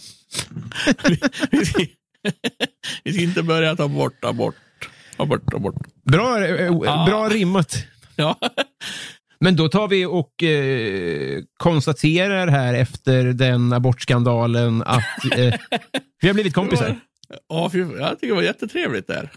[1.10, 1.19] Vi,
[1.52, 1.85] vi, ska,
[3.03, 4.56] vi ska inte börja ta bort abort.
[5.18, 5.76] Abort, abort.
[6.03, 7.77] Bra, eh, bra rimmat.
[8.15, 8.39] Ja.
[9.39, 15.53] Men då tar vi och eh, konstaterar här efter den abortskandalen att eh,
[16.22, 16.99] vi har blivit kompisar.
[17.49, 19.31] Ja, jag tycker det var jättetrevligt där.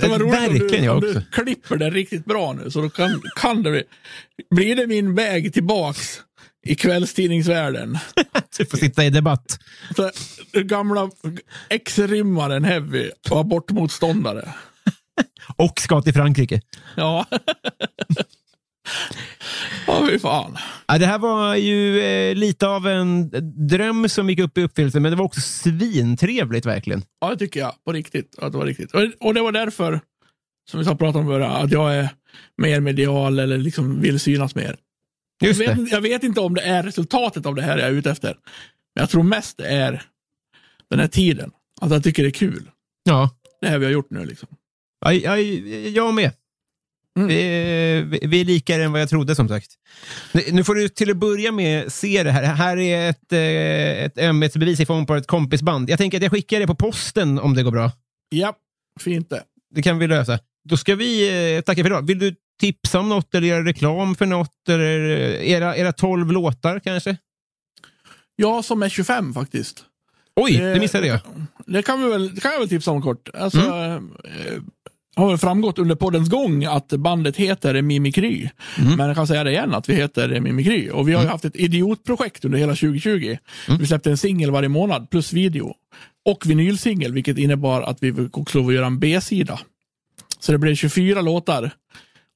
[0.00, 2.80] Det var roligt om Verkligen du, jag om du klipper det riktigt bra nu, så
[2.80, 3.82] då kan, kan det bli...
[4.50, 6.20] Blir det min väg tillbaks
[6.66, 7.98] i kvällstidningsvärlden?
[8.58, 9.58] Du får sitta i debatt.
[9.96, 10.10] Så,
[10.52, 11.10] gamla
[11.68, 14.48] ex-rimmaren Heavy och abortmotståndare.
[15.56, 16.60] Och ska till Frankrike.
[16.96, 17.26] Ja.
[19.86, 20.56] Ja, fy fan.
[20.86, 23.30] Ja, det här var ju eh, lite av en
[23.68, 27.02] dröm som gick upp i uppfyllelse, men det var också svintrevligt verkligen.
[27.20, 27.74] Ja, det tycker jag.
[27.84, 28.38] På riktigt.
[28.38, 28.92] Att det var riktigt.
[28.92, 30.00] Och, och det var därför,
[30.70, 32.08] som vi sa pratat om början, att jag är
[32.56, 34.76] mer medial eller liksom vill synas mer.
[35.42, 37.92] Just jag, vet, jag vet inte om det är resultatet av det här jag är
[37.92, 38.36] ute efter.
[38.94, 40.02] Men jag tror mest det är
[40.90, 41.50] den här tiden.
[41.80, 42.70] Att jag tycker det är kul.
[43.04, 43.30] Ja.
[43.60, 44.48] Det här vi har gjort nu liksom.
[45.00, 46.32] Ja, ja, jag med.
[47.16, 47.28] Mm.
[47.28, 49.70] Vi, vi- är likare än vad jag trodde som sagt.
[50.52, 52.42] Nu- får du till att börja med se det här.
[52.42, 55.90] Det här är ett, eh, ett ömhetsbevis i form på ett kompisband.
[55.90, 57.90] Jag tänker att jag skickar det på posten om det går bra.
[58.28, 58.56] Ja,
[59.00, 59.42] fint det.
[59.74, 60.38] Det kan vi lösa.
[60.68, 62.06] Då ska vi eh, tacka för idag.
[62.06, 64.68] Vill du tipsa om något eller göra reklam för något?
[64.68, 67.16] Eller eh, era, era 12 låtar kanske?
[68.36, 69.84] Jag som är 25 faktiskt.
[70.36, 71.20] Oj, Eh, det missade jag.
[71.66, 73.28] Det kan, vi väl, det kan jag väl tipsa om kort.
[73.34, 74.10] Alltså, Mm.
[75.16, 78.48] Har framgått under poddens gång att bandet heter Mimikry.
[78.78, 78.96] Mm.
[78.96, 80.90] Men jag kan säga det igen att vi heter Mimikry.
[80.90, 83.36] Och vi har ju haft ett idiotprojekt under hela 2020.
[83.68, 83.80] Mm.
[83.80, 85.74] Vi släppte en singel varje månad plus video.
[86.24, 89.60] Och vinylsingel, vilket innebar att vi också lov att göra en B-sida.
[90.38, 91.70] Så det blev 24 låtar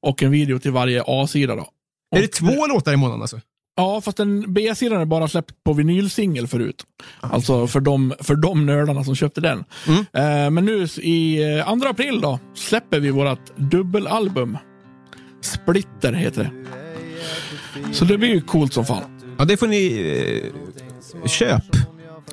[0.02, 1.56] och en video till varje A-sida.
[1.56, 1.68] Då.
[2.16, 3.40] Är det två låtar i månaden alltså?
[3.78, 6.84] Ja, fast den B-sidan är bara släppt på vinylsingel förut.
[7.20, 9.64] Alltså för de, för de nördarna som köpte den.
[9.88, 14.58] Eh, men nu i eh, 2 april då släpper vi vårt dubbelalbum.
[15.40, 17.94] Splitter heter det.
[17.94, 19.20] Så det blir ju coolt som fan.
[19.38, 20.52] Ja, det får ni...
[21.22, 21.64] Eh, köp.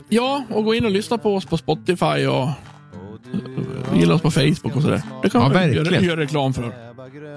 [0.10, 2.50] Ja, och gå in och lyssna på oss på Spotify och
[3.94, 5.02] gilla oss på Facebook och sådär.
[5.24, 6.04] Det kan Ja, man göra, verkligen.
[6.04, 6.72] göra reklam för.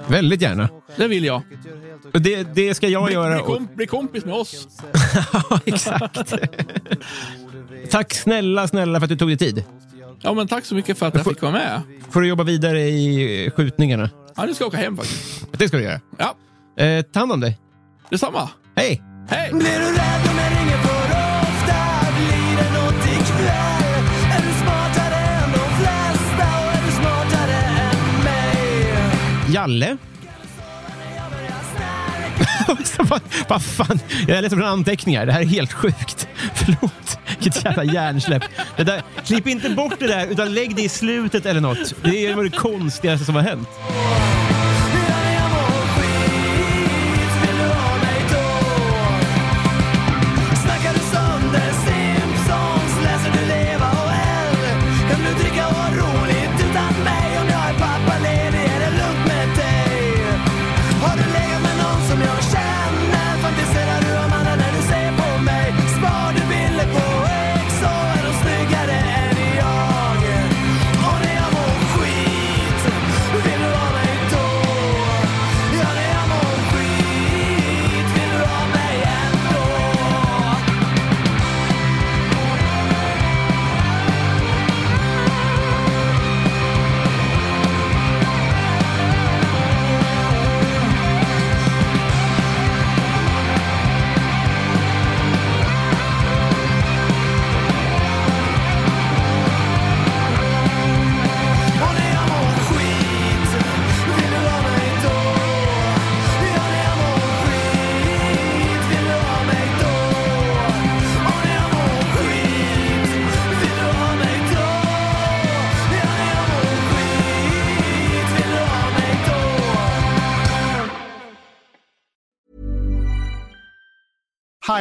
[0.09, 0.69] Väldigt gärna.
[0.97, 1.43] Det vill jag.
[2.13, 3.31] Det, det ska jag Bli, göra.
[3.35, 4.69] bli, Och, kom, bli kompis med oss.
[5.33, 6.33] ja, exakt.
[7.91, 9.65] Tack snälla, snälla för att du tog dig tid.
[10.21, 11.81] Ja, men tack så mycket för att jag fick vara med.
[12.11, 14.11] Får du jobba vidare i skjutningarna.
[14.37, 15.47] Ja, nu ska jag åka hem faktiskt.
[15.59, 16.01] Det ska du göra.
[16.19, 16.35] Ja,
[16.85, 17.59] Eh, ta hand om dig.
[18.11, 18.49] detsamma.
[18.77, 19.03] Hej!
[19.29, 19.51] Hej!
[19.53, 21.05] Blir du rädd om jag ringer för
[21.43, 21.77] ofta?
[22.17, 23.88] Blir det något ikväll?
[29.53, 29.97] Jalle?
[33.49, 34.01] vad, fan?
[34.29, 35.27] Jag läser från anteckningar.
[35.27, 36.29] Det här är helt sjukt.
[36.55, 37.19] Förlåt.
[37.29, 38.43] Vilket jävla hjärnsläpp.
[38.77, 41.95] Det där, klipp inte bort det där, utan lägg det i slutet eller något.
[42.03, 43.69] Det är det konstigaste som har hänt.